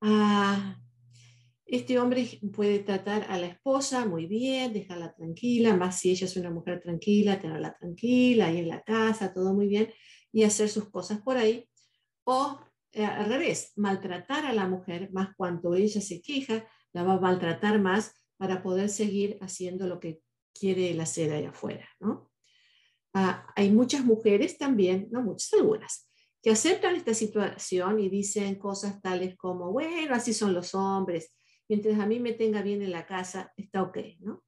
Ah, 0.00 0.78
este 1.66 1.98
hombre 1.98 2.38
puede 2.54 2.78
tratar 2.78 3.26
a 3.28 3.38
la 3.38 3.48
esposa 3.48 4.06
muy 4.06 4.26
bien, 4.26 4.72
dejarla 4.72 5.12
tranquila, 5.12 5.74
más 5.76 5.98
si 5.98 6.10
ella 6.10 6.26
es 6.26 6.36
una 6.36 6.50
mujer 6.50 6.80
tranquila, 6.80 7.40
tenerla 7.40 7.76
tranquila, 7.76 8.46
ahí 8.46 8.58
en 8.58 8.68
la 8.68 8.82
casa, 8.82 9.34
todo 9.34 9.52
muy 9.52 9.66
bien, 9.66 9.92
y 10.30 10.44
hacer 10.44 10.68
sus 10.68 10.88
cosas 10.90 11.20
por 11.22 11.36
ahí. 11.36 11.68
O 12.22 12.60
al 13.04 13.26
revés, 13.26 13.72
maltratar 13.76 14.46
a 14.46 14.52
la 14.52 14.66
mujer, 14.66 15.10
más 15.12 15.34
cuanto 15.36 15.74
ella 15.74 16.00
se 16.00 16.22
queja, 16.22 16.66
la 16.92 17.02
va 17.02 17.14
a 17.14 17.20
maltratar 17.20 17.80
más 17.80 18.14
para 18.36 18.62
poder 18.62 18.88
seguir 18.88 19.38
haciendo 19.40 19.86
lo 19.86 20.00
que 20.00 20.20
quiere 20.58 20.90
él 20.90 21.00
hacer 21.00 21.32
allá 21.32 21.50
afuera. 21.50 21.88
¿no? 22.00 22.30
Ah, 23.14 23.46
hay 23.56 23.70
muchas 23.70 24.04
mujeres 24.04 24.58
también, 24.58 25.08
no 25.10 25.22
muchas, 25.22 25.52
algunas, 25.54 26.08
que 26.42 26.50
aceptan 26.50 26.94
esta 26.94 27.14
situación 27.14 27.98
y 27.98 28.08
dicen 28.08 28.56
cosas 28.56 29.00
tales 29.02 29.36
como, 29.36 29.72
bueno, 29.72 30.14
así 30.14 30.32
son 30.32 30.54
los 30.54 30.74
hombres, 30.74 31.34
mientras 31.68 31.98
a 31.98 32.06
mí 32.06 32.20
me 32.20 32.32
tenga 32.32 32.62
bien 32.62 32.82
en 32.82 32.92
la 32.92 33.06
casa, 33.06 33.52
está 33.56 33.82
ok, 33.82 33.98
¿no? 34.20 34.44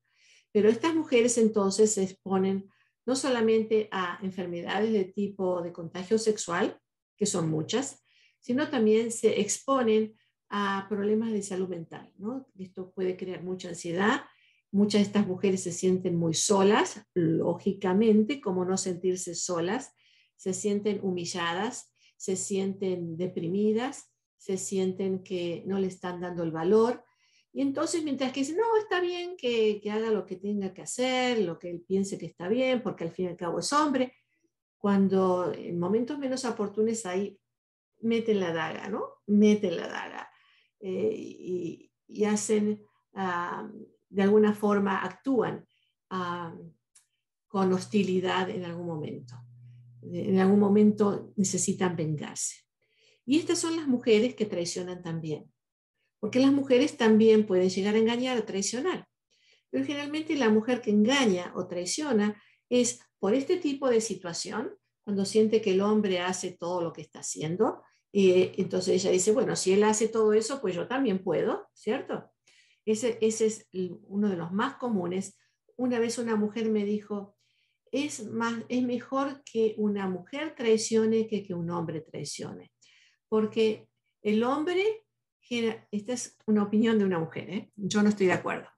Pero 0.52 0.68
estas 0.68 0.94
mujeres 0.94 1.38
entonces 1.38 1.94
se 1.94 2.04
exponen 2.04 2.70
no 3.04 3.16
solamente 3.16 3.88
a 3.90 4.18
enfermedades 4.22 4.92
de 4.92 5.04
tipo 5.06 5.62
de 5.62 5.72
contagio 5.72 6.18
sexual, 6.18 6.78
que 7.16 7.26
son 7.26 7.50
muchas, 7.50 8.04
sino 8.48 8.70
también 8.70 9.12
se 9.12 9.42
exponen 9.42 10.16
a 10.48 10.86
problemas 10.88 11.32
de 11.32 11.42
salud 11.42 11.68
mental, 11.68 12.10
¿no? 12.16 12.46
Esto 12.58 12.90
puede 12.92 13.14
crear 13.14 13.42
mucha 13.42 13.68
ansiedad. 13.68 14.22
Muchas 14.70 15.02
de 15.02 15.06
estas 15.08 15.26
mujeres 15.26 15.62
se 15.62 15.70
sienten 15.70 16.16
muy 16.16 16.32
solas, 16.32 17.04
lógicamente, 17.12 18.40
como 18.40 18.64
no 18.64 18.78
sentirse 18.78 19.34
solas, 19.34 19.92
se 20.36 20.54
sienten 20.54 21.00
humilladas, 21.02 21.92
se 22.16 22.36
sienten 22.36 23.18
deprimidas, 23.18 24.10
se 24.38 24.56
sienten 24.56 25.22
que 25.22 25.62
no 25.66 25.78
le 25.78 25.88
están 25.88 26.22
dando 26.22 26.42
el 26.42 26.50
valor, 26.50 27.04
y 27.52 27.60
entonces, 27.60 28.02
mientras 28.02 28.32
que 28.32 28.40
dice, 28.40 28.56
no, 28.56 28.64
está 28.80 29.02
bien 29.02 29.36
que, 29.36 29.82
haga 29.92 30.10
lo 30.10 30.24
que 30.24 30.36
tenga 30.36 30.72
que 30.72 30.80
hacer, 30.80 31.40
lo 31.40 31.58
que 31.58 31.68
él 31.68 31.84
piense 31.86 32.16
que 32.16 32.24
está 32.24 32.48
bien, 32.48 32.82
porque 32.82 33.04
al 33.04 33.10
fin 33.10 33.26
y 33.26 33.28
al 33.28 33.36
cabo 33.36 33.58
es 33.58 33.70
hombre, 33.74 34.14
cuando 34.78 35.52
en 35.52 35.78
momentos 35.78 36.18
menos 36.18 36.46
oportunos 36.46 37.04
ahí 37.04 37.38
meten 38.00 38.40
la 38.40 38.52
daga, 38.52 38.88
¿no? 38.88 39.04
Meten 39.26 39.76
la 39.76 39.88
daga 39.88 40.30
eh, 40.80 41.14
y, 41.14 42.24
hacen, 42.24 42.82
ah, 43.14 43.70
de 44.08 44.22
alguna 44.22 44.54
forma, 44.54 45.04
actúan 45.04 45.66
ah, 46.10 46.54
con 47.46 47.72
hostilidad 47.72 48.50
en 48.50 48.64
algún 48.64 48.86
momento. 48.86 49.34
En 50.02 50.38
algún 50.38 50.60
momento 50.60 51.32
necesitan 51.36 51.96
vengarse. 51.96 52.56
Y 53.26 53.38
estas 53.38 53.58
son 53.58 53.76
las 53.76 53.86
mujeres 53.86 54.34
que 54.34 54.46
traicionan 54.46 55.02
también 55.02 55.50
porque 56.20 56.40
las 56.40 56.52
mujeres 56.52 56.96
también 56.96 57.46
pueden 57.46 57.70
llegar 57.70 57.94
a 57.94 57.98
engañar 57.98 58.38
o 58.38 58.44
traicionar. 58.44 59.06
Pero 59.70 59.84
generalmente 59.84 60.34
la 60.36 60.50
mujer 60.50 60.80
que 60.80 60.90
engaña 60.90 61.52
o 61.54 61.66
traiciona 61.68 62.40
es 62.68 63.00
por 63.18 63.34
este 63.34 63.56
tipo 63.56 63.88
de 63.88 64.00
situación, 64.00 64.76
cuando 65.04 65.24
siente 65.24 65.60
que 65.60 65.72
el 65.72 65.80
hombre 65.80 66.20
hace 66.20 66.56
todo 66.58 66.82
lo 66.82 66.92
que 66.92 67.02
está 67.02 67.20
haciendo, 67.20 67.82
y 68.12 68.60
entonces 68.60 68.94
ella 68.94 69.10
dice, 69.10 69.32
bueno, 69.32 69.54
si 69.54 69.72
él 69.72 69.84
hace 69.84 70.08
todo 70.08 70.32
eso, 70.32 70.60
pues 70.60 70.74
yo 70.74 70.86
también 70.88 71.22
puedo, 71.22 71.68
¿cierto? 71.74 72.30
Ese, 72.84 73.18
ese 73.20 73.46
es 73.46 73.68
uno 73.72 74.28
de 74.30 74.36
los 74.36 74.50
más 74.52 74.76
comunes. 74.76 75.38
Una 75.76 75.98
vez 75.98 76.18
una 76.18 76.36
mujer 76.36 76.70
me 76.70 76.84
dijo, 76.84 77.36
es, 77.92 78.24
más, 78.24 78.54
es 78.68 78.82
mejor 78.82 79.42
que 79.44 79.74
una 79.76 80.08
mujer 80.08 80.54
traicione 80.56 81.26
que 81.26 81.42
que 81.42 81.54
un 81.54 81.70
hombre 81.70 82.00
traicione, 82.00 82.72
porque 83.28 83.88
el 84.22 84.42
hombre 84.42 85.04
esta 85.50 86.12
es 86.12 86.36
una 86.46 86.62
opinión 86.62 86.98
de 86.98 87.04
una 87.04 87.18
mujer, 87.18 87.50
¿eh? 87.50 87.70
yo 87.76 88.02
no 88.02 88.08
estoy 88.08 88.26
de 88.26 88.32
acuerdo. 88.32 88.68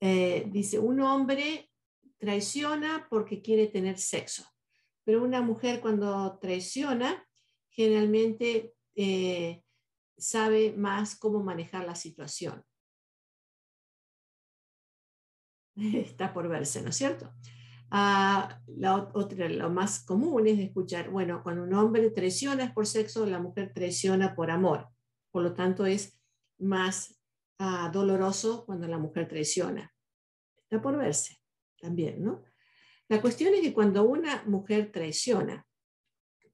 Eh, 0.00 0.46
dice, 0.48 0.78
un 0.78 1.00
hombre 1.00 1.70
traiciona 2.18 3.06
porque 3.08 3.40
quiere 3.40 3.68
tener 3.68 3.98
sexo, 3.98 4.44
pero 5.04 5.22
una 5.22 5.40
mujer 5.40 5.80
cuando 5.80 6.38
traiciona 6.40 7.26
generalmente 7.72 8.74
eh, 8.94 9.62
sabe 10.16 10.72
más 10.72 11.16
cómo 11.16 11.42
manejar 11.42 11.84
la 11.84 11.94
situación. 11.94 12.64
Está 15.76 16.32
por 16.32 16.48
verse, 16.48 16.82
¿no 16.82 16.90
es 16.90 16.96
cierto? 16.96 17.32
Ah, 17.90 18.60
la 18.66 19.10
otra, 19.12 19.48
lo 19.48 19.68
más 19.70 20.04
común 20.04 20.46
es 20.46 20.58
escuchar, 20.58 21.10
bueno, 21.10 21.42
cuando 21.42 21.62
un 21.62 21.74
hombre 21.74 22.10
traiciona 22.10 22.64
es 22.64 22.72
por 22.72 22.86
sexo, 22.86 23.26
la 23.26 23.38
mujer 23.38 23.72
traiciona 23.74 24.34
por 24.34 24.50
amor. 24.50 24.88
Por 25.30 25.42
lo 25.42 25.54
tanto, 25.54 25.84
es 25.84 26.18
más 26.58 27.20
ah, 27.58 27.90
doloroso 27.92 28.64
cuando 28.64 28.86
la 28.86 28.98
mujer 28.98 29.28
traiciona. 29.28 29.92
Está 30.56 30.80
por 30.80 30.96
verse 30.96 31.38
también, 31.78 32.22
¿no? 32.22 32.44
La 33.08 33.20
cuestión 33.20 33.52
es 33.52 33.60
que 33.60 33.74
cuando 33.74 34.04
una 34.04 34.42
mujer 34.46 34.90
traiciona, 34.90 35.66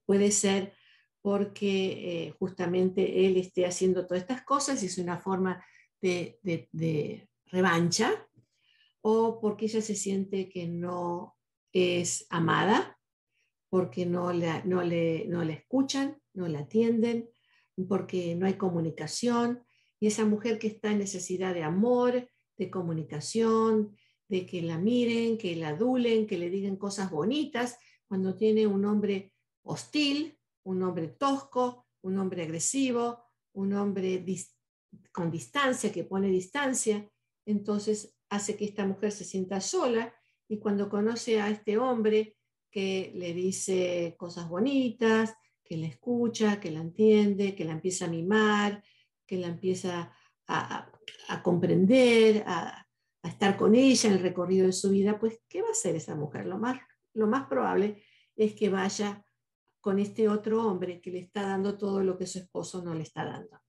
puede 0.05 0.31
ser 0.31 0.73
porque 1.21 2.27
eh, 2.27 2.35
justamente 2.39 3.25
él 3.25 3.37
esté 3.37 3.65
haciendo 3.65 4.07
todas 4.07 4.21
estas 4.21 4.43
cosas 4.43 4.81
y 4.81 4.87
es 4.87 4.97
una 4.97 5.17
forma 5.17 5.63
de, 6.01 6.39
de, 6.43 7.27
revancha, 7.47 8.11
o 9.01 9.39
porque 9.41 9.65
ella 9.65 9.81
se 9.81 9.95
siente 9.95 10.49
que 10.49 10.67
no 10.67 11.35
es 11.73 12.27
amada, 12.29 12.99
porque 13.69 14.05
no, 14.05 14.31
no, 14.31 14.83
le, 14.83 15.25
no 15.25 15.43
la 15.43 15.53
escuchan, 15.53 16.21
no 16.33 16.47
la 16.47 16.59
atienden, 16.59 17.29
porque 17.87 18.35
no 18.35 18.45
hay 18.45 18.53
comunicación, 18.53 19.63
y 19.99 20.07
esa 20.07 20.25
mujer 20.25 20.59
que 20.59 20.67
está 20.67 20.91
en 20.91 20.99
necesidad 20.99 21.53
de 21.53 21.63
amor, 21.63 22.29
de 22.57 22.69
comunicación, 22.69 23.95
de 24.27 24.45
que 24.45 24.61
la 24.61 24.77
miren, 24.77 25.37
que 25.37 25.55
la 25.55 25.69
adulen, 25.69 26.27
que 26.27 26.37
le 26.37 26.49
digan 26.49 26.77
cosas 26.77 27.09
bonitas, 27.09 27.77
cuando 28.07 28.35
tiene 28.35 28.67
un 28.67 28.85
hombre 28.85 29.33
hostil, 29.63 30.38
un 30.63 30.83
hombre 30.83 31.07
tosco, 31.07 31.87
un 32.01 32.17
hombre 32.17 32.43
agresivo, 32.43 33.25
un 33.53 33.73
hombre 33.73 34.23
con 35.11 35.29
distancia, 35.31 35.91
que 35.91 36.03
pone 36.03 36.27
distancia, 36.27 37.09
entonces 37.45 38.15
hace 38.29 38.55
que 38.55 38.65
esta 38.65 38.85
mujer 38.85 39.11
se 39.11 39.23
sienta 39.23 39.61
sola 39.61 40.13
y 40.47 40.59
cuando 40.59 40.89
conoce 40.89 41.41
a 41.41 41.49
este 41.49 41.77
hombre 41.77 42.37
que 42.71 43.11
le 43.15 43.33
dice 43.33 44.15
cosas 44.17 44.47
bonitas, 44.47 45.35
que 45.63 45.77
la 45.77 45.87
escucha, 45.87 46.59
que 46.59 46.71
la 46.71 46.81
entiende, 46.81 47.55
que 47.55 47.65
la 47.65 47.73
empieza 47.73 48.05
a 48.05 48.09
mimar, 48.09 48.83
que 49.25 49.37
la 49.37 49.47
empieza 49.47 50.11
a, 50.47 50.91
comprender, 51.43 52.43
a, 52.47 52.87
estar 53.23 53.57
con 53.57 53.75
ella 53.75 54.09
en 54.09 54.15
el 54.15 54.21
recorrido 54.23 54.65
de 54.65 54.73
su 54.73 54.89
vida, 54.89 55.19
pues 55.19 55.41
¿qué 55.47 55.61
va 55.61 55.67
a 55.67 55.71
hacer 55.71 55.95
esa 55.95 56.15
mujer? 56.15 56.47
Lo 56.47 56.57
más, 56.57 56.79
lo 57.13 57.27
más 57.27 57.47
probable 57.47 58.03
es 58.35 58.55
que 58.55 58.69
vaya 58.69 59.23
con 59.79 59.99
este 59.99 60.27
otro 60.27 60.65
hombre 60.65 61.01
que 61.01 61.11
le 61.11 61.19
está 61.19 61.43
dando 61.43 61.77
todo 61.77 62.03
lo 62.03 62.17
que 62.17 62.27
su 62.27 62.39
esposo 62.39 62.83
no 62.83 62.93
le 62.93 63.03
está 63.03 63.25
dando. 63.25 63.59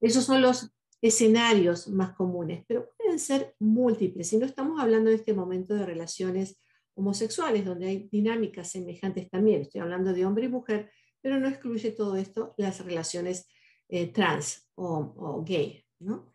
Esos 0.00 0.24
son 0.24 0.42
los 0.42 0.72
escenarios 1.00 1.88
más 1.88 2.14
comunes, 2.14 2.64
pero 2.66 2.88
pueden 2.96 3.18
ser 3.18 3.54
múltiples. 3.58 4.32
Y 4.32 4.38
no 4.38 4.46
estamos 4.46 4.80
hablando 4.80 5.10
en 5.10 5.16
este 5.16 5.34
momento 5.34 5.74
de 5.74 5.84
relaciones 5.84 6.60
homosexuales, 6.94 7.64
donde 7.64 7.86
hay 7.86 8.08
dinámicas 8.10 8.70
semejantes 8.70 9.28
también. 9.28 9.62
Estoy 9.62 9.80
hablando 9.80 10.12
de 10.12 10.24
hombre 10.24 10.46
y 10.46 10.48
mujer, 10.48 10.90
pero 11.20 11.40
no 11.40 11.48
excluye 11.48 11.90
todo 11.90 12.16
esto 12.16 12.54
las 12.56 12.84
relaciones 12.84 13.48
eh, 13.88 14.12
trans 14.12 14.68
o, 14.76 15.42
gay. 15.44 15.84
¿no? 15.98 16.32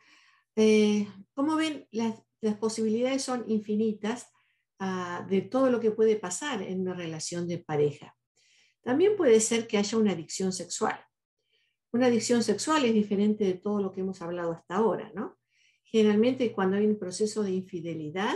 Eh, 0.56 1.08
como 1.34 1.56
ven, 1.56 1.88
las, 1.92 2.22
posibilidades 2.60 3.24
son 3.24 3.44
infinitas 3.48 4.30
ah, 4.80 5.26
de 5.30 5.42
todo 5.42 5.70
lo 5.70 5.80
que 5.80 5.92
puede 5.92 6.16
pasar 6.16 6.62
en 6.62 6.82
una 6.82 6.94
relación 6.94 7.48
de 7.48 7.58
pareja. 7.58 8.17
También 8.88 9.18
puede 9.18 9.42
ser 9.42 9.68
que 9.68 9.78
haya 9.78 9.98
una 9.98 10.14
adicción 10.14 10.54
sexual. 10.54 10.98
Una 11.92 12.06
adicción 12.06 12.42
sexual 12.42 12.86
es 12.86 12.94
diferente 12.94 13.44
de 13.44 13.56
todo 13.56 13.82
lo 13.82 13.92
que 13.92 14.00
hemos 14.00 14.22
hablado 14.22 14.54
hasta 14.54 14.76
ahora, 14.76 15.12
¿no? 15.14 15.38
Generalmente 15.84 16.54
cuando 16.54 16.78
hay 16.78 16.86
un 16.86 16.98
proceso 16.98 17.44
de 17.44 17.52
infidelidad, 17.52 18.34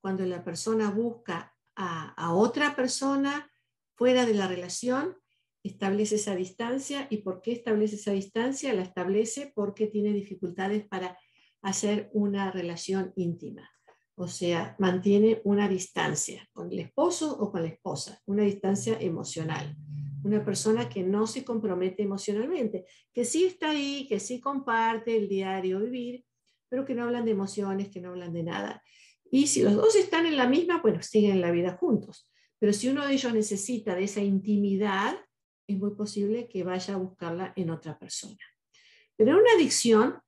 cuando 0.00 0.24
la 0.24 0.42
persona 0.42 0.90
busca 0.90 1.54
a, 1.74 2.32
otra 2.32 2.74
persona 2.74 3.52
fuera 3.96 4.24
de 4.24 4.32
la 4.32 4.48
relación, 4.48 5.18
establece 5.62 6.14
esa 6.14 6.34
distancia. 6.34 7.06
¿Y 7.10 7.18
por 7.18 7.42
qué 7.42 7.52
establece 7.52 7.96
esa 7.96 8.12
distancia? 8.12 8.72
La 8.72 8.80
establece 8.80 9.52
porque 9.54 9.88
tiene 9.88 10.14
dificultades 10.14 10.88
para 10.88 11.18
hacer 11.60 12.08
una 12.14 12.50
relación 12.50 13.12
íntima. 13.14 13.75
O 14.16 14.28
sea, 14.28 14.74
mantiene 14.78 15.42
una 15.44 15.68
distancia 15.68 16.48
con 16.52 16.72
el 16.72 16.78
esposo 16.78 17.36
o 17.38 17.52
con 17.52 17.62
la 17.62 17.68
esposa, 17.68 18.20
una 18.26 18.42
distancia 18.42 18.98
emocional. 18.98 19.76
Una 20.24 20.44
persona 20.44 20.88
que 20.88 21.02
no 21.02 21.26
se 21.26 21.44
compromete 21.44 22.02
emocionalmente, 22.02 22.86
que 23.12 23.24
sí 23.24 23.44
está 23.44 23.70
ahí, 23.70 24.06
que 24.08 24.18
sí 24.18 24.40
comparte 24.40 25.16
el 25.16 25.28
diario 25.28 25.80
vivir, 25.80 26.24
pero 26.68 26.84
que 26.84 26.94
no 26.94 27.04
hablan 27.04 27.26
de 27.26 27.30
emociones, 27.30 27.90
que 27.90 28.00
no 28.00 28.10
hablan 28.10 28.32
de 28.32 28.42
nada. 28.42 28.82
Y 29.30 29.46
si 29.46 29.62
los 29.62 29.74
dos 29.74 29.94
están 29.94 30.26
en 30.26 30.36
la 30.36 30.48
misma, 30.48 30.80
bueno, 30.80 31.02
siguen 31.02 31.40
la 31.40 31.50
vida 31.50 31.76
juntos. 31.76 32.30
Pero 32.58 32.72
si 32.72 32.88
uno 32.88 33.06
de 33.06 33.12
ellos 33.12 33.32
necesita 33.34 33.94
de 33.94 34.04
esa 34.04 34.22
intimidad, 34.22 35.16
es 35.66 35.78
muy 35.78 35.94
posible 35.94 36.48
que 36.48 36.64
vaya 36.64 36.94
a 36.94 36.98
buscarla 36.98 37.52
en 37.54 37.70
otra 37.70 37.98
persona. 37.98 38.38
Pero 39.16 39.32
en 39.32 39.36
una 39.36 39.52
adicción, 39.56 40.18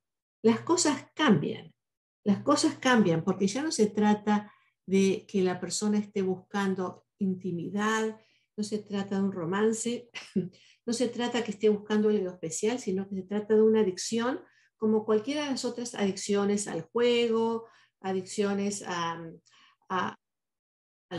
las 0.43 0.61
cosas 0.61 1.07
cambian. 1.15 1.73
Las 2.29 2.43
cosas 2.43 2.75
cambian 2.75 3.23
porque 3.23 3.47
ya 3.47 3.63
no 3.63 3.71
se 3.71 3.87
trata 3.87 4.53
de 4.85 5.25
que 5.27 5.41
la 5.41 5.59
persona 5.59 5.97
esté 5.97 6.21
buscando 6.21 7.07
intimidad, 7.17 8.19
no 8.55 8.63
se 8.63 8.77
trata 8.77 9.15
de 9.15 9.23
un 9.23 9.31
romance, 9.31 10.11
no 10.85 10.93
se 10.93 11.07
trata 11.07 11.43
que 11.43 11.49
esté 11.49 11.69
buscando 11.69 12.09
algo 12.09 12.29
especial, 12.29 12.77
sino 12.77 13.09
que 13.09 13.15
se 13.15 13.23
trata 13.23 13.55
de 13.55 13.63
una 13.63 13.79
adicción 13.79 14.41
como 14.77 15.05
cualquiera 15.05 15.45
de 15.45 15.49
las 15.49 15.65
otras 15.65 15.95
adicciones 15.95 16.67
al 16.67 16.83
juego, 16.83 17.65
adicciones 17.99 18.83
al 18.83 19.39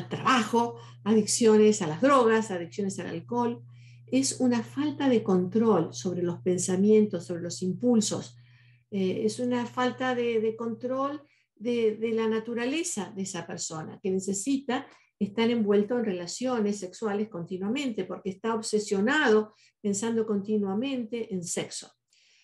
trabajo, 0.08 0.76
adicciones 1.02 1.82
a 1.82 1.88
las 1.88 2.00
drogas, 2.00 2.52
adicciones 2.52 3.00
al 3.00 3.08
alcohol. 3.08 3.64
Es 4.12 4.38
una 4.38 4.62
falta 4.62 5.08
de 5.08 5.24
control 5.24 5.92
sobre 5.92 6.22
los 6.22 6.38
pensamientos, 6.38 7.26
sobre 7.26 7.42
los 7.42 7.62
impulsos. 7.62 8.36
Eh, 8.90 9.22
es 9.24 9.38
una 9.38 9.66
falta 9.66 10.14
de, 10.14 10.54
control 10.56 11.22
de, 11.54 11.98
la 12.14 12.26
naturaleza 12.26 13.12
de 13.14 13.22
esa 13.22 13.46
persona 13.46 14.00
que 14.02 14.10
necesita 14.10 14.86
estar 15.18 15.48
envuelto 15.50 15.98
en 15.98 16.04
relaciones 16.04 16.78
sexuales 16.78 17.28
continuamente 17.28 18.04
porque 18.04 18.30
está 18.30 18.54
obsesionado 18.54 19.54
pensando 19.80 20.26
continuamente 20.26 21.32
en 21.32 21.44
sexo. 21.44 21.92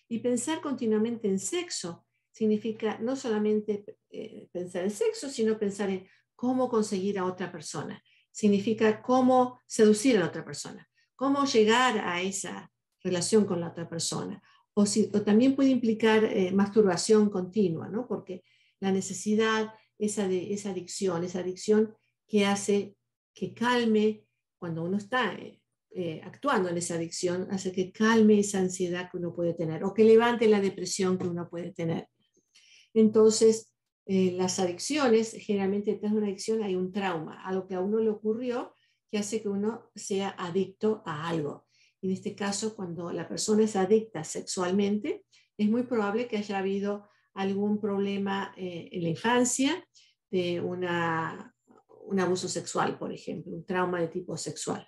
Y 0.09 0.21
pensar 0.21 0.61
continuamente 0.61 1.27
en 1.27 1.39
sexo 1.39 2.07
significa 2.31 2.99
no 2.99 3.17
solamente 3.17 3.85
eh, 4.11 4.49
pensar 4.53 4.85
en 4.85 4.91
sexo, 4.91 5.29
sino 5.29 5.59
pensar 5.59 5.91
en 5.91 6.07
cómo 6.37 6.69
conseguir 6.69 7.19
a 7.19 7.25
otra 7.25 7.51
persona. 7.51 8.01
Significa 8.31 9.03
cómo 9.03 9.61
seducir 9.67 10.17
a 10.17 10.21
la 10.21 10.27
otra 10.27 10.45
persona, 10.45 10.87
cómo 11.17 11.45
llegar 11.47 11.99
a 11.99 12.21
esa 12.21 12.71
relación 13.03 13.47
con 13.47 13.61
la 13.61 13.69
otra 13.69 13.89
persona. 13.89 14.43
O, 14.79 14.85
si, 14.85 15.07
también 15.09 15.57
puede 15.57 15.71
implicar 15.71 16.25
eh, 16.25 16.53
masturbación 16.53 17.31
continua, 17.31 17.89
¿no? 17.89 18.07
porque 18.07 18.43
la 18.79 18.93
necesidad, 18.93 19.73
esa, 19.99 20.31
esa 20.31 20.71
adicción, 20.71 21.25
esa 21.25 21.41
adicción 21.41 21.95
que 22.27 22.45
hace 22.45 22.95
que 23.33 23.55
calme 23.55 24.27
cuando 24.59 24.85
uno 24.85 24.99
está 24.99 25.35
eh, 25.91 26.21
actuando 26.25 26.69
en 26.69 26.77
esa 26.77 26.97
adicción, 26.97 27.49
hace 27.51 27.73
que 27.73 27.91
calme 27.91 28.39
esa 28.39 28.59
ansiedad 28.59 29.11
que 29.11 29.17
uno 29.17 29.35
puede 29.35 29.55
tener 29.55 29.83
o 29.83 29.95
que 29.95 30.05
levante 30.05 30.47
la 30.47 30.61
depresión 30.61 31.17
que 31.17 31.27
uno 31.27 31.49
puede 31.49 31.73
tener. 31.73 32.09
Entonces, 32.93 33.73
eh, 34.05 34.33
las 34.33 34.59
adicciones, 34.59 35.33
generalmente 35.39 35.93
detrás 35.93 36.13
de 36.13 36.19
una 36.19 36.27
adicción 36.27 36.63
hay 36.63 36.77
un 36.77 36.93
trauma, 36.93 37.43
algo 37.45 37.67
que 37.67 37.75
a 37.75 37.81
uno 37.81 37.99
le 37.99 38.11
ocurrió 38.11 38.75
que 39.11 39.19
hace 39.19 39.41
que 39.41 39.49
uno 39.49 39.91
sea 39.95 40.35
adicto 40.39 41.03
a 41.07 41.29
algo. 41.29 41.66
En 42.07 42.13
este 42.13 42.37
caso, 42.37 42.77
cuando 42.77 43.11
la 43.11 43.27
persona 43.27 43.65
es 43.65 43.75
adicta 43.75 44.23
sexualmente, 44.23 45.25
es 45.59 45.69
muy 45.69 45.83
probable 45.83 46.29
que 46.29 46.37
haya 46.37 46.59
habido 46.59 47.09
algún 47.35 47.81
problema 47.81 48.55
eh, 48.57 48.89
en 48.93 49.03
la 49.03 49.09
infancia 49.09 49.85
de 50.31 50.61
un 50.61 50.85
abuso 52.21 52.49
sexual, 52.49 52.97
por 52.97 53.13
ejemplo, 53.13 53.57
un 53.57 53.67
trauma 53.67 54.01
de 54.01 54.07
tipo 54.07 54.37
sexual. 54.37 54.87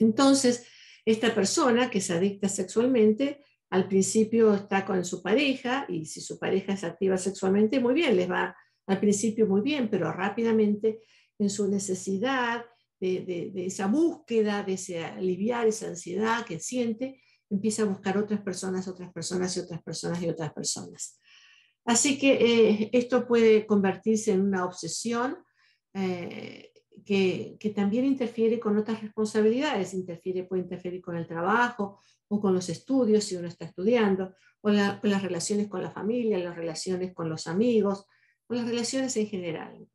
Entonces, 0.00 0.66
esta 1.04 1.32
persona 1.32 1.88
que 1.88 2.00
se 2.00 2.14
adicta 2.14 2.48
sexualmente 2.48 3.44
al 3.70 3.86
principio 3.86 4.54
está 4.54 4.84
con 4.84 5.04
su 5.04 5.22
pareja 5.22 5.86
y 5.88 6.04
si 6.06 6.20
su 6.20 6.40
pareja 6.40 6.72
es 6.72 6.82
activa 6.82 7.16
sexualmente, 7.16 7.78
muy 7.78 7.94
bien, 7.94 8.16
les 8.16 8.28
va 8.28 8.56
al 8.88 8.98
principio 8.98 9.46
muy 9.46 9.60
bien, 9.60 9.88
pero 9.88 10.10
rápidamente 10.10 11.00
en 11.38 11.48
su 11.48 11.68
necesidad 11.68 12.64
de, 13.00 13.52
esa 13.56 13.86
búsqueda, 13.86 14.62
de 14.62 14.74
ese 14.74 15.04
aliviar 15.04 15.66
esa 15.66 15.88
ansiedad 15.88 16.44
que 16.44 16.58
siente, 16.58 17.20
empieza 17.50 17.82
a 17.82 17.86
buscar 17.86 18.16
otras 18.18 18.40
personas, 18.40 18.88
otras 18.88 19.12
personas 19.12 19.56
y 19.56 19.60
otras 19.60 19.82
personas 19.82 20.22
y 20.22 20.28
otras 20.28 20.52
personas. 20.52 21.20
Así 21.84 22.18
que 22.18 22.32
eh, 22.32 22.90
esto 22.92 23.26
puede 23.26 23.66
convertirse 23.66 24.32
en 24.32 24.40
una 24.40 24.64
obsesión 24.64 25.36
eh, 25.92 26.72
que, 27.04 27.56
que, 27.60 27.70
también 27.70 28.06
interfiere 28.06 28.58
con 28.58 28.78
otras 28.78 29.02
responsabilidades, 29.02 29.92
interfiere, 29.92 30.44
puede 30.44 30.62
interferir 30.62 31.02
con 31.02 31.16
el 31.16 31.26
trabajo 31.26 32.00
o 32.28 32.40
con 32.40 32.54
los 32.54 32.68
estudios 32.68 33.24
si 33.24 33.36
uno 33.36 33.48
está 33.48 33.66
estudiando, 33.66 34.34
o 34.62 34.70
las 34.70 35.22
relaciones 35.22 35.68
con 35.68 35.82
la 35.82 35.90
familia, 35.90 36.38
las 36.38 36.56
relaciones 36.56 37.12
con 37.12 37.28
los 37.28 37.46
amigos, 37.46 38.06
o 38.46 38.54
las 38.54 38.66
relaciones 38.66 39.14
en 39.18 39.26
general. 39.26 39.86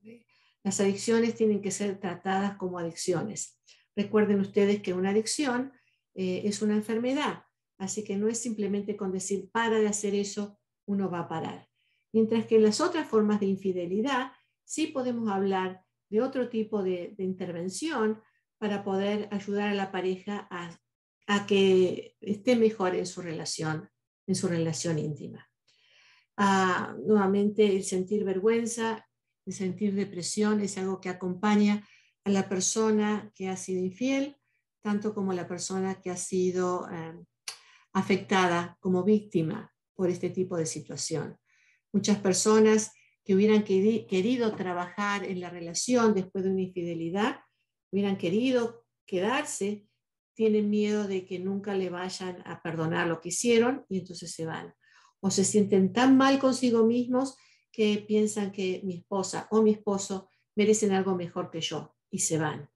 Las 0.64 0.80
adicciones 0.80 1.36
tienen 1.36 1.62
que 1.62 1.72
ser 1.72 2.00
tratadas 2.00 2.58
como 2.58 2.80
adicciones. 2.80 3.60
Recuerden 3.96 4.40
ustedes 4.40 4.82
que 4.82 4.94
una 4.94 5.10
adicción 5.10 5.74
eh, 6.16 6.42
es 6.46 6.62
una 6.62 6.76
enfermedad, 6.76 7.44
así 7.78 8.04
que 8.04 8.18
no 8.18 8.28
es 8.28 8.40
simplemente 8.40 8.98
con 8.98 9.12
decir 9.12 9.50
para 9.52 9.80
de 9.80 9.88
hacer 9.88 10.16
eso, 10.16 10.60
uno 10.86 11.10
va 11.10 11.20
a 11.20 11.28
parar. 11.28 11.70
Mientras 12.12 12.46
que 12.46 12.56
en 12.56 12.64
las 12.64 12.82
otras 12.82 13.08
formas 13.08 13.40
de 13.40 13.46
infidelidad 13.46 14.32
sí 14.64 14.88
podemos 14.88 15.30
hablar 15.30 15.84
de 16.10 16.22
otro 16.22 16.50
tipo 16.50 16.84
de, 16.84 17.14
intervención 17.18 18.22
para 18.58 18.84
poder 18.84 19.30
ayudar 19.32 19.70
a 19.70 19.74
la 19.74 19.92
pareja 19.92 20.48
a, 20.50 21.46
que 21.46 22.16
esté 22.22 22.56
mejor 22.56 22.96
en 22.96 23.06
su 23.06 23.22
relación, 23.22 23.90
en 24.28 24.36
su 24.36 24.48
relación 24.48 24.98
íntima. 24.98 25.48
Ah, 26.38 26.96
nuevamente, 27.06 27.76
el 27.76 27.84
sentir 27.84 28.24
vergüenza, 28.24 29.09
sentir 29.52 29.96
depresión 29.96 30.62
es 30.62 30.78
algo 30.78 31.02
que 31.02 31.10
acompaña 31.10 31.88
a 32.24 32.30
la 32.30 32.48
persona 32.50 33.32
que 33.36 33.48
ha 33.50 33.58
sido 33.58 33.84
infiel, 33.84 34.38
tanto 34.82 35.14
como 35.14 35.34
la 35.34 35.48
persona 35.48 36.02
que 36.02 36.10
ha 36.12 36.18
sido 36.18 36.90
eh, 36.92 37.18
afectada 37.94 38.78
como 38.80 39.04
víctima 39.04 39.74
por 39.94 40.10
este 40.10 40.30
tipo 40.30 40.58
de 40.58 40.66
situación. 40.66 41.38
Muchas 41.92 42.18
personas 42.20 42.92
que 43.24 43.36
hubieran 43.36 43.64
querido 43.64 44.56
trabajar 44.56 45.24
en 45.24 45.40
la 45.40 45.50
relación 45.50 46.14
después 46.14 46.44
de 46.44 46.52
una 46.52 46.62
infidelidad, 46.62 47.42
hubieran 47.92 48.18
querido 48.18 48.86
quedarse, 49.06 49.88
tienen 50.34 50.70
miedo 50.70 51.08
de 51.08 51.26
que 51.26 51.40
nunca 51.40 51.76
le 51.76 51.90
vayan 51.90 52.42
a 52.46 52.62
perdonar 52.62 53.08
lo 53.08 53.20
que 53.20 53.30
hicieron 53.30 53.86
y 53.90 54.00
entonces 54.00 54.32
se 54.32 54.46
van. 54.46 54.74
O 55.20 55.30
se 55.32 55.44
sienten 55.44 55.92
tan 55.92 56.16
mal 56.16 56.40
consigo 56.40 56.86
mismos 56.86 57.36
que 57.72 58.04
piensan 58.08 58.52
que 58.52 58.82
mi 58.84 58.96
esposa 58.96 59.48
o 59.52 59.62
mi 59.62 59.72
esposo 59.72 60.30
merecen 60.56 60.92
algo 60.92 61.16
mejor 61.16 61.50
que 61.52 61.62
yo 61.62 61.96
y 62.10 62.20
se 62.20 62.38
van. 62.38 62.70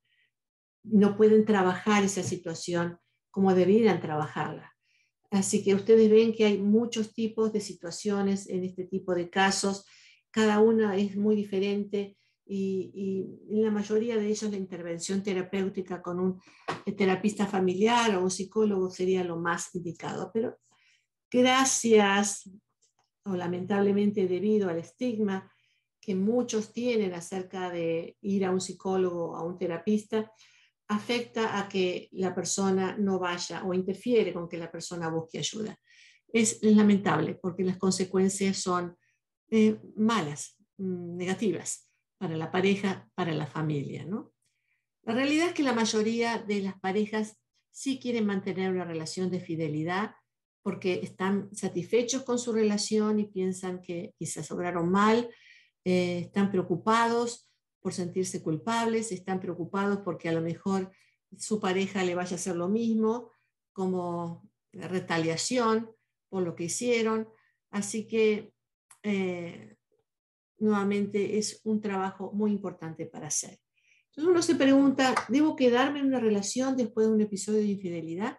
No 0.84 1.18
pueden 1.18 1.46
trabajar 1.46 2.04
esa 2.04 2.24
situación 2.24 3.00
como 3.32 3.54
deberían 3.54 4.02
trabajarla. 4.02 4.76
Así 5.32 5.64
que 5.64 5.74
ustedes 5.74 6.12
ven 6.12 6.34
que 6.34 6.46
hay 6.46 6.58
muchos 6.60 7.14
tipos 7.14 7.52
de 7.52 7.62
situaciones 7.62 8.48
en 8.50 8.64
este 8.64 8.86
tipo 8.86 9.16
de 9.16 9.30
casos 9.30 9.86
cada 10.34 10.60
una 10.60 10.98
es 10.98 11.16
muy 11.16 11.36
diferente 11.36 12.18
y, 12.46 13.24
en 13.50 13.64
la 13.64 13.70
mayoría 13.70 14.18
de 14.18 14.28
ellos 14.28 14.50
la 14.50 14.58
intervención 14.58 15.22
terapéutica 15.22 16.02
con 16.02 16.20
un 16.20 16.42
terapista 16.98 17.46
familiar 17.46 18.16
o 18.16 18.24
un 18.24 18.32
psicólogo 18.32 18.90
sería 18.90 19.24
lo 19.24 19.38
más 19.38 19.74
indicado. 19.76 20.32
Pero 20.34 20.58
gracias. 21.32 22.50
O 23.26 23.36
lamentablemente 23.36 24.28
debido 24.28 24.70
al 24.70 24.80
estigma 24.80 25.52
que 26.00 26.16
muchos 26.16 26.74
tienen 26.74 27.14
acerca 27.14 27.70
de 27.70 28.18
ir 28.22 28.46
a 28.46 28.52
un 28.52 28.60
psicólogo 28.60 29.36
a 29.36 29.44
un 29.44 29.58
terapista, 29.58 30.32
afecta 30.90 31.58
a 31.58 31.70
que 31.70 32.10
la 32.12 32.36
persona 32.36 32.98
no 32.98 33.20
vaya 33.20 33.64
o 33.64 33.74
interfiere 33.74 34.34
con 34.34 34.50
que 34.50 34.58
la 34.58 34.70
persona 34.70 35.10
busque 35.10 35.40
ayuda. 35.40 35.80
Es, 36.28 36.62
lamentable 36.62 37.36
porque 37.36 37.64
las 37.64 37.78
consecuencias 37.78 38.58
son 38.58 38.98
eh, 39.50 39.80
malas, 39.96 40.58
mm, 40.78 41.16
negativas 41.16 41.90
para 42.18 42.36
la 42.36 42.52
pareja, 42.52 43.08
para 43.16 43.34
la 43.34 43.46
familia. 43.46 44.06
¿no? 44.06 44.34
La 45.04 45.14
realidad 45.14 45.48
es 45.48 45.54
que 45.54 45.64
la 45.64 45.74
mayoría 45.74 46.38
de 46.38 46.62
las 46.62 46.80
parejas 46.80 47.38
sí 47.72 48.00
quieren 48.00 48.26
mantener 48.26 48.72
una 48.72 48.86
relación 48.86 49.30
de 49.30 49.40
fidelidad 49.40 50.16
porque 50.64 51.02
están 51.04 51.54
satisfechos 51.54 52.24
con 52.24 52.40
su 52.40 52.54
relación 52.54 53.20
y 53.20 53.26
piensan 53.26 53.82
que 53.82 54.16
quizás 54.18 54.50
obraron 54.52 54.90
mal, 54.90 55.30
eh, 55.84 56.20
están 56.20 56.50
preocupados 56.50 57.52
por 57.82 57.94
sentirse 57.94 58.42
culpables, 58.42 59.12
están 59.12 59.42
preocupados 59.42 60.00
porque 60.00 60.30
a 60.30 60.32
lo 60.32 60.42
mejor 60.42 60.92
su 61.38 61.60
pareja 61.60 62.04
le 62.04 62.16
vaya 62.16 62.32
a 62.32 62.40
hacer 62.40 62.56
lo 62.56 62.70
mismo, 62.70 63.32
como 63.74 64.50
retaliación 64.72 65.92
por 66.30 66.44
lo 66.44 66.56
que 66.56 66.66
hicieron. 66.66 67.28
Así 67.70 68.08
que 68.08 68.54
eh, 69.04 69.76
nuevamente 70.60 71.38
es 71.38 71.60
un 71.66 71.82
trabajo 71.82 72.32
muy 72.32 72.52
importante 72.52 73.06
para 73.06 73.28
hacer. 73.28 73.60
Entonces 74.06 74.32
uno 74.32 74.42
se 74.42 74.56
pregunta, 74.56 75.14
¿debo 75.28 75.56
quedarme 75.56 76.00
en 76.00 76.06
una 76.06 76.20
relación 76.20 76.78
después 76.78 77.08
de 77.08 77.14
un 77.14 77.22
episodio 77.22 77.60
de 77.60 77.66
infidelidad? 77.66 78.38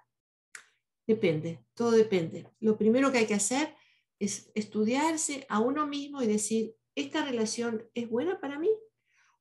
Depende, 1.06 1.64
todo 1.74 1.90
depende. 1.90 2.48
Lo 2.60 2.78
primero 2.78 3.12
que 3.12 3.18
hay 3.18 3.26
que 3.26 3.34
hacer 3.34 3.74
es 4.18 4.50
estudiarse 4.54 5.46
a 5.48 5.60
uno 5.60 5.86
mismo 5.86 6.22
y 6.22 6.26
decir, 6.26 6.74
¿esta 6.94 7.24
relación 7.24 7.84
es 7.94 8.08
buena 8.08 8.40
para 8.40 8.58
mí? 8.58 8.70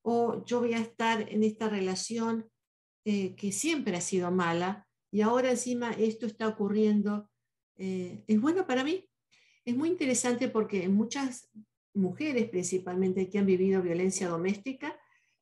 ¿O 0.01 0.43
yo 0.45 0.59
voy 0.59 0.73
a 0.73 0.79
estar 0.79 1.31
en 1.31 1.43
esta 1.43 1.69
relación 1.69 2.49
eh, 3.05 3.35
que 3.35 3.51
siempre 3.51 3.95
ha 3.95 4.01
sido 4.01 4.31
mala 4.31 4.87
y 5.11 5.21
ahora 5.21 5.51
encima 5.51 5.91
esto 5.91 6.25
está 6.25 6.47
ocurriendo? 6.47 7.29
Eh, 7.77 8.23
¿Es 8.27 8.41
buena 8.41 8.67
para 8.67 8.83
mí? 8.83 9.09
Es 9.63 9.75
muy 9.75 9.89
interesante 9.89 10.49
porque 10.49 10.89
muchas 10.89 11.49
mujeres 11.93 12.49
principalmente 12.49 13.29
que 13.29 13.39
han 13.39 13.45
vivido 13.45 13.81
violencia 13.81 14.27
doméstica, 14.27 14.99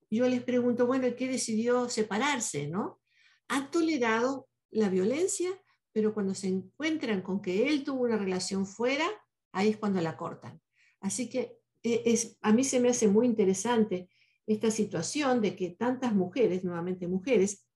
yo 0.09 0.27
les 0.27 0.43
pregunto, 0.43 0.85
bueno, 0.85 1.07
¿qué 1.15 1.27
decidió 1.27 1.89
separarse? 1.89 2.67
¿no? 2.67 3.01
¿Ha 3.47 3.71
tolerado 3.71 4.47
la 4.69 4.89
violencia? 4.89 5.49
Pero 5.91 6.13
cuando 6.13 6.33
se 6.33 6.47
encuentran 6.47 7.21
con 7.21 7.41
que 7.41 7.67
él 7.67 7.83
tuvo 7.83 8.03
una 8.03 8.17
relación 8.17 8.65
fuera, 8.65 9.05
ahí 9.51 9.69
es 9.69 9.77
cuando 9.77 10.01
la 10.01 10.17
cortan. 10.17 10.61
Así 10.99 11.29
que 11.29 11.57
eh, 11.83 12.03
es, 12.05 12.37
a 12.41 12.53
mí 12.53 12.63
se 12.63 12.79
me 12.79 12.89
hace 12.89 13.07
muy 13.07 13.25
interesante 13.25 14.09
esta 14.45 14.71
situación 14.71 15.41
de 15.41 15.55
que 15.55 15.71
tantas 15.71 16.13
mujeres, 16.13 16.63
nuevamente 16.63 17.07
mujeres, 17.07 17.67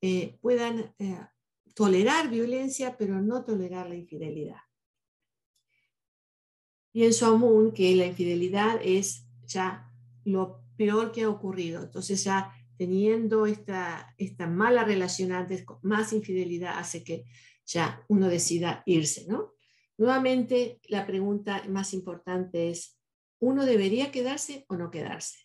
eh, 0.00 0.38
puedan 0.40 0.94
eh, 0.98 1.20
tolerar 1.74 2.30
violencia, 2.30 2.96
pero 2.96 3.20
no 3.20 3.44
tolerar 3.44 3.88
la 3.88 3.96
infidelidad. 3.96 4.60
Pienso 6.92 7.26
aún 7.26 7.72
que 7.72 7.94
la 7.94 8.06
infidelidad 8.06 8.80
es 8.82 9.26
ya 9.44 9.92
lo 10.24 10.64
peor 10.76 11.12
que 11.12 11.22
ha 11.22 11.28
ocurrido. 11.28 11.82
Entonces 11.82 12.24
ya 12.24 12.52
teniendo 12.78 13.44
esta, 13.46 14.14
esta 14.16 14.46
mala 14.46 14.84
relación 14.84 15.32
antes, 15.32 15.64
más 15.82 16.12
infidelidad 16.12 16.78
hace 16.78 17.04
que 17.04 17.24
ya 17.66 18.02
uno 18.08 18.28
decida 18.28 18.82
irse, 18.86 19.26
¿no? 19.28 19.52
Nuevamente, 19.98 20.80
la 20.84 21.06
pregunta 21.06 21.64
más 21.68 21.92
importante 21.92 22.70
es, 22.70 22.98
¿uno 23.40 23.66
debería 23.66 24.12
quedarse 24.12 24.64
o 24.68 24.76
no 24.76 24.90
quedarse? 24.90 25.38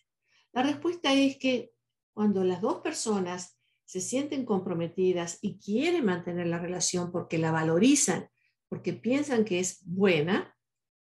La 0.52 0.62
respuesta 0.62 1.12
es 1.12 1.36
que 1.38 1.72
cuando 2.12 2.44
las 2.44 2.60
dos 2.60 2.80
personas 2.80 3.58
se 3.84 4.00
sienten 4.00 4.46
comprometidas 4.46 5.38
y 5.42 5.58
quieren 5.58 6.04
mantener 6.04 6.46
la 6.46 6.58
relación 6.58 7.10
porque 7.10 7.38
la 7.38 7.50
valorizan, 7.50 8.28
porque 8.68 8.92
piensan 8.92 9.44
que 9.44 9.58
es 9.58 9.80
buena, 9.84 10.56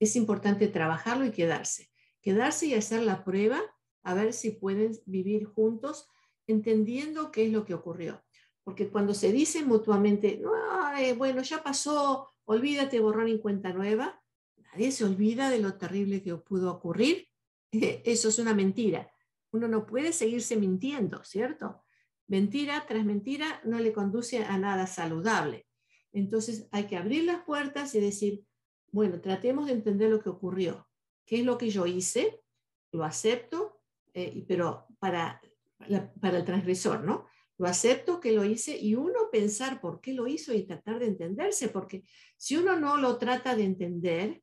es 0.00 0.16
importante 0.16 0.68
trabajarlo 0.68 1.26
y 1.26 1.30
quedarse. 1.30 1.90
Quedarse 2.22 2.66
y 2.66 2.74
hacer 2.74 3.02
la 3.02 3.24
prueba 3.24 3.60
a 4.02 4.14
ver 4.14 4.32
si 4.32 4.52
pueden 4.52 4.92
vivir 5.06 5.44
juntos 5.44 6.08
entendiendo 6.46 7.30
qué 7.30 7.46
es 7.46 7.52
lo 7.52 7.64
que 7.64 7.74
ocurrió. 7.74 8.22
Porque 8.62 8.88
cuando 8.88 9.14
se 9.14 9.30
dice 9.30 9.64
mutuamente, 9.64 10.42
bueno, 11.16 11.42
ya 11.42 11.62
pasó, 11.62 12.28
olvídate, 12.44 13.00
borrón 13.00 13.28
en 13.28 13.38
cuenta 13.38 13.72
nueva, 13.72 14.22
nadie 14.56 14.90
se 14.90 15.04
olvida 15.04 15.50
de 15.50 15.58
lo 15.58 15.74
terrible 15.74 16.22
que 16.22 16.34
pudo 16.36 16.72
ocurrir. 16.72 17.28
Eso 17.72 18.28
es 18.28 18.38
una 18.38 18.54
mentira. 18.54 19.10
Uno 19.52 19.68
no 19.68 19.86
puede 19.86 20.12
seguirse 20.12 20.56
mintiendo, 20.56 21.22
¿cierto? 21.24 21.84
Mentira 22.26 22.86
tras 22.88 23.04
mentira 23.04 23.60
no 23.64 23.78
le 23.78 23.92
conduce 23.92 24.44
a 24.44 24.56
nada 24.56 24.86
saludable. 24.86 25.66
Entonces 26.12 26.68
hay 26.70 26.86
que 26.86 26.96
abrir 26.96 27.24
las 27.24 27.44
puertas 27.44 27.94
y 27.94 28.00
decir, 28.00 28.44
bueno, 28.90 29.20
tratemos 29.20 29.66
de 29.66 29.72
entender 29.72 30.10
lo 30.10 30.20
que 30.20 30.30
ocurrió. 30.30 30.88
¿Qué 31.26 31.40
es 31.40 31.44
lo 31.44 31.58
que 31.58 31.70
yo 31.70 31.86
hice? 31.86 32.40
Lo 32.92 33.04
acepto, 33.04 33.80
eh, 34.14 34.44
pero 34.46 34.86
para 34.98 35.40
para 36.20 36.38
el 36.38 36.44
transgresor, 36.44 37.04
¿no? 37.04 37.26
Lo 37.56 37.66
acepto 37.66 38.20
que 38.20 38.32
lo 38.32 38.44
hice 38.44 38.76
y 38.76 38.94
uno 38.94 39.30
pensar 39.30 39.80
por 39.80 40.00
qué 40.00 40.12
lo 40.12 40.26
hizo 40.26 40.52
y 40.52 40.66
tratar 40.66 40.98
de 40.98 41.06
entenderse, 41.06 41.68
porque 41.68 42.02
si 42.36 42.56
uno 42.56 42.78
no 42.78 42.96
lo 42.96 43.16
trata 43.16 43.54
de 43.54 43.64
entender, 43.64 44.42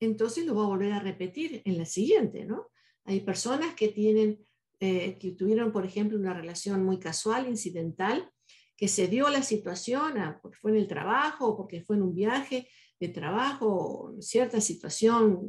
entonces 0.00 0.44
lo 0.44 0.54
va 0.54 0.64
a 0.64 0.68
volver 0.68 0.92
a 0.92 1.00
repetir 1.00 1.62
en 1.64 1.78
la 1.78 1.84
siguiente, 1.84 2.44
¿no? 2.44 2.70
Hay 3.04 3.20
personas 3.20 3.74
que 3.74 3.88
tienen, 3.88 4.44
eh, 4.80 5.18
que 5.18 5.32
tuvieron, 5.32 5.72
por 5.72 5.86
ejemplo, 5.86 6.18
una 6.18 6.34
relación 6.34 6.84
muy 6.84 6.98
casual, 6.98 7.48
incidental, 7.48 8.30
que 8.76 8.88
se 8.88 9.08
dio 9.08 9.28
la 9.28 9.42
situación, 9.42 10.14
porque 10.42 10.58
fue 10.58 10.72
en 10.72 10.76
el 10.78 10.86
trabajo, 10.86 11.56
porque 11.56 11.82
fue 11.82 11.96
en 11.96 12.02
un 12.02 12.14
viaje 12.14 12.68
de 13.00 13.08
trabajo, 13.08 14.14
cierta 14.20 14.60
situación, 14.60 15.40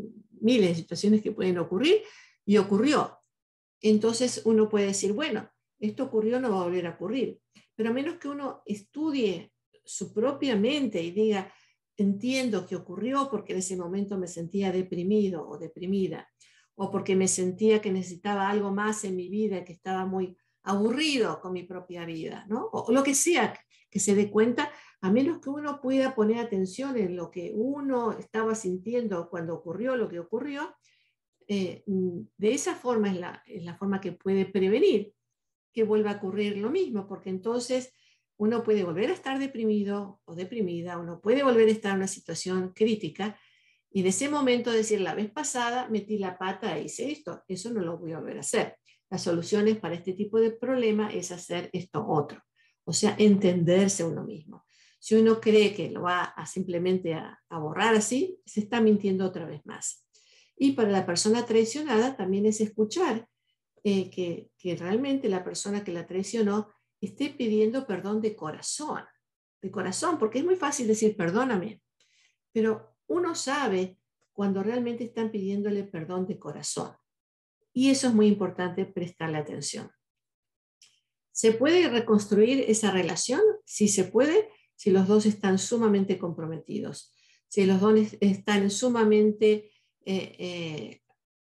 miles 0.41 0.69
de 0.69 0.75
situaciones 0.75 1.21
que 1.21 1.31
pueden 1.31 1.57
ocurrir, 1.57 2.01
y 2.45 2.57
ocurrió 2.57 3.18
entonces 3.81 4.41
uno 4.45 4.69
puede 4.69 4.87
decir, 4.87 5.13
bueno, 5.13 5.49
esto 5.79 6.05
ocurrió, 6.05 6.39
no 6.39 6.51
va 6.51 6.61
a 6.61 6.63
volver 6.63 6.87
a 6.87 6.91
ocurrir. 6.91 7.39
Pero 7.75 7.89
a 7.89 7.93
menos 7.93 8.17
que 8.17 8.27
uno 8.27 8.61
estudie 8.65 9.53
su 9.85 10.13
propia 10.13 10.55
mente 10.55 11.01
y 11.01 11.11
diga, 11.11 11.51
entiendo 11.97 12.65
que 12.65 12.75
ocurrió 12.75 13.29
porque 13.29 13.53
en 13.53 13.59
ese 13.59 13.77
momento 13.77 14.17
me 14.17 14.27
sentía 14.27 14.71
deprimido 14.71 15.47
o 15.47 15.57
deprimida, 15.57 16.29
o 16.75 16.91
porque 16.91 17.15
me 17.15 17.27
sentía 17.27 17.81
que 17.81 17.91
necesitaba 17.91 18.49
algo 18.49 18.71
más 18.71 19.03
en 19.03 19.15
mi 19.15 19.29
vida, 19.29 19.63
que 19.63 19.73
estaba 19.73 20.05
muy 20.05 20.37
aburrido 20.63 21.39
con 21.41 21.53
mi 21.53 21.63
propia 21.63 22.05
vida, 22.05 22.45
¿no? 22.49 22.69
o 22.71 22.91
lo 22.91 23.03
que 23.03 23.15
sea, 23.15 23.57
que 23.89 23.99
se 23.99 24.15
dé 24.15 24.29
cuenta, 24.29 24.71
a 25.01 25.11
menos 25.11 25.39
que 25.39 25.49
uno 25.49 25.81
pueda 25.81 26.13
poner 26.13 26.39
atención 26.39 26.97
en 26.97 27.15
lo 27.15 27.31
que 27.31 27.51
uno 27.55 28.11
estaba 28.11 28.53
sintiendo 28.55 29.29
cuando 29.29 29.55
ocurrió 29.55 29.95
lo 29.95 30.09
que 30.09 30.19
ocurrió, 30.19 30.75
eh, 31.51 31.83
mm, 31.87 32.19
de 32.37 32.53
esa 32.53 32.75
forma 32.75 33.09
es 33.09 33.19
la, 33.63 33.75
forma 33.75 33.99
que 33.99 34.11
puede 34.11 34.45
prevenir 34.45 35.13
que 35.73 35.83
vuelva 35.83 36.11
a 36.11 36.15
ocurrir 36.17 36.57
lo 36.57 36.69
mismo, 36.69 37.07
porque 37.07 37.31
entonces 37.31 37.91
uno 38.37 38.63
puede 38.63 38.83
volver 38.83 39.09
a 39.09 39.13
estar 39.13 39.39
deprimido 39.39 40.21
o 40.25 40.35
deprimida, 40.35 40.99
uno 40.99 41.19
puede 41.19 41.41
volver 41.43 41.67
a 41.67 41.71
estar 41.71 41.91
en 41.91 41.97
una 41.97 42.07
situación 42.07 42.71
crítica 42.73 43.39
y 43.89 44.01
en 44.01 44.07
ese 44.07 44.29
momento 44.29 44.71
decir, 44.71 45.01
la 45.01 45.15
vez 45.15 45.31
pasada 45.31 45.89
metí 45.89 46.19
la 46.19 46.37
pata 46.37 46.77
e 46.77 46.83
hice 46.83 47.11
esto, 47.11 47.43
eso 47.47 47.71
no 47.71 47.81
lo 47.81 47.97
voy 47.97 48.11
a 48.11 48.19
volver 48.19 48.37
a 48.37 48.41
hacer. 48.41 48.77
Las 49.09 49.23
soluciones 49.23 49.77
para 49.77 49.95
este 49.95 50.13
tipo 50.13 50.39
de 50.39 50.51
problema 50.51 51.11
es 51.11 51.31
hacer 51.31 51.71
esto 51.73 52.05
otro, 52.07 52.43
o 52.83 52.93
sea, 52.93 53.15
entenderse 53.17 54.03
uno 54.03 54.23
mismo. 54.23 54.65
Si 54.99 55.15
uno 55.15 55.41
cree 55.41 55.73
que 55.73 55.89
lo 55.89 56.03
va 56.03 56.25
a 56.25 56.45
simplemente 56.45 57.15
a 57.15 57.39
borrar 57.57 57.95
así, 57.95 58.39
se 58.45 58.59
está 58.59 58.81
mintiendo 58.81 59.25
otra 59.25 59.45
vez 59.45 59.65
más. 59.65 60.05
Y 60.61 60.73
para 60.73 60.91
la 60.91 61.05
persona 61.05 61.45
traicionada 61.45 62.15
también 62.17 62.45
es 62.45 62.61
escuchar 62.61 63.27
eh, 63.83 64.11
que, 64.11 64.51
que 64.57 64.75
realmente 64.75 65.29
la 65.29 65.43
persona 65.43 65.83
que 65.83 65.93
la 65.93 66.05
traicionó 66.05 66.69
esté 66.99 67.29
pidiendo 67.29 67.87
perdón 67.87 68.21
de 68.21 68.35
corazón, 68.35 69.05
de 69.61 69.71
corazón, 69.71 70.19
porque 70.19 70.39
es 70.39 70.45
muy 70.45 70.57
fácil 70.57 70.85
decir 70.87 71.15
perdóname, 71.15 71.81
pero 72.51 72.97
uno 73.07 73.35
sabe 73.35 73.97
cuando 74.33 74.61
realmente 74.61 75.05
están 75.05 75.31
pidiéndole 75.31 75.83
perdón 75.85 76.27
de 76.27 76.37
corazón. 76.37 76.91
Y 77.73 77.89
eso 77.89 78.07
es 78.07 78.13
muy 78.13 78.27
importante 78.27 78.85
prestarle 78.85 79.37
atención. 79.37 79.89
¿Se 81.31 81.53
puede 81.53 81.87
reconstruir 81.87 82.65
esa 82.67 82.91
relación? 82.91 83.39
Sí 83.63 83.87
se 83.87 84.03
puede, 84.03 84.49
si 84.75 84.91
los 84.91 85.07
dos 85.07 85.25
están 85.25 85.57
sumamente 85.57 86.17
comprometidos, 86.17 87.15
si 87.47 87.65
los 87.65 87.79
dos 87.79 87.97
están 88.19 88.69
sumamente 88.69 89.71
eh, 90.05 90.35
eh, 90.39 91.01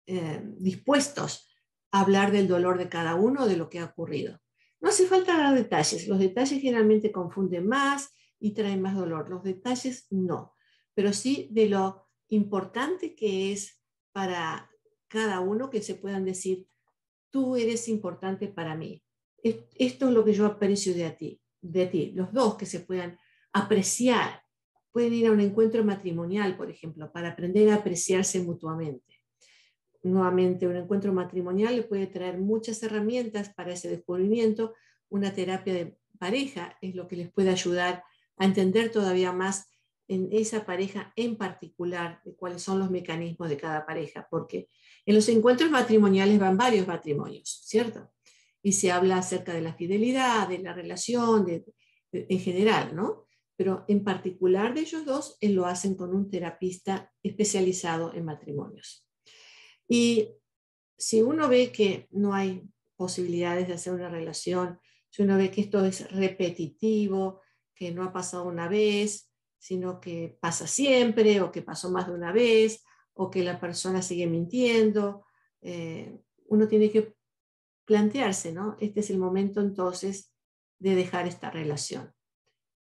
eh, 0.07 0.41
dispuestos 0.57 1.49
a 1.91 2.01
hablar 2.01 2.31
del 2.31 2.47
dolor 2.47 2.77
de 2.77 2.89
cada 2.89 3.15
uno, 3.15 3.47
de 3.47 3.57
lo 3.57 3.69
que 3.69 3.79
ha 3.79 3.85
ocurrido. 3.85 4.39
No 4.79 4.89
hace 4.89 5.07
falta 5.07 5.37
dar 5.37 5.55
detalles, 5.55 6.07
los 6.07 6.19
detalles 6.19 6.61
generalmente 6.61 7.11
confunden 7.11 7.67
más 7.67 8.11
y 8.39 8.53
traen 8.53 8.81
más 8.81 8.95
dolor, 8.95 9.29
los 9.29 9.43
detalles 9.43 10.07
no, 10.11 10.53
pero 10.93 11.13
sí 11.13 11.47
de 11.51 11.69
lo 11.69 12.07
importante 12.29 13.15
que 13.15 13.51
es 13.51 13.81
para 14.11 14.69
cada 15.07 15.39
uno 15.39 15.69
que 15.69 15.81
se 15.81 15.95
puedan 15.95 16.25
decir, 16.25 16.67
tú 17.29 17.55
eres 17.55 17.87
importante 17.87 18.47
para 18.47 18.75
mí. 18.75 19.03
Esto 19.43 20.07
es 20.07 20.13
lo 20.13 20.23
que 20.25 20.33
yo 20.33 20.45
aprecio 20.45 20.93
de 20.93 21.11
ti, 21.11 21.41
de 21.61 21.85
ti. 21.87 22.11
Los 22.15 22.33
dos 22.33 22.55
que 22.55 22.65
se 22.65 22.79
puedan 22.79 23.19
apreciar. 23.53 24.41
Pueden 24.95 25.13
ir 25.13 25.27
a 25.27 25.31
un 25.33 25.41
encuentro 25.41 25.83
matrimonial, 25.83 26.55
por 26.55 26.71
ejemplo, 26.71 27.11
para 27.11 27.31
aprender 27.31 27.69
a 27.69 27.75
apreciarse 27.75 28.39
mutuamente. 28.39 29.19
Nuevamente, 30.03 30.69
un 30.69 30.77
encuentro 30.77 31.11
matrimonial 31.11 31.75
le 31.75 31.83
puede 31.83 32.07
traer 32.07 32.37
muchas 32.37 32.81
herramientas 32.81 33.53
para 33.53 33.73
ese 33.73 33.89
descubrimiento. 33.89 34.73
Una 35.09 35.33
terapia 35.33 35.73
de 35.73 35.97
pareja 36.17 36.77
es 36.81 36.95
lo 36.95 37.09
que 37.09 37.17
les 37.17 37.29
puede 37.29 37.49
ayudar 37.49 38.05
a 38.37 38.45
entender 38.45 38.89
todavía 38.89 39.33
más 39.33 39.69
en 40.07 40.29
esa 40.31 40.65
pareja 40.65 41.11
en 41.17 41.35
particular 41.35 42.21
de 42.23 42.33
cuáles 42.33 42.61
son 42.61 42.79
los 42.79 42.89
mecanismos 42.89 43.49
de 43.49 43.57
cada 43.57 43.85
pareja, 43.85 44.25
porque 44.31 44.69
en 45.05 45.15
los 45.15 45.27
encuentros 45.27 45.69
matrimoniales 45.69 46.39
van 46.39 46.55
varios 46.55 46.87
matrimonios, 46.87 47.63
¿cierto? 47.65 48.13
Y 48.63 48.71
se 48.71 48.93
habla 48.93 49.17
acerca 49.17 49.53
de 49.53 49.61
la 49.61 49.73
fidelidad, 49.73 50.47
de 50.47 50.59
la 50.59 50.71
relación, 50.71 51.45
en 52.13 52.39
general, 52.39 52.95
¿no? 52.95 53.24
Pero 53.55 53.85
en 53.87 54.03
particular 54.03 54.73
de 54.73 54.81
ellos 54.81 55.05
dos, 55.05 55.37
él 55.39 55.53
lo 55.53 55.65
hacen 55.65 55.95
con 55.95 56.13
un 56.13 56.29
terapista 56.29 57.11
especializado 57.23 58.13
en 58.13 58.25
matrimonios. 58.25 59.07
Y 59.87 60.29
si 60.97 61.21
uno 61.21 61.47
ve 61.47 61.71
que 61.71 62.07
no 62.11 62.33
hay 62.33 62.63
posibilidades 62.95 63.67
de 63.67 63.73
hacer 63.73 63.93
una 63.93 64.09
relación, 64.09 64.79
si 65.09 65.23
uno 65.23 65.37
ve 65.37 65.51
que 65.51 65.61
esto 65.61 65.85
es 65.85 66.11
repetitivo, 66.11 67.41
que 67.73 67.91
no 67.91 68.03
ha 68.03 68.13
pasado 68.13 68.45
una 68.45 68.67
vez, 68.67 69.29
sino 69.57 69.99
que 69.99 70.37
pasa 70.39 70.67
siempre 70.67 71.41
o 71.41 71.51
que 71.51 71.61
pasó 71.61 71.91
más 71.91 72.07
de 72.07 72.13
una 72.13 72.31
vez 72.31 72.83
o 73.13 73.29
que 73.29 73.43
la 73.43 73.59
persona 73.59 74.01
sigue 74.01 74.27
mintiendo. 74.27 75.25
Eh, 75.61 76.17
uno 76.47 76.67
tiene 76.67 76.91
que 76.91 77.15
plantearse, 77.85 78.51
¿no? 78.51 78.77
Este 78.79 78.99
es 78.99 79.09
el 79.09 79.17
momento 79.17 79.61
entonces 79.61 80.33
de 80.79 80.95
dejar 80.95 81.27
esta 81.27 81.49
relación. 81.49 82.14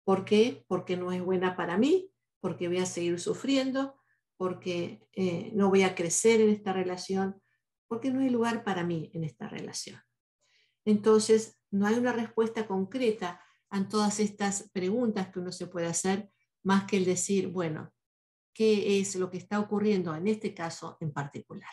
¿Por 0.10 0.26
qué? 0.26 0.66
Porque 0.68 0.98
no 0.98 1.12
es 1.12 1.22
buena 1.22 1.56
para 1.56 1.78
mí, 1.78 2.12
porque 2.40 2.68
voy 2.68 2.80
a 2.80 2.88
seguir 2.88 3.20
sufriendo, 3.20 3.96
porque 4.38 5.08
eh, 5.14 5.52
no 5.54 5.70
voy 5.70 5.84
a 5.84 5.94
crecer 5.94 6.42
en 6.42 6.50
esta 6.50 6.74
relación, 6.74 7.40
porque 7.88 8.10
no 8.10 8.22
hay 8.22 8.32
lugar 8.32 8.64
para 8.64 8.84
mí 8.84 9.12
en 9.14 9.24
esta 9.24 9.48
relación. 9.48 10.02
Entonces, 10.84 11.60
no 11.70 11.86
hay 11.86 11.94
una 11.94 12.12
respuesta 12.12 12.66
concreta 12.66 13.40
a 13.70 13.88
todas 13.88 14.20
estas 14.20 14.72
preguntas 14.72 15.28
que 15.28 15.38
uno 15.38 15.52
se 15.52 15.68
puede 15.68 15.86
hacer 15.86 16.32
más 16.64 16.86
que 16.86 16.98
el 16.98 17.06
decir, 17.06 17.50
bueno, 17.50 17.94
¿qué 18.52 19.00
es 19.00 19.16
lo 19.16 19.30
que 19.30 19.38
está 19.38 19.60
ocurriendo 19.60 20.16
en 20.16 20.28
este 20.28 20.56
caso 20.56 20.98
en 21.02 21.14
particular? 21.14 21.70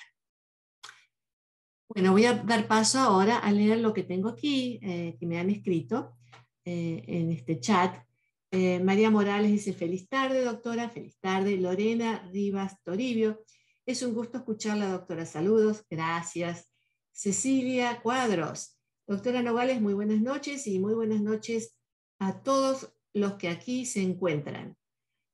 Bueno, 1.89 2.13
voy 2.13 2.27
a 2.27 2.35
dar 2.35 2.69
paso 2.69 2.99
ahora 2.99 3.39
a 3.39 3.51
leer 3.51 3.79
lo 3.79 3.95
que 3.95 4.03
tengo 4.03 4.29
aquí, 4.29 4.79
eh, 4.83 5.17
que 5.19 5.25
me 5.25 5.39
han 5.39 5.49
escrito 5.49 6.19
eh, 6.67 7.03
en 7.07 7.33
este 7.33 7.61
chat. 7.61 8.07
Eh, 8.53 8.81
María 8.81 9.11
Morales 9.11 9.51
dice, 9.51 9.73
feliz 9.73 10.09
tarde, 10.09 10.45
doctora, 10.45 10.89
feliz 10.89 11.19
tarde. 11.21 11.57
Lorena 11.57 12.29
Rivas 12.33 12.81
Toribio, 12.83 13.45
es 13.85 14.03
un 14.03 14.15
gusto 14.15 14.39
escucharla, 14.39 14.89
doctora, 14.89 15.27
saludos, 15.27 15.85
gracias. 15.91 16.73
Cecilia 17.13 18.01
Cuadros, 18.03 18.79
doctora 19.07 19.43
Nogales, 19.43 19.81
muy 19.81 19.95
buenas 19.95 20.21
noches 20.21 20.67
y 20.67 20.79
muy 20.79 20.95
buenas 20.95 21.21
noches 21.21 21.77
a 22.19 22.43
todos 22.43 22.93
los 23.15 23.35
que 23.35 23.49
aquí 23.49 23.87
se 23.87 24.03
encuentran. 24.03 24.77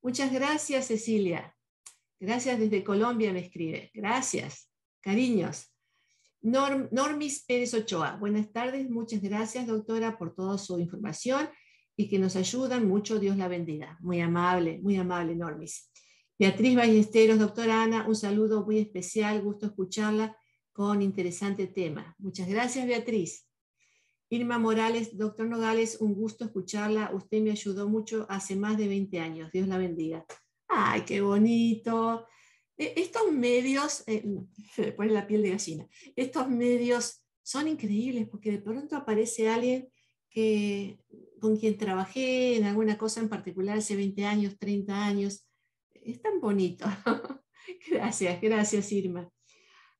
Muchas 0.02 0.32
gracias, 0.32 0.86
Cecilia. 0.86 1.56
Gracias 2.20 2.58
desde 2.58 2.84
Colombia, 2.84 3.32
me 3.32 3.40
escribe. 3.40 3.90
Gracias. 3.94 4.70
Cariños. 5.00 5.66
Normis 6.40 7.44
Pérez 7.44 7.74
Ochoa. 7.74 8.16
Buenas 8.16 8.52
tardes. 8.52 8.88
Muchas 8.88 9.20
gracias, 9.20 9.66
doctora, 9.66 10.18
por 10.18 10.34
toda 10.34 10.58
su 10.58 10.78
información 10.78 11.48
y 11.96 12.08
que 12.08 12.18
nos 12.18 12.36
ayudan 12.36 12.88
mucho. 12.88 13.18
Dios 13.18 13.36
la 13.36 13.48
bendiga. 13.48 13.98
Muy 14.00 14.20
amable, 14.20 14.80
muy 14.82 14.96
amable, 14.96 15.34
Normis. 15.34 15.90
Beatriz 16.38 16.74
Ballesteros, 16.74 17.38
doctora 17.38 17.82
Ana, 17.82 18.06
un 18.08 18.16
saludo 18.16 18.64
muy 18.64 18.78
especial. 18.78 19.42
Gusto 19.42 19.66
escucharla 19.66 20.36
con 20.72 21.02
interesante 21.02 21.66
tema. 21.66 22.14
Muchas 22.18 22.48
gracias, 22.48 22.86
Beatriz. 22.86 23.46
Irma 24.30 24.58
Morales, 24.58 25.16
doctor 25.18 25.46
Nogales, 25.46 25.98
un 26.00 26.14
gusto 26.14 26.46
escucharla. 26.46 27.10
Usted 27.14 27.42
me 27.42 27.50
ayudó 27.50 27.88
mucho 27.88 28.26
hace 28.30 28.56
más 28.56 28.78
de 28.78 28.88
20 28.88 29.20
años. 29.20 29.52
Dios 29.52 29.68
la 29.68 29.76
bendiga. 29.76 30.24
Ay, 30.68 31.02
qué 31.02 31.20
bonito. 31.20 32.26
E, 32.78 32.94
estos 32.96 33.30
medios, 33.30 34.02
eh, 34.06 34.24
pone 34.96 35.12
la 35.12 35.26
piel 35.26 35.42
de 35.42 35.50
gallina, 35.50 35.86
estos 36.16 36.48
medios 36.48 37.22
son 37.42 37.68
increíbles 37.68 38.26
porque 38.28 38.52
de 38.52 38.62
pronto 38.62 38.96
aparece 38.96 39.50
alguien 39.50 39.91
con 41.40 41.56
quien 41.56 41.76
trabajé 41.76 42.56
en 42.56 42.64
alguna 42.64 42.96
cosa 42.96 43.20
en 43.20 43.28
particular 43.28 43.78
hace 43.78 43.96
20 43.96 44.24
años, 44.24 44.58
30 44.58 45.04
años. 45.04 45.46
Es 45.92 46.22
tan 46.22 46.40
bonito. 46.40 46.86
gracias, 47.90 48.40
gracias 48.40 48.92
Irma. 48.92 49.30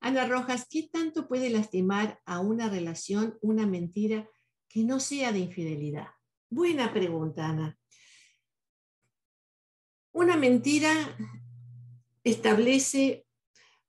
Ana 0.01 0.27
Rojas, 0.27 0.67
¿qué 0.69 0.89
tanto 0.93 1.29
puede 1.29 1.51
lastimar 1.51 2.21
a 2.25 2.41
una 2.41 2.69
relación 2.69 3.39
una 3.41 3.67
mentira 3.67 4.29
que 4.69 4.83
no 4.83 4.99
sea 4.99 5.33
de 5.33 5.39
infidelidad? 5.39 6.09
Buena 6.51 6.93
pregunta, 6.93 7.49
Ana. 7.49 7.79
Una 10.13 10.37
mentira 10.37 10.93
establece 12.25 13.27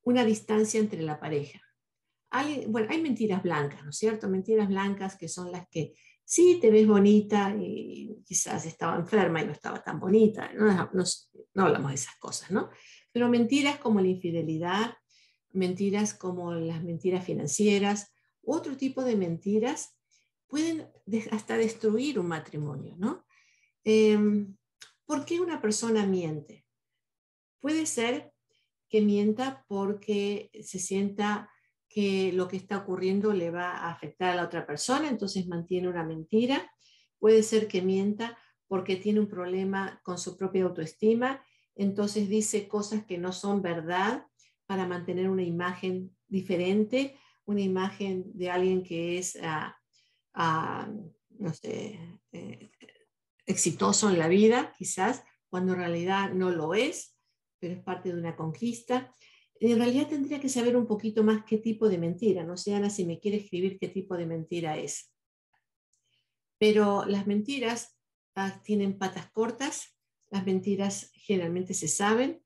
una 0.04 0.24
distancia 0.24 0.80
entre 0.80 1.02
la 1.02 1.20
pareja. 1.20 1.62
bueno, 2.68 2.88
hay 2.90 3.02
mentiras 3.02 3.44
blancas, 3.44 3.84
¿no 3.84 3.90
es 3.90 3.98
cierto? 3.98 4.30
Mentiras 4.30 4.68
blancas 4.68 5.18
que 5.18 5.28
son 5.28 5.52
las 5.52 5.68
que 5.70 5.94
sí 6.34 6.58
te 6.60 6.72
ves 6.72 6.88
bonita 6.88 7.56
y 7.56 8.24
quizás 8.26 8.66
estaba 8.66 8.98
enferma 8.98 9.42
y 9.42 9.46
no 9.46 9.52
estaba 9.52 9.84
tan 9.84 10.00
bonita. 10.00 10.52
No, 10.54 10.90
no 11.54 11.64
hablamos 11.64 11.92
de 11.92 11.96
esas 11.96 12.16
cosas, 12.18 12.50
¿no? 12.50 12.70
Pero 13.12 13.30
mentiras 13.30 13.78
como 13.78 14.02
la 14.02 14.08
infidelidad, 14.08 14.98
mentiras 15.52 16.16
como 16.16 16.54
las 16.56 16.84
mentiras 16.84 17.24
financieras, 17.24 18.12
otro 18.44 18.76
tipo 18.76 19.04
de 19.04 19.16
mentiras 19.16 19.96
pueden 20.48 20.90
hasta 21.32 21.56
destruir 21.56 22.20
un 22.20 22.28
matrimonio, 22.28 22.96
¿no? 22.98 23.26
Em, 23.84 24.56
¿Por 25.06 25.26
qué 25.26 25.40
una 25.40 25.62
persona 25.62 26.08
miente? 26.08 26.66
Puede 27.60 27.86
ser 27.86 28.34
que 28.90 29.02
mienta 29.02 29.66
porque 29.68 30.50
se 30.64 30.80
sienta 30.80 31.53
que 31.94 32.32
lo 32.34 32.48
que 32.48 32.58
está 32.58 32.78
ocurriendo 32.78 33.34
le 33.34 33.52
va 33.52 33.72
a 33.72 33.92
afectar 33.92 34.32
a 34.32 34.36
la 34.36 34.46
otra 34.46 34.66
persona, 34.66 35.08
entonces 35.08 35.48
mantiene 35.48 35.88
una 35.88 36.04
mentira. 36.04 36.72
Puede 37.20 37.44
ser 37.44 37.68
que 37.68 37.84
mienta 37.84 38.38
porque 38.68 38.96
tiene 38.96 39.20
un 39.20 39.28
problema 39.28 40.02
con 40.04 40.18
su 40.18 40.36
propia 40.36 40.64
autoestima, 40.64 41.46
entonces 41.76 42.30
dice 42.30 42.68
cosas 42.68 43.06
que 43.06 43.18
no 43.18 43.32
son 43.32 43.62
verdad 43.62 44.26
para 44.66 44.88
mantener 44.88 45.30
una 45.30 45.44
imagen 45.44 46.16
diferente, 46.28 47.20
una 47.46 47.62
imagen 47.62 48.32
de 48.34 48.50
alguien 48.50 48.82
que 48.84 49.20
es, 49.20 49.38
ah, 49.44 49.78
ah, 50.34 50.90
no 51.30 51.54
sé, 51.54 52.00
eh, 52.32 52.72
exitoso 53.46 54.10
en 54.10 54.18
la 54.18 54.28
vida, 54.28 54.74
quizás, 54.78 55.24
cuando 55.50 55.74
en 55.74 55.80
realidad 55.80 56.32
no 56.32 56.50
lo 56.50 56.74
es, 56.74 57.16
pero 57.60 57.76
es 57.76 57.84
parte 57.84 58.12
de 58.12 58.20
una 58.20 58.36
conquista. 58.36 59.14
En 59.66 59.78
realidad 59.78 60.10
tendría 60.10 60.42
que 60.42 60.50
saber 60.50 60.76
un 60.76 60.86
poquito 60.86 61.24
más 61.24 61.46
qué 61.46 61.58
tipo 61.58 61.88
de 61.88 61.98
mentira. 61.98 62.44
No 62.44 62.58
sé, 62.58 62.74
Ana, 62.74 62.90
si 62.90 63.06
me 63.06 63.22
quiere 63.22 63.38
escribir 63.38 63.80
qué 63.80 63.88
tipo 63.88 64.18
de 64.18 64.26
mentira 64.26 64.78
es. 64.78 65.10
Pero 66.58 67.06
las 67.06 67.28
mentiras 67.28 67.98
ah, 68.36 68.62
tienen 68.66 68.98
patas 68.98 69.32
cortas, 69.32 69.98
las 70.30 70.46
mentiras 70.46 71.12
generalmente 71.14 71.74
se 71.74 71.88
saben, 71.88 72.44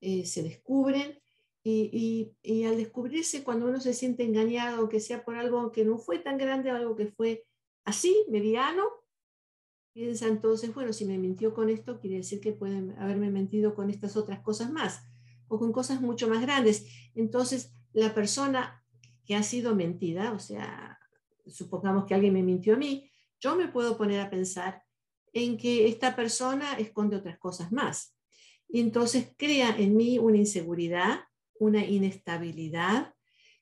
eh, 0.00 0.24
se 0.26 0.44
descubren 0.44 1.20
y, 1.64 2.36
al 2.64 2.76
descubrirse, 2.76 3.42
cuando 3.42 3.66
uno 3.66 3.80
se 3.80 3.92
siente 3.92 4.22
engañado, 4.22 4.88
que 4.88 5.00
sea 5.00 5.24
por 5.24 5.36
algo 5.36 5.72
que 5.72 5.84
no 5.84 5.98
fue 5.98 6.20
tan 6.20 6.38
grande, 6.38 6.70
algo 6.70 6.94
que 6.94 7.06
fue 7.06 7.46
así, 7.84 8.24
mediano, 8.28 8.84
piensa 9.92 10.28
entonces, 10.28 10.72
bueno, 10.72 10.92
si 10.92 11.04
me 11.04 11.18
mintió 11.18 11.52
con 11.52 11.68
esto, 11.68 11.98
quiere 11.98 12.18
decir 12.18 12.40
que 12.40 12.52
puede 12.52 12.94
haberme 12.96 13.30
mentido 13.30 13.74
con 13.74 13.90
estas 13.90 14.16
otras 14.16 14.40
cosas 14.40 14.70
más, 14.70 15.09
o 15.50 15.58
con 15.58 15.72
cosas 15.72 16.00
mucho 16.00 16.28
más 16.28 16.40
grandes. 16.40 16.86
Entonces, 17.14 17.74
la 17.92 18.14
persona 18.14 18.82
que 19.26 19.34
ha 19.34 19.42
sido 19.42 19.74
mentida, 19.74 20.32
o 20.32 20.38
sea, 20.38 20.98
supongamos 21.46 22.06
que 22.06 22.14
alguien 22.14 22.32
me 22.32 22.42
mintió 22.42 22.74
a 22.74 22.78
mí, 22.78 23.10
yo 23.40 23.56
me 23.56 23.68
puedo 23.68 23.96
poner 23.96 24.20
a 24.20 24.30
pensar 24.30 24.82
en 25.32 25.56
que 25.56 25.88
esta 25.88 26.14
persona 26.16 26.74
esconde 26.74 27.16
otras 27.16 27.38
cosas 27.38 27.72
más. 27.72 28.16
Y 28.68 28.80
entonces 28.80 29.34
crea 29.36 29.74
en 29.76 29.96
mí 29.96 30.18
una 30.18 30.36
inseguridad, 30.36 31.24
una 31.58 31.84
inestabilidad, 31.84 33.14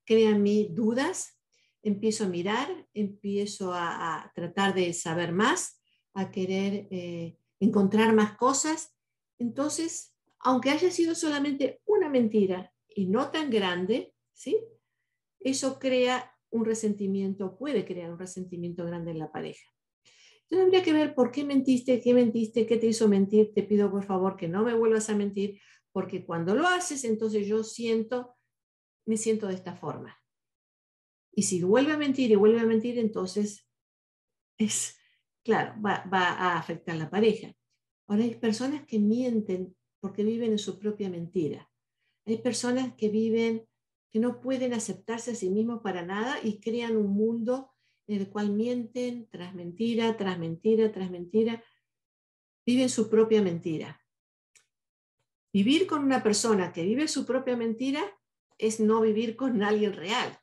crea 0.04 0.30
en 0.30 0.42
mí 0.42 0.68
dudas, 0.70 1.38
empiezo 1.82 2.24
a 2.24 2.28
mirar, 2.28 2.86
empiezo 2.92 3.72
a, 3.72 4.30
tratar 4.34 4.74
de 4.74 4.92
saber 4.92 5.32
más, 5.32 5.80
a 6.12 6.30
querer 6.30 6.86
eh, 6.90 7.38
encontrar 7.60 8.14
más 8.14 8.36
cosas. 8.36 8.94
Entonces, 9.38 10.14
aunque 10.40 10.70
haya 10.70 10.90
sido 10.90 11.14
solamente 11.14 11.80
una 11.84 12.08
mentira 12.08 12.72
y 12.88 13.06
no 13.06 13.30
tan 13.30 13.50
grande, 13.50 14.14
¿sí? 14.32 14.58
Eso 15.40 15.78
crea 15.78 16.34
un 16.50 16.64
resentimiento, 16.64 17.56
puede 17.56 17.84
crear 17.84 18.10
un 18.10 18.18
resentimiento 18.18 18.84
grande 18.84 19.10
en 19.10 19.18
la 19.18 19.30
pareja. 19.30 19.68
Entonces 20.42 20.64
habría 20.64 20.82
que 20.82 20.92
ver 20.92 21.14
por 21.14 21.30
qué 21.30 21.44
mentiste, 21.44 22.00
qué 22.00 22.14
mentiste, 22.14 22.66
qué 22.66 22.78
te 22.78 22.86
hizo 22.86 23.06
mentir. 23.06 23.52
Te 23.52 23.62
pido 23.62 23.90
por 23.90 24.04
favor 24.04 24.36
que 24.36 24.48
no 24.48 24.64
me 24.64 24.74
vuelvas 24.74 25.10
a 25.10 25.14
mentir, 25.14 25.60
porque 25.92 26.24
cuando 26.24 26.54
lo 26.54 26.66
haces, 26.66 27.04
entonces 27.04 27.46
yo 27.46 27.62
siento, 27.62 28.34
me 29.06 29.18
siento 29.18 29.46
de 29.46 29.54
esta 29.54 29.76
forma. 29.76 30.18
Y 31.32 31.42
si 31.42 31.62
vuelve 31.62 31.92
a 31.92 31.98
mentir 31.98 32.30
y 32.30 32.36
vuelve 32.36 32.60
a 32.60 32.66
mentir, 32.66 32.98
entonces 32.98 33.68
es, 34.56 34.98
claro, 35.44 35.74
va, 35.82 36.02
a 36.12 36.58
afectar 36.58 36.94
a 36.96 36.98
la 36.98 37.10
pareja. 37.10 37.54
Ahora 38.06 38.24
hay 38.24 38.34
personas 38.36 38.86
que 38.86 38.98
mienten 38.98 39.76
porque 40.00 40.24
viven 40.24 40.52
en 40.52 40.58
su 40.58 40.78
propia 40.78 41.08
mentira. 41.08 41.70
Hay 42.26 42.38
personas 42.38 42.94
que 42.94 43.08
viven, 43.08 43.66
que 44.10 44.18
no 44.18 44.40
pueden 44.40 44.72
aceptarse 44.74 45.32
a 45.32 45.34
sí 45.34 45.50
mismos 45.50 45.80
para 45.82 46.04
nada 46.04 46.38
y 46.42 46.60
crean 46.60 46.96
un 46.96 47.10
mundo 47.10 47.70
en 48.06 48.20
el 48.20 48.28
cual 48.28 48.50
mienten 48.50 49.28
tras 49.30 49.54
mentira, 49.54 50.16
tras 50.16 50.38
mentira, 50.38 50.92
tras 50.92 51.10
mentira. 51.10 51.62
Viven 52.64 52.88
su 52.88 53.08
propia 53.08 53.42
mentira. 53.42 54.02
Vivir 55.52 55.86
con 55.86 56.04
una 56.04 56.22
persona 56.22 56.72
que 56.72 56.84
vive 56.84 57.08
su 57.08 57.24
propia 57.24 57.56
mentira 57.56 58.02
es 58.58 58.80
no 58.80 59.00
vivir 59.00 59.36
con 59.36 59.62
alguien 59.62 59.94
real, 59.94 60.38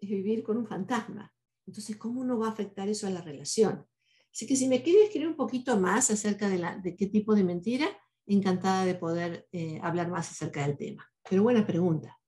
es 0.00 0.08
vivir 0.08 0.42
con 0.42 0.56
un 0.56 0.66
fantasma. 0.66 1.34
Entonces, 1.66 1.96
¿cómo 1.96 2.24
no 2.24 2.38
va 2.38 2.46
a 2.48 2.50
afectar 2.50 2.88
eso 2.88 3.06
a 3.06 3.10
la 3.10 3.20
relación? 3.20 3.86
Así 4.32 4.46
que 4.46 4.56
si 4.56 4.68
me 4.68 4.82
quiere 4.82 5.04
escribir 5.04 5.28
un 5.28 5.36
poquito 5.36 5.78
más 5.78 6.10
acerca 6.10 6.48
de, 6.48 6.58
la, 6.58 6.76
de 6.78 6.96
qué 6.96 7.06
tipo 7.06 7.34
de 7.34 7.44
mentira, 7.44 7.88
encantada 8.26 8.84
de 8.84 8.94
poder 8.94 9.46
eh, 9.52 9.78
hablar 9.82 10.08
más 10.08 10.30
acerca 10.30 10.66
del 10.66 10.76
tema. 10.76 11.10
Pero 11.28 11.42
buena 11.42 11.66
pregunta. 11.66 12.18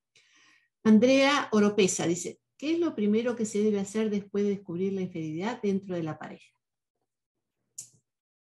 Andrea 0.83 1.49
Oropesa 1.51 2.07
dice, 2.07 2.39
¿qué 2.57 2.73
es 2.73 2.79
lo 2.79 2.95
primero 2.95 3.35
que 3.35 3.45
se 3.45 3.63
debe 3.63 3.79
hacer 3.79 4.09
después 4.09 4.43
de 4.43 4.51
descubrir 4.51 4.93
la 4.93 5.01
infidelidad 5.01 5.61
dentro 5.61 5.95
de 5.95 6.03
la 6.03 6.17
pareja? 6.17 6.53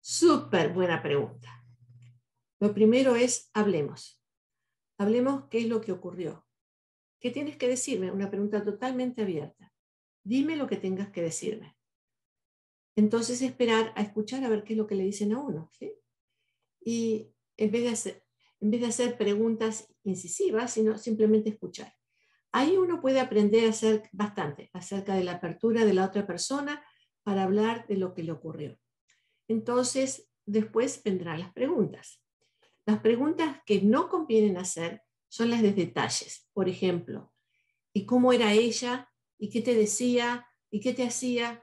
Súper 0.00 0.72
buena 0.72 1.02
pregunta. 1.02 1.64
Lo 2.60 2.74
primero 2.74 3.16
es, 3.16 3.50
hablemos. 3.52 4.22
Hablemos 4.98 5.44
qué 5.48 5.60
es 5.60 5.66
lo 5.66 5.80
que 5.80 5.92
ocurrió. 5.92 6.46
¿Qué 7.20 7.30
tienes 7.30 7.56
que 7.56 7.68
decirme? 7.68 8.10
Una 8.10 8.30
pregunta 8.30 8.64
totalmente 8.64 9.22
abierta. 9.22 9.72
Dime 10.22 10.56
lo 10.56 10.66
que 10.66 10.76
tengas 10.76 11.10
que 11.10 11.22
decirme. 11.22 11.76
Entonces 12.96 13.40
esperar 13.42 13.92
a 13.96 14.02
escuchar 14.02 14.44
a 14.44 14.48
ver 14.48 14.64
qué 14.64 14.74
es 14.74 14.78
lo 14.78 14.86
que 14.86 14.94
le 14.94 15.04
dicen 15.04 15.32
a 15.32 15.40
uno. 15.40 15.70
Y 16.84 17.32
en 17.60 17.70
vez 17.70 18.80
de 18.80 18.86
hacer, 18.86 19.16
preguntas 19.18 19.92
incisivas, 20.02 20.72
sino 20.72 20.96
simplemente 20.96 21.50
escuchar. 21.50 21.94
Ahí 22.52 22.78
uno 22.78 23.00
puede 23.00 23.20
aprender 23.20 23.66
a 23.66 23.70
hacer 23.70 24.08
bastante 24.12 24.70
acerca 24.72 25.14
de 25.14 25.24
la 25.24 25.32
apertura 25.32 25.84
de 25.84 25.92
la 25.92 26.06
otra 26.06 26.26
persona 26.26 26.82
para 27.22 27.44
hablar 27.44 27.86
de 27.86 27.98
lo 27.98 28.14
que 28.14 28.22
le 28.22 28.32
ocurrió. 28.32 28.78
Entonces, 29.46 30.30
después 30.46 31.02
vendrán 31.04 31.40
las 31.40 31.52
preguntas. 31.52 32.22
Las 32.86 33.00
preguntas 33.00 33.58
que 33.66 33.82
no 33.82 34.08
convienen 34.08 34.56
hacer 34.56 35.02
son 35.28 35.50
las 35.50 35.60
de 35.60 35.72
detalles. 35.72 36.48
Por 36.54 36.68
ejemplo, 36.68 37.32
¿y 37.92 38.06
cómo 38.06 38.32
era 38.32 38.52
ella? 38.54 39.12
¿Y 39.38 39.50
qué 39.50 39.60
te 39.60 39.74
decía? 39.74 40.46
¿Y 40.70 40.80
qué 40.80 40.94
te 40.94 41.06
hacía? 41.06 41.62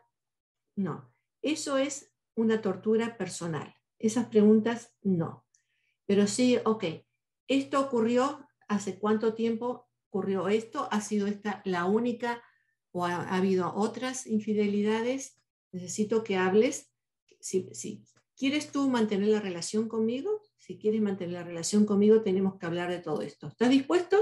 No, 0.75 1.11
eso 1.41 1.77
es 1.77 2.13
una 2.35 2.61
tortura 2.61 3.17
personal. 3.17 3.75
Esas 3.97 4.27
preguntas 4.27 4.95
no. 5.01 5.46
Pero 6.07 6.25
sí, 6.25 6.57
ok, 6.65 6.85
esto 7.47 7.79
ocurrió, 7.79 8.47
¿hace 8.67 8.97
cuánto 8.97 9.35
tiempo 9.35 9.87
ocurrió 10.09 10.47
esto? 10.47 10.87
¿Ha 10.91 11.01
sido 11.01 11.27
esta 11.27 11.61
la 11.65 11.85
única 11.85 12.41
o 12.91 13.05
ha, 13.05 13.35
habido 13.35 13.75
otras 13.75 14.25
infidelidades? 14.25 15.37
Necesito 15.71 16.23
que 16.23 16.37
hables. 16.37 16.91
Si, 17.39 17.69
si 17.73 18.03
quieres 18.35 18.71
tú 18.71 18.89
mantener 18.89 19.29
la 19.29 19.41
relación 19.41 19.87
conmigo, 19.87 20.41
si 20.57 20.77
quieres 20.77 21.01
mantener 21.01 21.33
la 21.33 21.43
relación 21.43 21.85
conmigo, 21.85 22.21
tenemos 22.21 22.57
que 22.57 22.65
hablar 22.65 22.89
de 22.89 22.99
todo 22.99 23.21
esto. 23.21 23.47
¿Estás 23.47 23.69
dispuesto? 23.69 24.17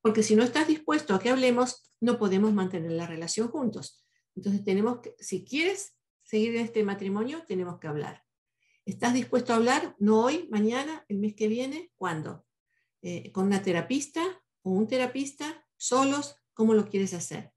Porque 0.00 0.22
si 0.22 0.36
no 0.36 0.42
estás 0.42 0.68
dispuesto 0.68 1.14
a 1.14 1.18
que 1.18 1.30
hablemos, 1.30 1.92
no 2.00 2.18
podemos 2.18 2.52
mantener 2.52 2.92
la 2.92 3.06
relación 3.06 3.48
juntos. 3.48 4.04
Entonces 4.36 4.64
tenemos 4.64 5.00
que, 5.00 5.14
si 5.18 5.44
quieres 5.44 5.96
seguir 6.22 6.56
en 6.56 6.64
este 6.64 6.84
matrimonio, 6.84 7.42
tenemos 7.46 7.78
que 7.78 7.88
hablar. 7.88 8.27
¿Estás 8.88 9.12
dispuesto 9.12 9.52
a 9.52 9.56
hablar? 9.56 9.94
No 9.98 10.24
hoy, 10.24 10.48
mañana, 10.50 11.04
el 11.08 11.18
mes 11.18 11.34
que 11.34 11.46
viene, 11.46 11.92
¿cuándo? 11.94 12.46
Eh, 13.02 13.30
¿Con 13.32 13.48
una 13.48 13.60
terapista 13.60 14.22
o 14.62 14.70
un 14.70 14.86
terapista? 14.86 15.66
¿Solos? 15.76 16.36
¿Cómo 16.54 16.72
lo 16.72 16.88
quieres 16.88 17.12
hacer? 17.12 17.52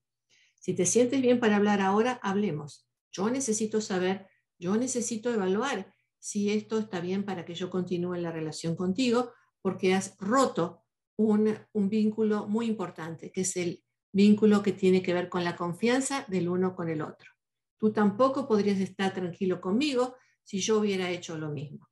Si 0.60 0.74
te 0.74 0.86
sientes 0.86 1.22
bien 1.22 1.40
para 1.40 1.56
hablar 1.56 1.80
ahora, 1.80 2.20
hablemos. 2.22 2.86
Yo 3.14 3.30
necesito 3.30 3.80
saber, 3.80 4.28
yo 4.60 4.76
necesito 4.76 5.34
evaluar 5.34 5.94
si 6.20 6.52
esto 6.52 6.80
está 6.80 7.00
bien 7.00 7.24
para 7.24 7.46
que 7.46 7.56
yo 7.56 7.70
continúe 7.70 8.16
la 8.16 8.34
relación 8.34 8.76
contigo, 8.76 9.32
porque 9.62 9.94
has 9.94 10.18
roto 10.20 10.84
un, 11.16 11.58
un 11.72 11.88
vínculo 11.88 12.46
muy 12.50 12.66
importante, 12.66 13.32
que 13.32 13.42
es 13.42 13.56
el 13.56 13.86
vínculo 14.12 14.62
que 14.62 14.74
tiene 14.74 15.02
que 15.02 15.14
ver 15.14 15.30
con 15.30 15.46
la 15.46 15.56
confianza 15.56 16.26
del 16.28 16.50
uno 16.50 16.76
con 16.76 16.90
el 16.90 17.02
otro. 17.02 17.32
Tú 17.78 17.94
tampoco 17.94 18.50
podrías 18.50 18.82
estar 18.82 19.14
tranquilo 19.14 19.62
conmigo 19.62 20.18
si 20.52 20.60
yo 20.60 20.80
hubiera 20.80 21.10
hecho 21.10 21.38
lo 21.38 21.50
mismo. 21.50 21.88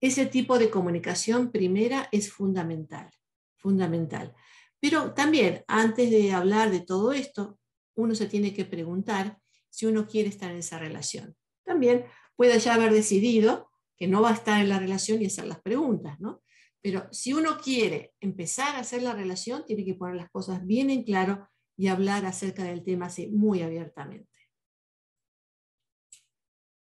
Ese 0.00 0.26
tipo 0.26 0.60
de 0.60 0.70
comunicación 0.70 1.50
primera 1.50 2.08
es 2.12 2.32
fundamental, 2.32 3.10
fundamental. 3.56 4.32
Pero 4.78 5.12
también, 5.12 5.64
antes 5.66 6.08
de 6.12 6.30
hablar 6.30 6.70
de 6.70 6.82
todo 6.82 7.12
esto, 7.12 7.58
uno 7.96 8.14
se 8.14 8.26
tiene 8.26 8.54
que 8.54 8.64
preguntar 8.64 9.38
si 9.70 9.86
uno 9.86 10.06
quiere 10.06 10.28
estar 10.28 10.52
en 10.52 10.58
esa 10.58 10.78
relación. 10.78 11.34
También 11.64 12.04
puede 12.36 12.60
ya 12.60 12.74
haber 12.74 12.92
decidido 12.92 13.72
que 13.96 14.06
no 14.06 14.22
va 14.22 14.30
a 14.30 14.34
estar 14.34 14.60
en 14.60 14.68
la 14.68 14.78
relación 14.78 15.20
y 15.20 15.26
hacer 15.26 15.46
las 15.46 15.60
preguntas, 15.60 16.20
¿no? 16.20 16.44
Pero 16.80 17.08
si 17.10 17.32
uno 17.32 17.58
quiere 17.58 18.14
empezar 18.20 18.76
a 18.76 18.82
hacer 18.82 19.02
la 19.02 19.14
relación, 19.14 19.64
tiene 19.66 19.84
que 19.84 19.96
poner 19.96 20.14
las 20.14 20.30
cosas 20.30 20.64
bien 20.64 20.90
en 20.90 21.02
claro 21.02 21.48
y 21.76 21.88
hablar 21.88 22.24
acerca 22.24 22.62
del 22.62 22.84
tema 22.84 23.06
así 23.06 23.26
muy 23.26 23.62
abiertamente. 23.62 24.28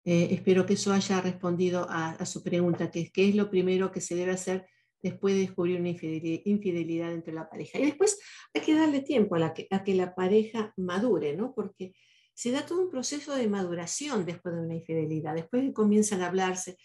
Eh, 0.05 0.29
espero 0.33 0.67
que 0.67 0.75
eso 0.75 0.93
haya 0.93 1.21
respondido 1.21 1.87
a, 1.89 2.25
su 2.27 2.43
pregunta, 2.43 2.91
qué 2.91 3.11
es 3.15 3.35
lo 3.35 3.51
primero 3.51 3.91
que 3.91 4.01
se 4.01 4.15
debe 4.15 4.33
hacer 4.33 4.67
después 5.05 5.35
de 5.35 5.41
descubrir 5.41 5.79
una 5.79 5.91
infidelidad, 5.91 7.13
entre 7.13 7.35
la 7.35 7.49
pareja. 7.49 7.79
Y 7.79 7.85
después 7.85 8.19
hay 8.55 8.63
que 8.63 8.75
darle 8.75 9.03
tiempo 9.03 9.37
a, 9.37 9.53
que, 9.53 9.95
la 9.95 10.15
pareja 10.15 10.73
madure, 10.79 11.37
¿no? 11.37 11.53
Porque 11.55 11.95
se 12.33 12.51
da 12.51 12.65
todo 12.65 12.81
un 12.81 12.91
proceso 12.91 13.35
de 13.35 13.47
maduración 13.47 14.25
después 14.25 14.55
de 14.55 14.63
una 14.63 14.75
infidelidad. 14.75 15.35
Después 15.35 15.63
que 15.63 15.75
comienzan 15.75 16.23
a 16.23 16.29
hablarse, 16.29 16.79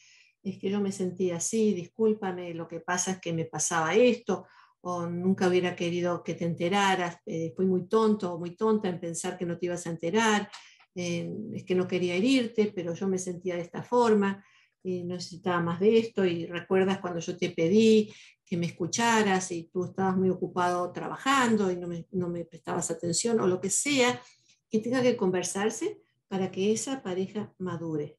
es 0.43 0.59
que 0.59 0.69
yo 0.69 0.81
me 0.81 0.91
sentía 0.91 1.37
así, 1.37 1.73
discúlpame, 1.73 2.53
lo 2.53 2.67
que 2.67 2.81
pasa 2.81 3.11
es 3.11 3.21
que 3.21 3.31
me 3.31 3.45
pasaba 3.45 3.95
esto, 3.95 4.45
o 4.81 5.07
nunca 5.07 5.47
hubiera 5.47 5.73
querido 5.73 6.21
que 6.21 6.33
te 6.33 6.43
enteraras, 6.43 7.19
eh, 7.25 7.53
fui 7.55 7.65
muy 7.65 7.87
tonto 7.87 8.33
o 8.33 8.39
muy 8.39 8.57
tonta 8.57 8.89
en 8.89 8.99
pensar 8.99 9.37
que 9.37 9.45
no 9.45 9.57
te 9.57 9.67
ibas 9.67 9.87
a 9.87 9.91
enterar, 9.91 10.51
eh, 10.95 11.31
es 11.53 11.63
que 11.63 11.75
no 11.75 11.87
quería 11.87 12.15
herirte, 12.15 12.71
pero 12.73 12.93
yo 12.93 13.07
me 13.07 13.17
sentía 13.17 13.55
de 13.55 13.61
esta 13.61 13.83
forma, 13.83 14.43
y 14.81 15.03
necesitaba 15.03 15.61
más 15.61 15.79
de 15.79 15.97
esto, 15.97 16.25
y 16.25 16.45
recuerdas 16.45 16.99
cuando 16.99 17.19
yo 17.19 17.37
te 17.37 17.49
pedí 17.49 18.13
que 18.45 18.57
me 18.57 18.65
escucharas 18.65 19.51
y 19.51 19.63
tú 19.65 19.85
estabas 19.85 20.17
muy 20.17 20.29
ocupado 20.29 20.91
trabajando 20.91 21.71
y 21.71 21.75
no 21.75 21.87
me, 21.87 22.07
no 22.11 22.29
me 22.29 22.45
prestabas 22.45 22.89
atención, 22.89 23.39
o 23.39 23.47
lo 23.47 23.61
que 23.61 23.69
sea, 23.69 24.21
que 24.69 24.79
tenga 24.79 25.01
que 25.01 25.17
conversarse 25.17 26.01
para 26.27 26.49
que 26.49 26.71
esa 26.71 27.03
pareja 27.03 27.53
madure. 27.57 28.17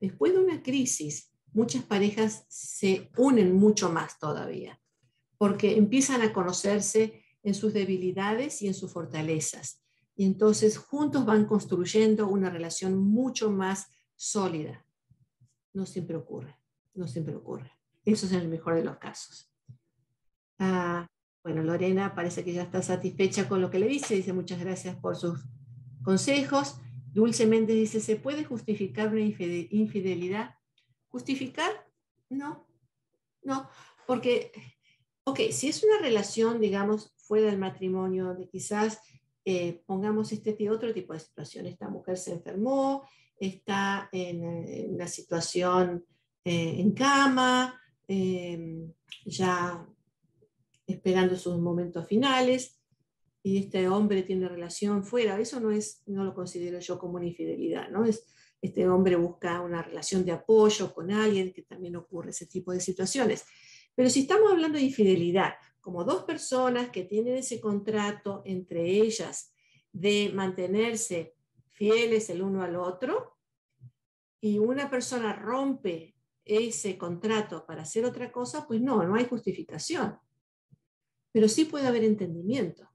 Después 0.00 0.32
de 0.32 0.38
una 0.38 0.62
crisis, 0.62 1.32
muchas 1.52 1.84
parejas 1.84 2.44
se 2.48 3.10
unen 3.16 3.54
mucho 3.54 3.90
más 3.90 4.18
todavía, 4.18 4.80
porque 5.38 5.76
empiezan 5.76 6.22
a 6.22 6.32
conocerse 6.32 7.24
en 7.42 7.54
sus 7.54 7.72
debilidades 7.72 8.62
y 8.62 8.68
en 8.68 8.74
sus 8.74 8.92
fortalezas 8.92 9.83
y 10.16 10.24
entonces 10.24 10.78
juntos 10.78 11.26
van 11.26 11.44
construyendo 11.46 12.28
una 12.28 12.50
relación 12.50 12.96
mucho 12.96 13.50
más 13.50 13.88
sólida. 14.14 14.86
No 15.72 15.86
siempre 15.86 16.16
ocurre, 16.16 16.56
no 16.94 17.08
siempre 17.08 17.34
ocurre. 17.34 17.72
Eso 18.04 18.26
es 18.26 18.32
el 18.32 18.48
mejor 18.48 18.76
de 18.76 18.84
los 18.84 18.98
casos. 18.98 19.52
Ah, 20.58 21.06
bueno, 21.42 21.62
Lorena 21.62 22.14
parece 22.14 22.44
que 22.44 22.52
ya 22.52 22.62
está 22.62 22.80
satisfecha 22.80 23.48
con 23.48 23.60
lo 23.60 23.70
que 23.70 23.78
le 23.78 23.88
dice, 23.88 24.14
dice 24.14 24.32
muchas 24.32 24.60
gracias 24.60 24.96
por 24.96 25.16
sus 25.16 25.40
consejos. 26.02 26.76
Dulcemente 27.12 27.72
dice, 27.72 28.00
¿se 28.00 28.16
puede 28.16 28.44
justificar 28.44 29.08
una 29.08 29.20
infidelidad? 29.20 30.54
¿Justificar? 31.08 31.70
No, 32.28 32.66
no, 33.42 33.68
porque, 34.06 34.52
ok, 35.24 35.40
si 35.50 35.68
es 35.68 35.84
una 35.84 35.98
relación, 35.98 36.60
digamos, 36.60 37.14
fuera 37.16 37.46
del 37.46 37.58
matrimonio, 37.58 38.34
de 38.34 38.48
quizás 38.48 39.00
eh, 39.44 39.82
pongamos 39.86 40.32
este 40.32 40.70
otro 40.70 40.92
tipo 40.92 41.12
de 41.12 41.20
situación. 41.20 41.66
Esta 41.66 41.88
mujer 41.88 42.16
se 42.16 42.32
enfermó, 42.32 43.06
está 43.38 44.08
en, 44.12 44.94
una 44.94 45.06
situación 45.06 46.04
eh, 46.44 46.76
en 46.78 46.92
cama, 46.92 47.80
eh, 48.08 48.88
ya 49.24 49.86
esperando 50.86 51.36
sus 51.36 51.58
momentos 51.58 52.06
finales, 52.06 52.80
y 53.42 53.58
este 53.58 53.88
hombre 53.88 54.22
tiene 54.22 54.48
relación 54.48 55.04
fuera, 55.04 55.38
eso 55.38 55.60
no, 55.60 55.70
es, 55.70 56.02
no 56.06 56.24
lo 56.24 56.34
considero 56.34 56.78
yo 56.78 56.98
como 56.98 57.16
una 57.16 57.26
infidelidad, 57.26 57.90
¿no? 57.90 58.06
Es, 58.06 58.24
este 58.62 58.88
hombre 58.88 59.16
busca 59.16 59.60
una 59.60 59.82
relación 59.82 60.24
de 60.24 60.32
apoyo 60.32 60.94
con 60.94 61.10
alguien, 61.10 61.52
que 61.52 61.62
también 61.62 61.96
ocurre 61.96 62.30
ese 62.30 62.46
tipo 62.46 62.72
de 62.72 62.80
situaciones. 62.80 63.44
Pero 63.94 64.08
si 64.08 64.20
estamos 64.20 64.50
hablando 64.50 64.78
de 64.78 64.84
infidelidad, 64.84 65.52
como 65.84 66.02
dos 66.02 66.24
personas 66.24 66.90
que 66.90 67.04
tienen 67.04 67.36
ese 67.36 67.60
contrato 67.60 68.42
entre 68.44 68.84
ellas 68.84 69.52
de 69.92 70.32
mantenerse 70.34 71.36
fieles 71.68 72.30
el 72.30 72.42
uno 72.42 72.62
al 72.62 72.74
otro, 72.74 73.36
y 74.40 74.58
una 74.58 74.90
persona 74.90 75.32
rompe 75.34 76.16
ese 76.44 76.98
contrato 76.98 77.64
para 77.66 77.82
hacer 77.82 78.04
otra 78.04 78.32
cosa, 78.32 78.66
pues 78.66 78.80
no, 78.80 79.04
no 79.04 79.14
hay 79.14 79.26
justificación. 79.26 80.18
Pero 81.30 81.48
sí 81.48 81.64
puede 81.64 81.86
haber 81.86 82.04
entendimiento 82.04 82.88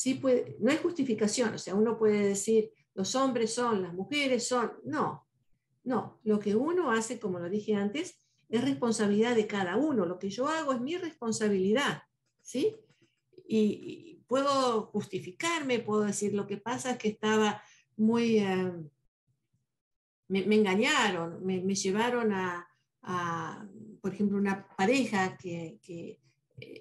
sí 0.00 0.14
puede, 0.14 0.56
no 0.60 0.70
hay 0.70 0.78
justificación, 0.78 1.52
o 1.52 1.58
sea, 1.58 1.74
uno 1.74 1.98
puede 1.98 2.28
decir, 2.28 2.72
los 2.94 3.14
hombres 3.16 3.52
son, 3.52 3.82
las 3.82 3.92
mujeres 3.92 4.48
son, 4.48 4.72
no, 4.84 5.26
no, 5.84 6.18
lo 6.24 6.38
que 6.38 6.56
uno 6.56 6.90
hace, 6.90 7.20
como 7.20 7.38
lo 7.38 7.50
dije 7.50 7.74
antes, 7.74 8.18
es 8.50 8.64
responsabilidad 8.64 9.36
de 9.36 9.46
cada 9.46 9.76
uno, 9.76 10.04
lo 10.04 10.18
que 10.18 10.28
yo 10.28 10.48
hago 10.48 10.72
es 10.72 10.80
mi 10.80 10.96
responsabilidad, 10.96 12.02
¿sí? 12.42 12.76
Y, 13.46 14.08
puedo 14.26 14.82
justificarme, 14.92 15.80
puedo 15.80 16.02
decir, 16.02 16.34
lo 16.34 16.46
que 16.46 16.56
pasa 16.56 16.92
es 16.92 16.98
que 16.98 17.08
estaba 17.08 17.60
muy, 17.96 18.38
eh, 18.38 18.72
me, 20.28 20.54
engañaron, 20.54 21.44
me, 21.44 21.74
llevaron 21.74 22.32
a, 22.32 22.68
por 24.00 24.14
ejemplo, 24.14 24.38
una 24.38 24.68
pareja 24.76 25.36
que, 25.36 25.80
que 25.82 26.20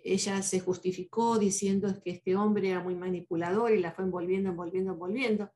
ella 0.03 0.41
se 0.43 0.59
justificó 0.59 1.39
diciendo 1.39 1.91
que 2.03 2.11
este 2.11 2.35
hombre 2.35 2.69
era 2.69 2.81
muy 2.81 2.95
manipulador 2.95 3.71
y 3.71 3.79
la 3.79 3.91
fue 3.91 4.05
envolviendo, 4.05 4.49
envolviendo, 4.49 4.93
envolviendo. 4.93 5.51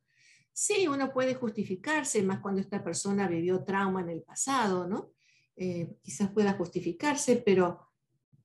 Sí, 0.51 0.87
uno 0.87 1.11
puede 1.11 1.35
justificarse, 1.35 2.21
más 2.23 2.39
cuando 2.39 2.61
esta 2.61 2.83
persona 2.83 3.27
vivió 3.27 3.63
trauma 3.63 4.01
en 4.01 4.09
el 4.09 4.21
pasado, 4.21 4.87
¿no? 4.87 5.11
Eh, 5.55 5.97
quizás 6.01 6.31
pueda 6.31 6.53
justificarse, 6.53 7.37
pero 7.37 7.79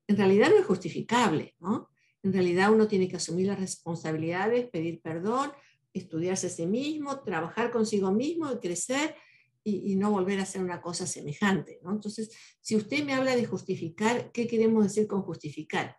en 0.06 0.16
realidad 0.16 0.50
no 0.50 0.58
es 0.58 0.66
justificable, 0.66 1.54
¿no? 1.58 1.88
En 2.22 2.32
realidad 2.32 2.72
uno 2.72 2.88
tiene 2.88 3.08
que 3.08 3.16
asumir 3.16 3.46
las 3.46 3.60
responsabilidades, 3.60 4.68
pedir 4.68 5.00
perdón, 5.00 5.52
estudiarse 5.92 6.48
a 6.48 6.50
sí 6.50 6.66
mismo, 6.66 7.20
trabajar 7.20 7.70
consigo 7.70 8.12
mismo 8.12 8.50
y 8.52 8.58
crecer 8.58 9.14
y, 9.64 9.96
no 9.96 10.10
volver 10.10 10.38
a 10.38 10.44
hacer 10.44 10.62
una 10.62 10.80
cosa 10.80 11.06
semejante. 11.06 11.78
¿no? 11.82 11.92
Entonces, 11.92 12.30
si 12.60 12.74
usted 12.74 13.04
me 13.04 13.12
habla 13.12 13.36
de 13.36 13.44
justificar, 13.44 14.32
¿qué 14.32 14.46
queremos 14.46 14.84
decir 14.84 15.06
con 15.06 15.22
justificar? 15.22 15.98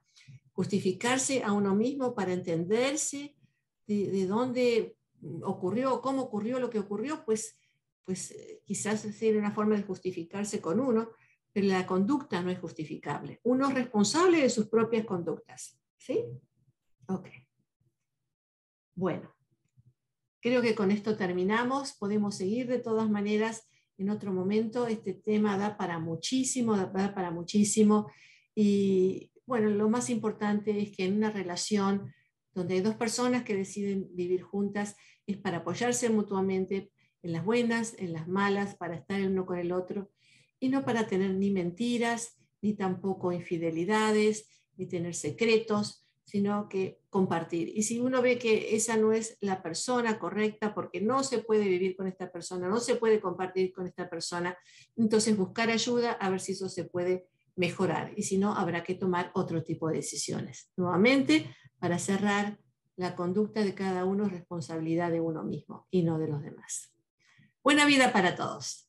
Justificarse 0.54 1.44
a 1.44 1.52
uno 1.52 1.76
mismo 1.76 2.16
para 2.16 2.34
entenderse 2.34 3.36
de, 3.86 4.26
dónde 4.26 4.96
ocurrió, 5.44 6.02
cómo 6.02 6.24
ocurrió 6.24 6.60
lo 6.60 6.70
que 6.70 6.80
ocurrió, 6.80 7.24
pues, 7.26 7.59
pues 8.10 8.32
eh, 8.32 8.64
quizás 8.66 9.02
sea 9.02 9.38
una 9.38 9.52
forma 9.52 9.76
de 9.76 9.84
justificarse 9.84 10.60
con 10.60 10.80
uno, 10.80 11.12
pero 11.54 11.68
la 11.68 11.86
conducta 11.86 12.42
no 12.42 12.50
es 12.50 12.58
justificable. 12.58 13.40
Uno 13.44 13.68
es 13.68 13.76
responsable 13.76 14.42
de 14.42 14.50
sus 14.50 14.68
propias 14.68 15.06
conductas. 15.06 15.80
¿Sí? 15.96 16.26
Ok. 17.08 17.28
Bueno. 18.96 19.32
Creo 20.42 20.64
que 20.64 20.74
con 20.74 20.90
esto 20.90 21.16
terminamos. 21.18 21.94
Podemos 22.00 22.36
seguir 22.36 22.66
de 22.66 22.80
todas 22.80 23.08
maneras 23.12 23.70
en 24.00 24.10
otro 24.10 24.34
momento. 24.34 24.88
Este 24.88 25.14
tema 25.14 25.56
da 25.60 25.78
para 25.78 26.00
muchísimo, 26.00 26.76
da 26.76 27.14
para 27.14 27.30
muchísimo. 27.30 28.10
Y 28.56 29.32
bueno, 29.46 29.70
lo 29.70 29.88
más 29.88 30.10
importante 30.10 30.82
es 30.82 30.98
que 30.98 31.06
en 31.06 31.18
una 31.18 31.30
relación 31.30 32.12
donde 32.56 32.74
hay 32.74 32.82
dos 32.82 32.96
personas 32.96 33.44
que 33.44 33.56
deciden 33.56 34.08
vivir 34.16 34.42
juntas 34.42 34.96
es 35.28 35.38
para 35.38 35.58
apoyarse 35.58 36.10
mutuamente 36.10 36.92
en 37.22 37.34
las 37.34 37.46
buenas, 37.46 37.96
en 37.98 38.14
las 38.14 38.28
malas, 38.28 38.76
para 38.76 38.96
estar 38.96 39.20
el 39.20 39.32
uno 39.32 39.46
con 39.46 39.58
el 39.58 39.72
otro 39.72 40.10
y 40.60 40.70
no 40.70 40.84
para 40.84 41.08
tener 41.08 41.34
ni 41.36 41.52
mentiras, 41.52 42.38
ni 42.62 42.74
tampoco 42.74 43.32
infidelidades, 43.32 44.48
ni 44.78 44.88
tener 44.88 45.16
secretos, 45.16 46.06
sino 46.26 46.70
que 46.70 47.02
compartir. 47.10 47.72
Y 47.76 47.84
si 47.84 48.00
uno 48.00 48.22
ve 48.22 48.38
que 48.38 48.76
esa 48.76 48.98
no 48.98 49.14
es 49.14 49.38
la 49.42 49.64
persona 49.64 50.20
correcta, 50.20 50.76
porque 50.76 51.02
no 51.02 51.24
se 51.24 51.40
puede 51.40 51.68
vivir 51.68 51.96
con 51.96 52.08
esta 52.08 52.32
persona, 52.32 52.70
no 52.70 52.80
se 52.80 52.96
puede 52.96 53.20
compartir 53.20 53.74
con 53.74 53.88
esta 53.88 54.10
persona, 54.10 54.56
entonces 54.96 55.36
buscar 55.36 55.70
ayuda 55.70 56.12
a 56.12 56.30
ver 56.30 56.40
si 56.40 56.52
eso 56.52 56.70
se 56.70 56.84
puede 56.86 57.28
mejorar. 57.56 58.14
Y 58.16 58.24
si 58.24 58.38
no, 58.38 58.56
habrá 58.56 58.84
que 58.84 58.96
tomar 58.96 59.32
otro 59.34 59.64
tipo 59.64 59.90
de 59.90 59.98
decisiones. 59.98 60.72
Nuevamente, 60.78 61.54
para 61.80 61.98
cerrar, 61.98 62.60
la 62.96 63.16
conducta 63.16 63.64
de 63.64 63.74
cada 63.74 64.06
uno 64.06 64.26
es 64.26 64.32
responsabilidad 64.32 65.10
de 65.10 65.22
uno 65.22 65.44
mismo 65.44 65.88
y 65.90 66.04
no 66.04 66.20
de 66.20 66.28
los 66.28 66.44
demás. 66.44 66.94
Buena 67.64 67.86
vida 67.86 68.12
para 68.12 68.36
todos. 68.36 68.89